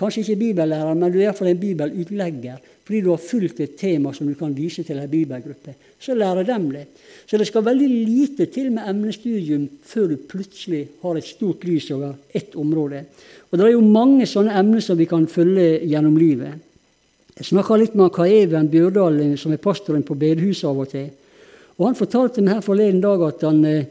Kanskje 0.01 0.23
ikke 0.23 0.41
bibellærer, 0.41 0.95
men 0.97 1.13
du 1.13 1.19
er 1.19 1.29
iallfall 1.29 1.51
en 1.53 1.61
bibelutlegger 1.61 2.61
fordi 2.91 3.05
du 3.05 3.13
har 3.13 3.21
fulgt 3.23 3.61
et 3.63 3.77
tema 3.79 4.11
som 4.11 4.27
du 4.27 4.35
kan 4.35 4.51
vise 4.51 4.83
til 4.83 4.99
en 4.99 5.07
bibelgruppe. 5.07 5.77
Så 6.01 6.15
lærer 6.19 6.43
dem 6.43 6.65
det. 6.75 6.89
Så 7.23 7.39
det 7.39 7.47
skal 7.47 7.63
veldig 7.63 7.87
lite 7.87 8.49
til 8.51 8.73
med 8.75 8.89
emnestudium 8.91 9.69
før 9.87 10.09
du 10.11 10.17
plutselig 10.17 10.89
har 11.05 11.21
et 11.21 11.29
stort 11.29 11.63
lys 11.69 11.87
over 11.95 12.17
ett 12.35 12.57
område. 12.59 13.05
Og 13.51 13.59
Det 13.59 13.67
er 13.67 13.77
jo 13.77 13.85
mange 13.87 14.27
sånne 14.27 14.59
emner 14.59 14.83
som 14.83 14.99
vi 14.99 15.07
kan 15.07 15.29
følge 15.31 15.87
gjennom 15.87 16.17
livet. 16.19 16.59
Jeg 17.41 17.55
snakka 17.55 17.77
litt 17.81 17.95
med 17.97 18.11
Kai 18.13 18.43
Even 18.43 18.67
Bjørdal, 18.69 19.15
som 19.41 19.55
er 19.55 19.61
pastoren 19.65 20.03
på 20.05 20.13
bedehuset 20.21 20.67
av 20.69 20.81
og 20.83 20.91
til. 20.91 21.07
Og 21.79 21.87
Han 21.87 21.97
fortalte 21.97 22.43
meg 22.45 22.59
her 22.59 22.67
forleden 22.67 23.01
dag 23.01 23.23
at 23.25 23.41
han, 23.49 23.65
eh, 23.65 23.87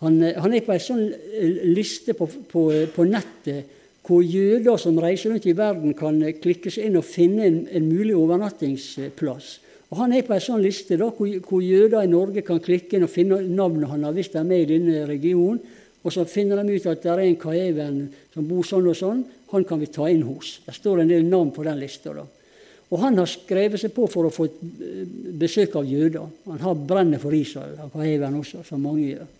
han, 0.00 0.22
eh, 0.22 0.40
han 0.40 0.54
er 0.54 0.64
på 0.64 0.72
en 0.72 0.80
sånn 0.80 1.02
eh, 1.12 1.68
liste 1.68 2.14
på, 2.16 2.30
på, 2.48 2.62
på, 2.94 3.04
nettet 3.04 3.68
hvor 4.08 4.24
jøder 4.24 4.80
som 4.80 4.96
reiser 4.96 5.30
rundt 5.30 5.44
i 5.44 5.52
verden, 5.52 5.92
kan 5.92 6.16
klikke 6.40 6.72
seg 6.72 6.88
inn 6.88 6.96
og 6.96 7.04
finne 7.04 7.44
en, 7.44 7.60
en 7.68 7.92
mulig 7.92 8.16
overnattingsplass. 8.16 9.52
Og 9.92 9.98
Han 9.98 10.16
er 10.16 10.24
på 10.24 10.32
en 10.32 10.40
sånn 10.48 10.64
liste 10.64 10.96
da, 10.96 11.12
hvor, 11.12 11.28
hvor, 11.44 11.60
jøder 11.60 12.00
i 12.00 12.08
Norge 12.08 12.40
kan 12.40 12.58
klikke 12.58 12.96
inn 12.96 13.04
og 13.04 13.12
finne 13.12 13.44
navnet 13.52 13.90
han 13.92 14.08
har 14.08 14.16
hvis 14.16 14.32
de 14.32 14.40
er 14.40 14.48
med 14.48 14.64
i 14.64 14.78
denne 14.78 15.04
regionen. 15.12 15.60
Og 16.02 16.08
så 16.10 16.24
finner 16.24 16.64
de 16.64 16.72
ut 16.72 16.88
at 16.88 17.04
det 17.04 17.12
er 17.12 17.28
en 17.28 17.36
Kaeven 17.36 18.06
som 18.32 18.48
bor 18.48 18.64
sånn 18.64 18.88
og 18.88 18.96
sånn. 18.96 19.26
Han 19.52 19.68
kan 19.68 19.78
vi 19.78 19.92
ta 19.92 20.08
inn 20.08 20.24
hos. 20.24 20.62
Det 20.64 20.72
står 20.72 21.04
en 21.04 21.12
del 21.12 21.28
navn 21.28 21.52
på 21.52 21.68
den 21.68 21.76
lista. 21.76 22.16
da. 22.16 22.24
Og 22.92 23.00
han 23.00 23.16
har 23.16 23.28
skrevet 23.30 23.80
seg 23.80 23.94
på 23.96 24.04
for 24.12 24.28
å 24.28 24.32
få 24.32 24.46
besøk 25.40 25.78
av 25.80 25.88
jøder. 25.88 26.26
Han 26.50 26.60
har 26.60 26.82
brennet 26.88 27.22
for 27.22 27.32
Israel, 27.32 27.78
og 27.80 27.94
på 27.94 28.04
han 28.04 28.36
også, 28.36 28.60
som 28.68 28.84
mange 28.84 29.06
gjør. 29.14 29.30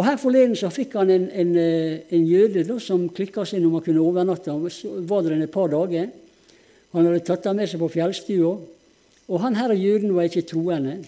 Og 0.00 0.06
Her 0.06 0.16
forleden 0.16 0.56
så 0.56 0.70
fikk 0.72 0.94
han 0.96 1.10
en, 1.12 1.26
en, 1.28 1.50
eh, 1.60 2.00
en 2.16 2.24
jøde 2.24 2.62
da, 2.64 2.78
som 2.80 3.08
klikka 3.12 3.44
seg 3.44 3.66
om 3.66 3.74
han 3.76 3.84
kunne 3.84 4.00
overnatte. 4.00 4.48
Han 4.48 5.04
var 5.08 5.26
der 5.26 5.42
et 5.42 5.52
par 5.52 5.68
dager. 5.68 6.08
Han 6.94 7.06
hadde 7.06 7.24
tatt 7.26 7.44
ham 7.50 7.58
med 7.60 7.68
seg 7.68 7.82
på 7.82 7.90
fjellstua. 7.92 8.54
Og 9.30 9.42
han 9.44 9.58
her 9.58 9.74
jøden 9.76 10.14
var 10.16 10.30
ikke 10.30 10.46
troende. 10.48 11.02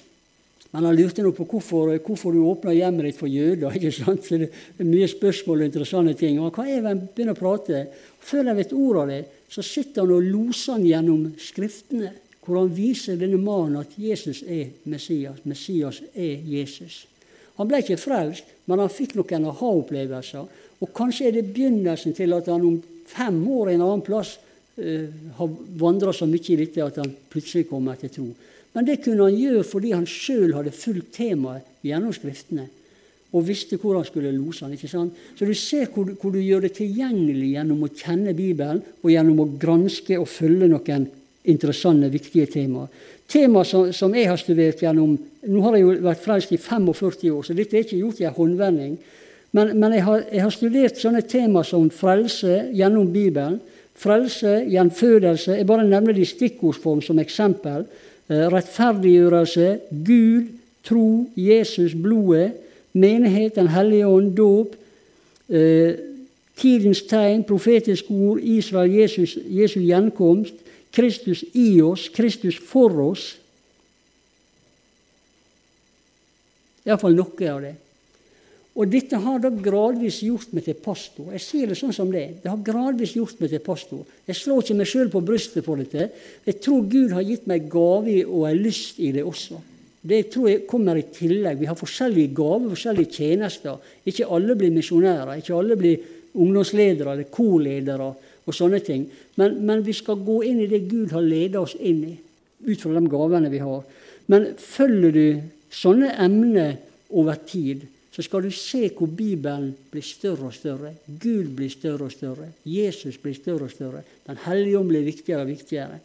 Men 0.72 0.86
han 0.88 0.96
lurte 0.96 1.24
nå 1.24 1.32
på 1.36 1.46
hvorfor, 1.48 1.94
hvorfor 2.04 2.32
du 2.32 2.44
åpna 2.48 2.74
hjemmet 2.76 3.08
ditt 3.08 3.20
for 3.20 3.32
jøder. 3.32 3.72
ikke 3.78 3.94
sant? 3.96 4.26
Så 4.28 4.42
det 4.42 4.50
er 4.52 4.88
Mye 4.88 5.08
spørsmål 5.08 5.64
og 5.64 5.70
interessante 5.70 6.14
ting. 6.20 6.40
Og 6.40 6.52
hva 6.52 6.68
er 6.68 6.84
det 6.84 6.96
begynner 7.14 7.36
å 7.36 7.40
prate? 7.40 7.86
Før 8.20 8.50
de 8.50 8.58
vet 8.60 8.76
ordet 8.76 9.02
av 9.02 9.14
det, 9.14 9.22
så 9.52 9.62
sitter 9.64 10.06
han 10.06 10.14
og 10.16 10.28
loser 10.32 10.78
han 10.78 10.86
gjennom 10.86 11.24
Skriftene, 11.40 12.12
hvor 12.42 12.62
han 12.62 12.70
viser 12.74 13.18
denne 13.20 13.38
mannen 13.38 13.82
at 13.82 13.98
Jesus 14.00 14.40
er 14.42 14.72
Messias. 14.88 15.42
Messias 15.44 16.00
er 16.14 16.40
Jesus. 16.48 17.02
Han 17.58 17.68
ble 17.68 17.82
ikke 17.82 18.00
frelst, 18.00 18.48
men 18.66 18.80
han 18.80 18.90
fikk 18.90 19.14
noen 19.18 19.50
aha-opplevelser. 19.50 20.48
Og 20.82 20.94
kanskje 20.96 21.28
er 21.28 21.36
det 21.36 21.50
begynnelsen 21.52 22.16
til 22.16 22.32
at 22.34 22.48
han 22.50 22.64
om 22.66 22.80
fem 23.06 23.38
år 23.52 23.74
en 23.74 23.84
annen 23.84 24.04
plass 24.06 24.38
uh, 24.80 25.06
har 25.36 25.56
vandra 25.78 26.14
så 26.16 26.26
mye 26.26 26.54
i 26.54 26.58
dette 26.64 26.82
at 26.82 26.98
han 27.02 27.12
plutselig 27.30 27.68
kommer 27.70 28.00
til 28.00 28.14
tro. 28.14 28.28
Men 28.72 28.88
det 28.88 29.02
kunne 29.04 29.28
han 29.28 29.36
gjøre 29.36 29.66
fordi 29.68 29.92
han 29.92 30.08
sjøl 30.08 30.56
hadde 30.56 30.72
fulgt 30.74 31.12
temaet 31.20 31.68
gjennom 31.84 32.14
Skriftene 32.16 32.70
og 33.32 33.46
visste 33.46 33.78
hvor 33.80 33.96
han 33.96 34.04
skulle 34.04 34.32
lose 34.34 34.66
han, 34.66 34.74
ikke 34.76 34.90
sant? 34.90 35.16
Så 35.38 35.48
du 35.48 35.54
ser 35.56 35.88
hvor, 35.92 36.10
hvor, 36.20 36.34
du 36.34 36.40
gjør 36.42 36.66
det 36.66 36.74
tilgjengelig 36.76 37.54
gjennom 37.54 37.86
å 37.86 37.90
kjenne 37.90 38.34
Bibelen, 38.36 38.82
og 39.00 39.12
gjennom 39.12 39.40
å 39.40 39.48
granske 39.60 40.18
og 40.20 40.28
følge 40.28 40.68
noen 40.68 41.08
interessante, 41.48 42.12
viktige 42.12 42.46
temaer. 42.52 42.92
Tema 43.32 43.64
som, 43.64 43.88
som, 43.96 44.12
jeg 44.14 44.28
har 44.28 44.40
studert 44.40 44.82
gjennom 44.84 45.16
Nå 45.42 45.62
har 45.64 45.74
jeg 45.74 45.82
jo 45.82 45.94
vært 46.04 46.20
frelst 46.22 46.52
i 46.54 46.60
45 46.60 47.32
år, 47.32 47.42
så 47.42 47.54
dette 47.56 47.74
er 47.74 47.82
ikke 47.82 47.98
gjort 47.98 48.20
i 48.20 48.26
en 48.28 48.36
håndvending. 48.36 48.92
Men, 49.56 49.72
men 49.74 49.96
jeg, 49.96 50.04
har, 50.06 50.20
jeg, 50.28 50.42
har, 50.44 50.52
studert 50.54 51.00
sånne 51.00 51.22
tema 51.26 51.64
som 51.66 51.88
frelse 51.90 52.68
gjennom 52.76 53.08
Bibelen. 53.10 53.56
Frelse, 53.98 54.60
gjenfødelse. 54.70 55.56
Jeg 55.58 55.66
bare 55.66 55.88
nevner 55.88 56.14
det 56.14 56.22
i 56.22 56.30
stikkordsform 56.30 57.02
som 57.02 57.18
eksempel. 57.18 57.88
Eh, 58.30 58.46
rettferdiggjørelse, 58.54 59.72
Gud, 60.06 60.54
tro, 60.86 61.08
Jesus, 61.34 61.96
blodet 61.98 62.52
menighet, 62.92 63.54
Den 63.54 63.68
hellige 63.68 64.06
ånd, 64.06 64.34
dåp, 64.36 64.76
eh, 65.48 65.94
tidens 66.56 67.02
tegn, 67.02 67.44
profetisk 67.44 68.10
ord, 68.10 68.40
Israel, 68.40 68.90
Jesus, 68.90 69.38
Jesu 69.48 69.80
gjenkomst, 69.80 70.54
Kristus 70.92 71.44
i 71.54 71.80
oss, 71.82 72.08
Kristus 72.08 72.58
for 72.58 72.92
oss. 73.00 73.38
Iallfall 76.84 77.16
noe 77.16 77.48
av 77.48 77.62
det. 77.62 77.76
Og 78.72 78.88
dette 78.88 79.18
har 79.20 79.40
da 79.40 79.50
gradvis 79.52 80.22
gjort 80.24 80.52
meg 80.56 80.64
til 80.64 80.78
pastor. 80.80 81.28
Jeg 81.34 81.44
sier 81.44 81.68
det 81.68 81.76
sånn 81.76 81.92
som 81.92 82.08
det 82.12 82.40
Det 82.42 82.48
har 82.48 82.62
gradvis 82.64 83.12
gjort 83.18 83.40
meg 83.40 83.52
til 83.52 83.60
pastor. 83.60 84.06
Jeg 84.26 84.38
slår 84.38 84.62
ikke 84.62 84.76
meg 84.78 84.88
sjøl 84.88 85.10
på 85.12 85.20
brystet 85.24 85.66
for 85.66 85.76
dette. 85.76 86.08
Jeg 86.46 86.60
tror 86.64 86.88
Gud 86.88 87.12
har 87.12 87.26
gitt 87.26 87.46
meg 87.46 87.68
gave 87.72 88.22
og 88.24 88.46
en 88.48 88.62
lyst 88.64 89.00
i 89.00 89.12
det 89.12 89.24
også. 89.28 89.60
Det 90.02 90.24
tror 90.32 90.48
jeg 90.50 90.64
kommer 90.66 90.98
i 90.98 91.06
tillegg. 91.14 91.60
Vi 91.60 91.68
har 91.70 91.78
forskjellige 91.78 92.34
gaver, 92.34 92.72
forskjellige 92.72 93.14
tjenester. 93.14 93.78
Ikke 94.08 94.26
alle 94.34 94.56
blir 94.58 94.74
misjonærer, 94.74 95.38
ikke 95.38 95.54
alle 95.54 95.78
blir 95.78 96.10
ungdomsledere 96.32 97.14
eller 97.14 97.30
korledere 97.30 98.08
og 98.42 98.56
sånne 98.56 98.80
ting. 98.82 99.06
Men, 99.38 99.60
men, 99.62 99.84
vi 99.86 99.94
skal 99.94 100.22
gå 100.24 100.40
inn 100.48 100.62
i 100.64 100.68
det 100.70 100.84
Gud 100.90 101.14
har 101.14 101.22
ledet 101.22 101.60
oss 101.60 101.76
inn 101.78 102.02
i, 102.08 102.16
ut 102.66 102.82
fra 102.82 102.94
de 102.96 103.02
gavene 103.12 103.50
vi 103.52 103.62
har. 103.62 103.82
Men 104.32 104.52
følger 104.58 105.14
du 105.14 105.26
sånne 105.72 106.12
emner 106.22 106.76
over 107.12 107.38
tid, 107.46 107.86
så 108.12 108.24
skal 108.24 108.44
du 108.44 108.50
se 108.52 108.90
hvor 108.92 109.08
Bibelen 109.08 109.70
blir 109.92 110.04
større 110.04 110.50
og 110.50 110.56
større. 110.56 110.92
Gud 111.06 111.54
blir 111.56 111.70
større 111.72 112.10
og 112.10 112.12
større. 112.12 112.50
Jesus 112.68 113.16
blir 113.22 113.38
større 113.38 113.70
og 113.70 113.72
større. 113.72 114.02
Den 114.26 114.40
hellige 114.44 114.80
ånd 114.80 114.90
blir 114.90 115.06
viktigere 115.06 115.46
og 115.46 115.52
viktigere. 115.52 116.00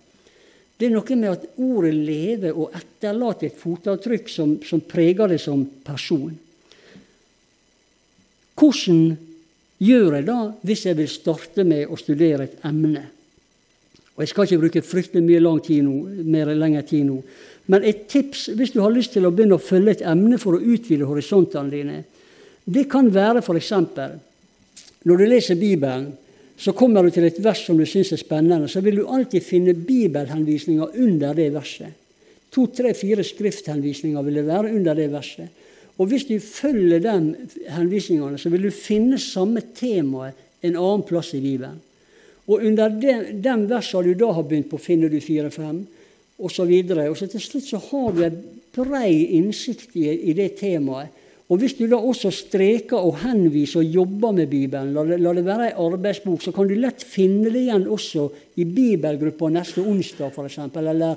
Det 0.78 0.86
er 0.86 0.93
noe 0.93 1.15
med 1.17 1.32
at 1.32 1.45
ordet 1.57 1.93
lever 1.95 2.53
og 2.53 2.75
etterlater 2.78 3.49
et 3.49 3.57
fotavtrykk 3.57 4.28
som, 4.30 4.57
som 4.61 4.84
preger 4.86 5.34
det 5.34 5.39
som 5.41 5.63
person. 5.86 6.36
Hvordan 8.57 9.01
gjør 9.82 10.17
jeg 10.17 10.25
da 10.28 10.38
hvis 10.65 10.86
jeg 10.86 10.97
vil 10.99 11.09
starte 11.09 11.65
med 11.65 11.89
å 11.89 11.97
studere 11.97 12.45
et 12.45 12.67
emne? 12.69 13.03
Og 14.17 14.23
Jeg 14.23 14.32
skal 14.32 14.47
ikke 14.47 14.61
bruke 14.63 14.82
fryktelig 14.86 15.21
mye 15.25 15.41
lang 15.41 15.59
tid 15.61 15.84
nå, 15.86 15.95
mer 16.25 16.49
lengre 16.53 16.82
tid 16.89 17.05
nå. 17.05 17.19
Men 17.69 17.84
et 17.86 18.07
tips 18.09 18.47
hvis 18.57 18.73
du 18.73 18.80
har 18.82 18.93
lyst 18.93 19.13
til 19.13 19.28
å 19.28 19.34
begynne 19.34 19.57
å 19.57 19.61
følge 19.61 19.97
et 19.97 20.05
emne 20.09 20.39
for 20.41 20.57
å 20.57 20.61
utvide 20.61 21.05
horisontene 21.05 21.73
dine, 21.73 21.99
det 22.65 22.88
kan 22.89 23.09
være 23.13 23.43
f.eks. 23.43 23.73
når 25.05 25.21
du 25.21 25.25
leser 25.25 25.59
Bibelen, 25.59 26.09
så 26.58 26.74
kommer 26.74 27.05
du 27.05 27.12
til 27.14 27.28
et 27.28 27.38
vers 27.43 27.60
som 27.68 27.78
du 27.78 27.86
syns 27.86 28.12
er 28.16 28.22
spennende, 28.22 28.70
så 28.70 28.82
vil 28.82 28.99
du 28.99 29.08
alltid 29.08 29.45
finne 29.45 29.76
bibelhenvisninger 29.78 30.97
under 31.03 31.38
det 31.38 31.51
verset. 31.53 31.93
To, 32.53 32.66
tre, 32.74 32.93
fire 32.97 33.24
skrifthenvisninger 33.24 34.24
vil 34.26 34.39
det 34.39 34.47
være 34.47 34.74
under 34.74 34.97
det 34.97 35.12
verset. 35.14 35.51
Og 35.97 36.10
hvis 36.10 36.26
du 36.30 36.38
følger 36.39 37.01
de 37.01 37.36
henvisningene, 37.74 38.38
så 38.38 38.49
vil 38.53 38.68
du 38.68 38.74
finne 38.74 39.20
samme 39.22 39.62
temaet 39.76 40.38
en 40.66 40.78
annen 40.78 41.05
plass 41.05 41.34
i 41.38 41.41
Bibelen. 41.41 41.78
Og 42.47 42.64
under 42.64 42.89
den, 42.89 43.41
den 43.43 43.66
versene 43.70 44.14
du 44.14 44.18
da 44.18 44.32
har 44.34 44.45
begynt 44.47 44.70
på, 44.72 44.80
finner 44.80 45.12
du 45.12 45.20
fire-fem 45.22 45.82
osv. 46.38 46.72
Og, 46.72 47.01
og 47.10 47.18
så 47.18 47.28
til 47.28 47.43
slutt 47.43 47.68
så 47.68 47.82
har 47.89 48.14
du 48.16 48.24
en 48.24 48.38
brei 48.78 49.26
innsikt 49.38 49.97
i, 49.97 50.08
i, 50.30 50.36
det 50.38 50.53
temaet. 50.62 51.14
Og 51.47 51.61
Hvis 51.61 51.77
du 51.77 51.85
da 51.87 51.95
også 51.95 52.27
streker 52.35 52.99
og 52.99 53.21
henviser 53.21 53.79
og 53.79 53.93
jobber 53.95 54.33
med 54.35 54.49
Bibelen, 54.51 54.89
la 54.91 55.05
det, 55.07 55.19
la 55.23 55.31
det 55.31 55.45
være 55.47 55.69
ei 55.69 55.75
arbeidsbok, 55.79 56.41
så 56.43 56.51
kan 56.51 56.67
du 56.67 56.73
lett 56.75 57.05
finne 57.07 57.47
det 57.53 57.61
igjen 57.61 57.85
også 57.87 58.25
i 58.59 58.65
bibelgruppa 58.67 59.47
neste 59.55 59.79
onsdag 59.79 60.33
f.eks. 60.35 60.57
Eller 60.75 61.15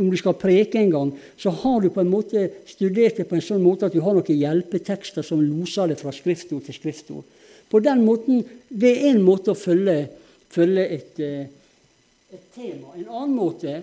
om 0.00 0.08
du 0.08 0.16
skal 0.16 0.38
preke 0.40 0.80
en 0.80 0.94
gang, 0.94 1.10
så 1.36 1.52
har 1.52 1.84
du 1.84 1.90
på 1.92 2.00
en 2.00 2.08
måte 2.08 2.46
studert 2.64 3.20
det 3.20 3.28
på 3.28 3.36
en 3.36 3.44
sånn 3.44 3.60
måte 3.60 3.90
at 3.90 3.92
du 3.92 4.00
har 4.00 4.16
noen 4.16 4.40
hjelpetekster 4.40 5.26
som 5.26 5.44
loser 5.44 5.92
det 5.92 5.98
fra 6.00 6.14
skriftord 6.16 6.64
til 6.64 6.78
skriftord. 6.78 7.26
På 7.68 7.82
den 7.84 8.04
måten, 8.06 8.44
Det 8.68 8.90
er 8.96 9.10
en 9.12 9.22
måte 9.22 9.52
å 9.52 9.56
følge, 9.56 10.08
følge 10.50 10.82
et, 10.90 11.20
eh, 11.20 11.46
et 12.32 12.46
tema. 12.54 12.96
En 12.96 13.08
annen 13.08 13.36
måte 13.36 13.82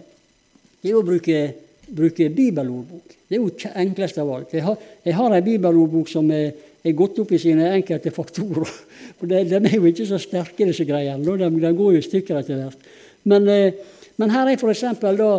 er 0.84 0.94
å 0.94 1.06
bruke, 1.06 1.54
bruke 1.94 2.30
bibelordbok. 2.34 3.16
Det 3.28 3.38
er 3.38 3.42
jo 3.42 3.72
enklest 3.80 4.20
av 4.22 4.30
alt. 4.34 4.54
Jeg 4.54 4.66
har, 4.66 4.78
jeg 5.06 5.16
en 5.16 5.46
bibelordbok 5.46 6.10
som 6.10 6.30
er, 6.34 6.52
er, 6.84 6.94
gått 6.98 7.20
opp 7.24 7.32
i 7.32 7.42
sine 7.42 7.70
enkelte 7.74 8.12
faktorer. 8.14 8.70
For 9.18 9.30
De 9.30 9.42
er 9.42 9.76
jo 9.76 9.90
ikke 9.90 10.08
så 10.10 10.20
sterke, 10.22 10.68
disse 10.68 10.86
greiene. 10.90 11.24
De, 11.24 11.50
de 11.50 11.74
går 11.78 11.98
jo 11.98 12.02
i 12.02 12.06
stykker 12.06 12.40
etter 12.42 12.62
hvert. 12.62 12.88
Men, 13.30 13.48
eh, 13.48 14.00
men 14.20 14.34
her 14.34 14.52
er 14.52 14.60
f.eks. 14.60 14.86
da 15.02 15.32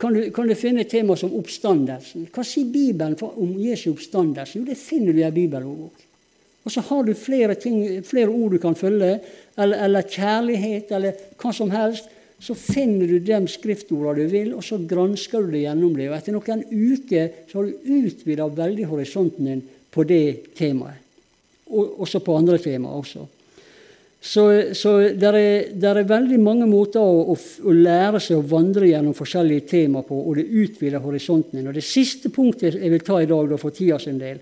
kan 0.00 0.14
du, 0.14 0.22
kan 0.32 0.48
du, 0.48 0.54
finne 0.56 0.86
tema 0.88 1.16
som 1.18 1.34
oppstandelsen. 1.36 2.28
Hva 2.32 2.44
sier 2.46 2.68
Bibelen 2.72 3.16
om 3.28 3.56
Jesu 3.60 3.90
oppstandelse? 3.92 4.60
Jo, 4.60 4.64
det 4.68 4.78
finner 4.80 5.12
du 5.12 5.20
i 5.20 5.26
ei 5.26 5.34
bibelordbok. 5.34 6.04
Og 6.66 6.72
så 6.72 6.82
har 6.88 7.04
du 7.06 7.12
flere, 7.14 7.54
ting, 7.54 7.82
flere 8.02 8.32
ord 8.32 8.56
du 8.56 8.58
kan 8.58 8.74
følge, 8.74 9.20
eller, 9.56 9.84
eller 9.84 10.08
kjærlighet, 10.10 10.90
eller 10.96 11.20
hva 11.38 11.52
som 11.54 11.70
helst 11.70 12.08
så 12.38 12.54
finner 12.54 13.08
du 13.08 13.18
de 13.24 13.38
skriftordene 13.48 14.26
du 14.26 14.32
vil, 14.32 14.50
og 14.56 14.64
så 14.64 14.78
gransker 14.78 15.46
du 15.46 15.54
det 15.54 15.64
gjennom 15.64 15.94
det. 15.96 16.10
Og 16.10 16.16
etter 16.18 16.36
noen 16.36 16.64
uker 16.68 17.30
så 17.48 17.58
har 17.58 17.70
du 17.70 17.88
utvida 18.02 18.48
veldig 18.52 18.90
horisonten 18.90 19.48
din 19.48 19.64
på 19.92 20.04
det 20.08 20.52
temaet. 20.58 21.00
Og 21.72 22.02
også 22.04 22.20
på 22.22 22.36
andre 22.36 22.60
temaer 22.62 23.00
også. 23.00 23.24
Så, 24.26 24.42
så 24.74 24.92
det 25.14 25.28
er, 25.28 25.38
er, 25.70 26.02
veldig 26.08 26.38
mange 26.42 26.66
måter 26.66 27.02
å, 27.02 27.32
å, 27.32 27.36
å, 27.36 27.72
lære 27.72 28.20
seg 28.22 28.40
å 28.40 28.46
vandre 28.48 28.88
gjennom 28.88 29.14
forskjellige 29.14 29.68
temaer 29.70 30.06
på, 30.06 30.18
og 30.18 30.38
det 30.38 30.46
utvider 30.50 31.02
horisonten 31.04 31.58
din. 31.58 31.68
Og 31.70 31.76
Det 31.76 31.84
siste 31.86 32.32
punktet 32.34 32.78
jeg 32.80 32.90
vil 32.90 33.04
ta 33.06 33.20
i 33.22 33.28
dag, 33.30 33.48
da, 33.52 33.58
for 33.60 33.74
tida 33.74 34.00
sin 34.02 34.18
del, 34.18 34.40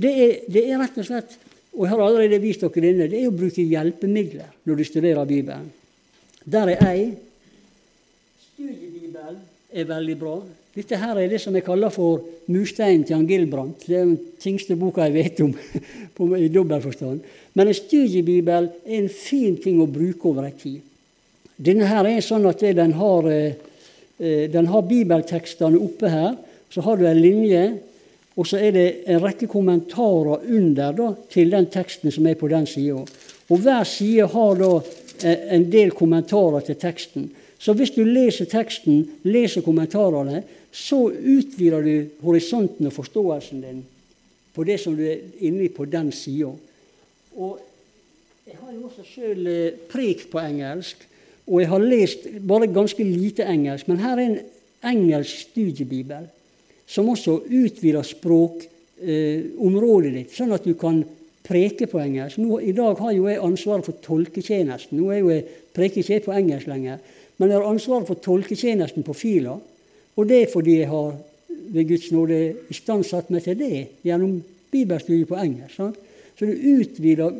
det 0.00 0.10
er, 0.10 0.34
det 0.50 0.64
er 0.66 0.80
rett 0.80 0.98
og 0.98 1.06
slett 1.06 1.38
og 1.70 1.84
jeg 1.86 1.92
har 1.92 2.00
allerede 2.02 2.42
vist 2.42 2.64
dere 2.64 2.82
denne, 2.82 3.06
det 3.06 3.20
er 3.20 3.30
å 3.30 3.34
bruke 3.34 3.62
hjelpemidler 3.62 4.48
når 4.66 4.80
du 4.80 4.84
studerer 4.88 5.28
Bibelen. 5.28 5.68
Der 6.50 6.72
er 6.74 6.80
Studiebibel 6.80 7.29
er 9.72 9.86
veldig 9.88 10.16
bra. 10.18 10.34
Dette 10.74 10.98
her 11.00 11.18
er 11.18 11.30
det 11.30 11.40
som 11.42 11.54
jeg 11.56 11.66
kaller 11.66 11.90
for 11.90 12.22
mursteinen 12.50 13.02
til 13.02 13.16
Jan 13.16 13.26
Gilbrandt. 13.26 13.86
Det 13.86 13.96
er 13.96 14.04
den 14.06 14.36
tyngste 14.40 14.76
boka 14.78 15.08
jeg 15.08 15.16
vet 15.16 15.40
om 15.42 16.36
i 16.38 16.50
dobbel 16.52 16.82
forstand. 16.84 17.24
Men 17.58 17.70
en 17.70 17.76
studiebibel 17.76 18.70
er 18.86 19.00
en 19.00 19.10
fin 19.10 19.58
ting 19.58 19.80
å 19.82 19.90
bruke 19.90 20.30
over 20.30 20.46
ei 20.46 20.54
tid. 20.54 20.78
Denne 21.60 21.88
her 21.90 22.06
er 22.08 22.22
sånn 22.24 22.46
at 22.48 22.62
den 22.62 22.94
har, 22.96 23.26
eh, 23.30 24.46
den 24.48 24.70
har 24.70 24.86
bibeltekstene 24.88 25.80
oppe 25.80 26.12
her. 26.12 26.38
Så 26.70 26.84
har 26.86 26.96
du 26.96 27.04
en 27.08 27.20
linje, 27.20 27.64
og 28.38 28.46
så 28.46 28.60
er 28.62 28.72
det 28.72 28.86
en 29.10 29.20
rekke 29.20 29.48
kommentarer 29.50 30.46
under 30.54 30.94
da, 30.96 31.10
til 31.28 31.50
den 31.50 31.66
teksten 31.66 32.14
som 32.14 32.26
er 32.30 32.38
på 32.38 32.48
den 32.48 32.64
sida. 32.70 33.02
Og 33.50 33.58
hver 33.58 33.84
side 33.84 34.30
har 34.30 34.54
da 34.62 34.70
eh, 35.26 35.50
en 35.58 35.66
del 35.70 35.90
kommentarer 35.90 36.62
til 36.64 36.78
teksten. 36.78 37.26
Så 37.60 37.74
hvis 37.76 37.92
du 37.92 38.02
leser 38.06 38.48
teksten, 38.48 39.02
leser 39.28 39.64
kommentarene, 39.64 40.42
så 40.72 41.02
utvider 41.10 41.84
du 41.84 41.94
horisonten 42.24 42.88
og 42.88 42.94
forståelsen 42.96 43.64
din 43.64 43.82
på 44.54 44.64
det 44.66 44.80
som 44.82 44.96
du 44.96 45.04
er 45.06 45.18
inne 45.46 45.68
på 45.72 45.84
den 45.86 46.10
sida. 46.12 46.50
Jeg 48.50 48.58
har 48.58 48.72
jo 48.74 48.88
også 48.88 49.04
sjøl 49.06 49.46
eh, 49.46 49.76
prekt 49.90 50.30
på 50.32 50.38
engelsk, 50.42 50.96
og 51.46 51.60
jeg 51.60 51.68
har 51.70 51.80
lest 51.84 52.20
bare 52.46 52.72
ganske 52.72 53.04
lite 53.06 53.44
engelsk. 53.46 53.88
Men 53.88 54.02
her 54.02 54.16
er 54.16 54.26
en 54.26 54.38
engelsk 54.90 55.34
studiebibel 55.50 56.24
som 56.90 57.08
også 57.12 57.32
utvider 57.46 58.02
språkområdet 58.06 60.10
eh, 60.10 60.16
ditt, 60.16 60.34
sånn 60.34 60.56
at 60.56 60.66
du 60.66 60.74
kan 60.78 61.04
preke 61.46 61.86
på 61.90 61.98
engelsk. 62.02 62.38
Nå, 62.42 62.58
I 62.58 62.74
dag 62.74 62.98
har 62.98 63.12
jo 63.14 63.28
jeg 63.30 63.42
ansvaret 63.42 63.86
for 63.86 63.94
tolketjenesten. 64.02 64.98
Nå 64.98 65.04
er 65.14 65.18
jo 65.22 65.32
jeg 65.32 65.46
preker 65.76 65.98
ikke 66.02 66.26
på 66.26 66.36
engelsk 66.36 66.66
lenger. 66.70 66.96
Men 67.40 67.48
jeg 67.48 67.56
har 67.56 67.70
ansvaret 67.72 68.08
for 68.08 68.20
tolketjenesten 68.20 69.04
på 69.06 69.16
Fila. 69.16 69.56
Og 70.16 70.28
det 70.28 70.42
er 70.42 70.52
fordi 70.52 70.76
jeg 70.82 70.90
har 70.90 71.14
ved 71.72 71.86
Guds 71.88 72.10
nåde 72.12 72.40
istandsatt 72.72 73.30
meg 73.32 73.46
til 73.46 73.56
det 73.56 73.76
gjennom 74.04 74.40
bibelstudiet 74.70 75.30
på 75.30 75.38
engelsk. 75.40 75.76
Sant? 75.78 75.96
Så 76.36 76.48
du 76.48 76.52
utvider 76.76 77.38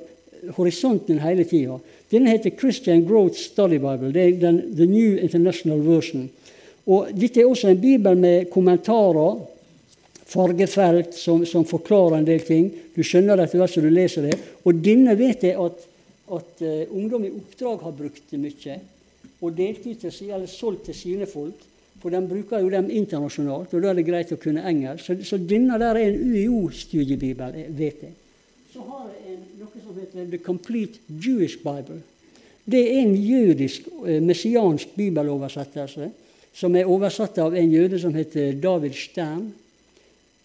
horisonten 0.57 1.21
hele 1.21 1.45
tida. 1.45 1.77
Denne 2.11 2.33
heter 2.33 2.57
Christian 2.57 3.05
Growth 3.07 3.39
Study 3.39 3.79
Bible. 3.79 4.13
Det 4.15 4.23
er 4.25 4.39
den 4.41 4.61
The 4.77 4.87
New 4.89 5.19
International 5.21 5.83
Version. 5.85 6.29
Og 6.89 7.11
Dette 7.15 7.43
er 7.43 7.51
også 7.51 7.71
en 7.71 7.81
bibel 7.81 8.17
med 8.19 8.49
kommentarer, 8.51 9.43
fargefelt 10.31 11.15
som, 11.19 11.45
som 11.47 11.67
forklarer 11.67 12.21
en 12.21 12.27
del 12.29 12.41
ting. 12.47 12.71
Du 12.95 13.03
skjønner 13.05 13.37
det 13.37 13.49
etter 13.49 13.61
hvert 13.61 13.75
som 13.75 13.85
du 13.85 13.91
leser 13.93 14.31
det. 14.31 14.39
Og 14.65 14.81
denne 14.81 15.17
vet 15.19 15.45
jeg 15.45 15.59
at, 15.61 15.85
at 16.31 16.65
uh, 16.65 16.97
ungdom 16.97 17.27
i 17.27 17.33
oppdrag 17.35 17.85
har 17.85 17.97
brukt 17.99 18.37
mye 18.39 18.79
og 19.41 19.57
delt 19.57 19.87
ut 19.87 20.01
til, 20.01 20.31
eller 20.31 20.47
solgt 20.51 20.89
til 20.91 20.95
sine 20.95 21.27
folk. 21.27 21.67
For 22.01 22.13
de 22.13 22.21
bruker 22.25 22.63
jo 22.63 22.71
dem 22.73 22.89
internasjonalt, 22.91 23.75
og 23.75 23.83
da 23.83 23.91
er 23.91 23.99
det 23.99 24.07
greit 24.07 24.33
å 24.33 24.39
kunne 24.41 24.65
engelsk. 24.65 25.05
Så, 25.05 25.17
så 25.25 25.39
denne 25.41 25.77
der 25.81 25.99
er 25.99 26.09
en 26.09 26.33
UiO-studiebibel, 26.33 27.59
vet 27.77 28.07
jeg. 28.07 28.15
Så 28.73 28.85
har 28.87 29.11
jeg 29.11 29.35
en, 29.35 29.43
noe 29.61 29.83
som 29.85 29.99
heter 29.99 30.31
The 30.31 30.41
Complete 30.41 31.03
Jewish 31.11 31.61
Bible. 31.61 32.01
Det 32.71 32.81
er 32.81 33.03
en 33.03 33.17
jødisk, 33.17 33.91
eh, 34.07 34.21
messiansk 34.23 34.95
bibeloversettelse 34.97 36.11
som 36.57 36.77
er 36.77 36.89
oversatt 36.89 37.39
av 37.43 37.57
en 37.57 37.73
jøde 37.73 37.99
som 38.01 38.15
heter 38.15 38.57
David 38.63 38.97
Stern. 38.97 39.51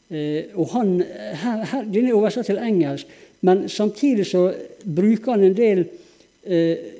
Eh, 0.09 0.51
og 0.55 0.69
han, 0.75 0.97
her, 1.01 1.63
her, 1.71 1.85
Den 1.93 2.09
er 2.09 2.17
oversatt 2.17 2.45
til 2.51 2.61
engelsk, 2.61 3.07
men 3.41 3.69
samtidig 3.69 4.25
så 4.27 4.47
bruker 4.85 5.31
han 5.31 5.43
en 5.47 5.57
del 5.57 5.85
eh, 6.43 6.94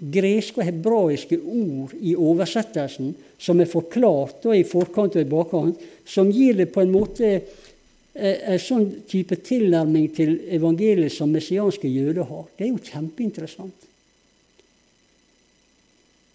greske 0.00 0.60
og 0.60 0.66
hebraiske 0.66 1.36
ord 1.38 1.92
i 2.00 2.14
oversettelsen 2.16 3.12
som 3.40 3.60
er 3.60 3.68
forklart 3.68 4.40
da, 4.44 4.54
i 4.56 4.64
forkant 4.64 5.18
og 5.18 5.22
i 5.22 5.28
bakkant, 5.28 5.82
som 6.08 6.30
gir 6.32 6.56
det 6.56 6.70
på 6.72 6.80
en 6.80 6.92
måte 6.92 7.28
eh, 7.36 8.38
en 8.54 8.62
sånn 8.62 8.86
type 9.08 9.36
tilnærming 9.44 10.08
til 10.16 10.38
evangeliet 10.56 11.12
som 11.12 11.32
messianske 11.32 11.88
jøder 11.88 12.24
har. 12.28 12.48
Det 12.56 12.66
er 12.66 12.72
jo 12.72 12.84
kjempeinteressant. 12.90 13.88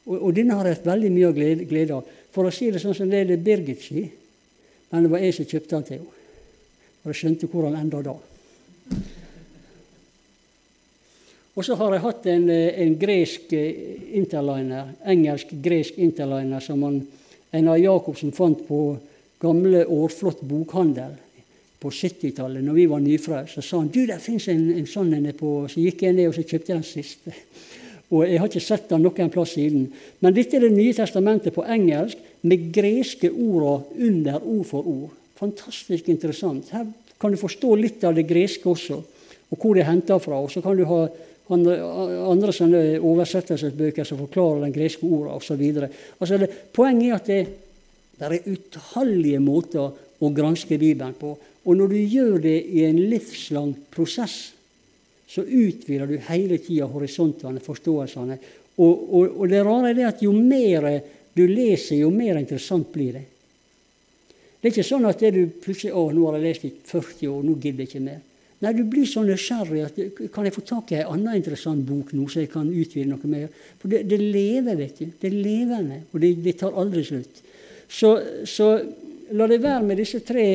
Og, 0.06 0.20
og 0.20 0.36
denne 0.38 0.60
har 0.60 0.70
jeg 0.70 0.86
veldig 0.86 1.12
mye 1.16 1.34
glede, 1.34 1.66
glede 1.70 1.98
av. 1.98 2.14
For 2.36 2.46
å 2.46 2.54
si 2.54 2.70
det 2.70 2.84
sånn 2.84 2.98
som 2.98 3.10
det 3.10 3.24
er 3.24 3.34
det 3.34 3.42
Birgit 3.42 3.82
sier, 3.82 4.14
men 4.92 5.08
det 5.08 5.12
var 5.12 5.26
jeg 5.26 5.40
som 5.40 5.50
kjøpte 5.50 5.74
den 5.74 5.88
til 5.88 5.98
henne. 5.98 6.22
Og 7.02 7.12
jeg 7.12 7.22
skjønte 7.22 7.50
hvor 7.50 7.66
han 7.70 7.82
enda 7.82 8.02
da. 8.06 8.14
Og 11.56 11.64
så 11.64 11.76
har 11.80 11.94
jeg 11.94 12.04
hatt 12.04 12.26
en, 12.28 12.50
eh, 12.50 12.82
en 12.84 12.96
gresk 13.00 13.54
eh, 13.56 13.76
interliner, 14.20 14.90
engelsk-gresk 15.08 16.00
interliner 16.04 16.60
som 16.60 16.84
han, 16.84 17.02
Einar 17.56 17.78
Jacobsen 17.80 18.34
fant 18.36 18.66
på 18.68 18.98
gamle 19.40 19.86
Årflott 19.88 20.42
bokhandel 20.44 21.14
på 21.80 21.92
70-tallet, 21.92 22.64
når 22.64 22.76
vi 22.76 22.86
var 22.92 23.00
nyfrelst, 23.00 23.56
så 23.56 23.64
sa 23.64 23.80
han 23.80 23.92
du, 23.94 24.02
der 24.10 24.20
fins 24.20 24.50
en, 24.52 24.68
en 24.76 24.88
sånn 24.90 25.14
en 25.16 25.30
på 25.38 25.68
Så 25.72 25.80
gikk 25.80 26.04
jeg 26.04 26.16
ned 26.18 26.28
og 26.28 26.36
så 26.36 26.44
kjøpte 26.44 26.74
jeg 26.74 26.82
den 26.82 26.88
siste. 26.88 27.36
Og 28.12 28.26
jeg 28.28 28.40
har 28.40 28.50
ikke 28.50 28.64
sett 28.64 28.90
den 28.90 29.06
noen 29.06 29.32
plass 29.34 29.56
siden. 29.56 29.88
Men 30.20 30.36
dette 30.36 30.58
er 30.58 30.68
Det 30.68 30.76
nye 30.76 30.94
testamentet 30.94 31.56
på 31.56 31.64
engelsk 31.64 32.18
med 32.46 32.72
greske 32.74 33.32
orda 33.32 33.80
under 33.98 34.42
ord 34.44 34.66
for 34.66 34.88
ord. 34.88 35.14
Fantastisk 35.40 36.10
interessant. 36.10 36.70
Her 36.70 36.86
kan 37.20 37.32
du 37.32 37.40
forstå 37.40 37.76
litt 37.80 38.04
av 38.04 38.16
det 38.16 38.28
greske 38.28 38.70
også, 38.70 39.00
og 39.50 39.58
hvor 39.58 39.76
det 39.76 39.86
er 39.86 39.92
henta 39.92 40.20
fra. 40.20 40.40
Og 40.42 40.52
så 40.52 40.62
kan 40.62 40.78
du 40.78 40.86
ha 40.86 41.08
andre, 41.54 41.76
andre 42.26 42.54
sånne 42.56 42.82
oversettelsesbøker 43.06 44.08
som 44.08 44.22
forklarer 44.24 44.66
den 44.66 44.74
greske 44.74 45.06
orda 45.06 45.36
osv. 45.38 45.62
Altså 46.18 46.40
poenget 46.74 47.10
er 47.10 47.20
at 47.20 47.30
det, 47.30 47.42
det 48.16 48.30
er 48.30 48.50
utallige 48.56 49.42
måter 49.44 49.86
å 50.20 50.32
granske 50.34 50.80
Bibelen 50.82 51.16
på. 51.20 51.36
Og 51.66 51.78
når 51.78 51.94
du 51.94 52.00
gjør 52.00 52.36
det 52.44 52.58
i 52.78 52.86
en 52.88 53.00
livslang 53.10 53.74
prosess, 53.94 54.56
så 55.28 55.42
utvider 55.42 56.08
du 56.08 56.20
hele 56.30 56.60
tida 56.62 56.88
horisontene, 56.90 57.62
forståelsene. 57.64 58.38
Og, 58.76 58.92
og, 58.92 59.24
og, 59.42 59.46
det 59.50 59.64
rare 59.66 59.92
er 59.92 59.98
det 59.98 60.10
at 60.10 60.22
jo 60.24 60.34
mer 60.36 60.88
du 61.36 61.44
leser, 61.50 62.00
jo 62.00 62.12
mer 62.14 62.40
interessant 62.40 62.92
blir 62.94 63.18
det. 63.18 63.26
Det 64.60 64.70
er 64.70 64.74
ikke 64.74 64.88
sånn 64.88 65.08
at 65.10 65.22
du 65.36 65.42
plutselig 65.62 65.94
å, 65.94 66.08
nå 66.14 66.30
har 66.30 66.40
jeg 66.40 66.46
lest 66.46 66.68
i 66.68 66.72
40 66.74 67.32
år, 67.32 67.42
nå 67.46 67.58
gidder 67.60 67.84
jeg 67.84 67.92
ikke 67.92 68.06
mer. 68.06 68.22
Nei, 68.64 68.72
du 68.72 68.86
blir 68.88 69.08
så 69.10 69.22
nysgjerrig 69.26 69.82
at 69.84 69.98
kan 70.32 70.48
jeg 70.48 70.56
få 70.56 70.64
tak 70.64 70.94
i 70.94 71.02
en 71.02 71.10
annen 71.12 71.42
interessant 71.42 71.84
bok 71.86 72.14
nå, 72.16 72.28
så 72.32 72.40
jeg 72.46 72.52
kan 72.54 72.70
utvide 72.72 73.10
noe 73.10 73.28
mer? 73.32 73.50
For 73.82 73.92
det, 73.92 74.06
det 74.08 74.20
lever, 74.22 74.78
vet 74.80 75.02
du. 75.02 75.10
Det 75.12 75.28
er 75.28 75.36
levende, 75.36 76.00
og 76.14 76.24
det, 76.24 76.32
det 76.46 76.56
tar 76.62 76.78
aldri 76.80 77.04
slutt. 77.04 77.42
Så, 77.92 78.16
så, 78.48 78.70
la 79.36 79.48
det 79.52 79.60
være 79.62 79.84
med 79.86 80.00
disse 80.00 80.22
tre 80.26 80.46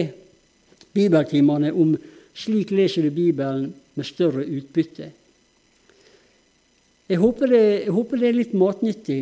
bibeltimene 0.94 1.72
om 1.76 1.92
slik 2.40 2.72
leser 2.72 3.04
du 3.04 3.12
Bibelen 3.14 3.68
med 3.98 4.08
større 4.08 4.46
utbytte. 4.46 5.10
Jeg 7.10 7.18
håper 7.18 7.50
det, 7.50 7.62
jeg 7.84 7.94
håper 7.94 8.22
det 8.22 8.28
er 8.28 8.38
litt 8.38 8.56
matnyttig, 8.56 9.20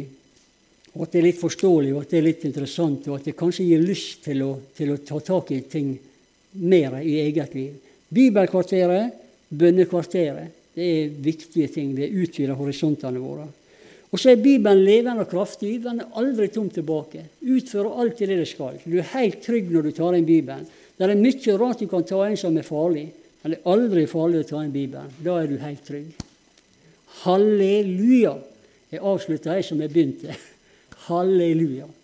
og 0.95 1.05
at 1.05 1.13
det 1.13 1.21
er 1.21 1.29
litt 1.29 1.41
forståelig 1.41 1.93
og 1.95 2.03
at 2.03 2.13
det 2.13 2.19
er 2.21 2.27
litt 2.27 2.47
interessant, 2.47 3.09
og 3.09 3.19
at 3.19 3.29
det 3.29 3.37
kanskje 3.39 3.67
gir 3.69 3.85
lyst 3.85 4.23
til 4.29 4.45
å, 4.45 4.53
til 4.77 4.93
å 4.95 5.01
ta 5.03 5.21
tak 5.25 5.53
i 5.57 5.63
ting 5.69 5.93
mer 6.63 6.99
i 7.01 7.19
eget 7.25 7.57
liv. 7.57 7.88
Bibelkvarteret, 8.15 9.13
bønnekvarteret, 9.49 10.55
det 10.79 10.87
er 10.87 11.15
viktige 11.23 11.69
ting. 11.73 11.95
Det 11.97 12.07
utvider 12.15 12.55
horisontene 12.55 13.19
våre. 13.19 13.49
Og 14.09 14.21
så 14.21 14.31
er 14.33 14.41
Bibelen 14.41 14.85
levende 14.87 15.25
og 15.25 15.31
kraftig. 15.31 15.75
Den 15.83 16.01
er 16.01 16.13
aldri 16.21 16.49
tom 16.53 16.69
tilbake. 16.73 17.25
Utfører 17.43 17.99
alltid 18.01 18.31
det 18.31 18.39
det 18.41 18.49
skal. 18.49 18.79
Du 18.85 18.97
er 19.01 19.11
helt 19.17 19.43
trygg 19.45 19.73
når 19.75 19.89
du 19.89 19.91
tar 19.97 20.17
inn 20.17 20.29
Bibelen. 20.29 20.65
Det 20.99 21.07
er 21.07 21.19
mye 21.19 21.57
rart 21.61 21.83
du 21.83 21.89
kan 21.91 22.07
ta 22.07 22.23
inn 22.29 22.39
som 22.39 22.57
er 22.59 22.67
farlig, 22.67 23.09
men 23.43 23.53
det 23.53 23.59
er 23.59 23.71
aldri 23.75 24.07
farlig 24.11 24.45
å 24.45 24.49
ta 24.49 24.63
inn 24.63 24.75
Bibelen. 24.75 25.11
Da 25.25 25.37
er 25.43 25.51
du 25.51 25.59
helt 25.63 25.85
trygg. 25.87 26.25
Halleluja! 27.25 28.37
Jeg 28.89 29.05
avslutter 29.05 29.59
her 29.59 29.67
som 29.67 29.83
jeg 29.83 29.93
begynte. 29.93 30.39
Halleluja. 31.09 31.91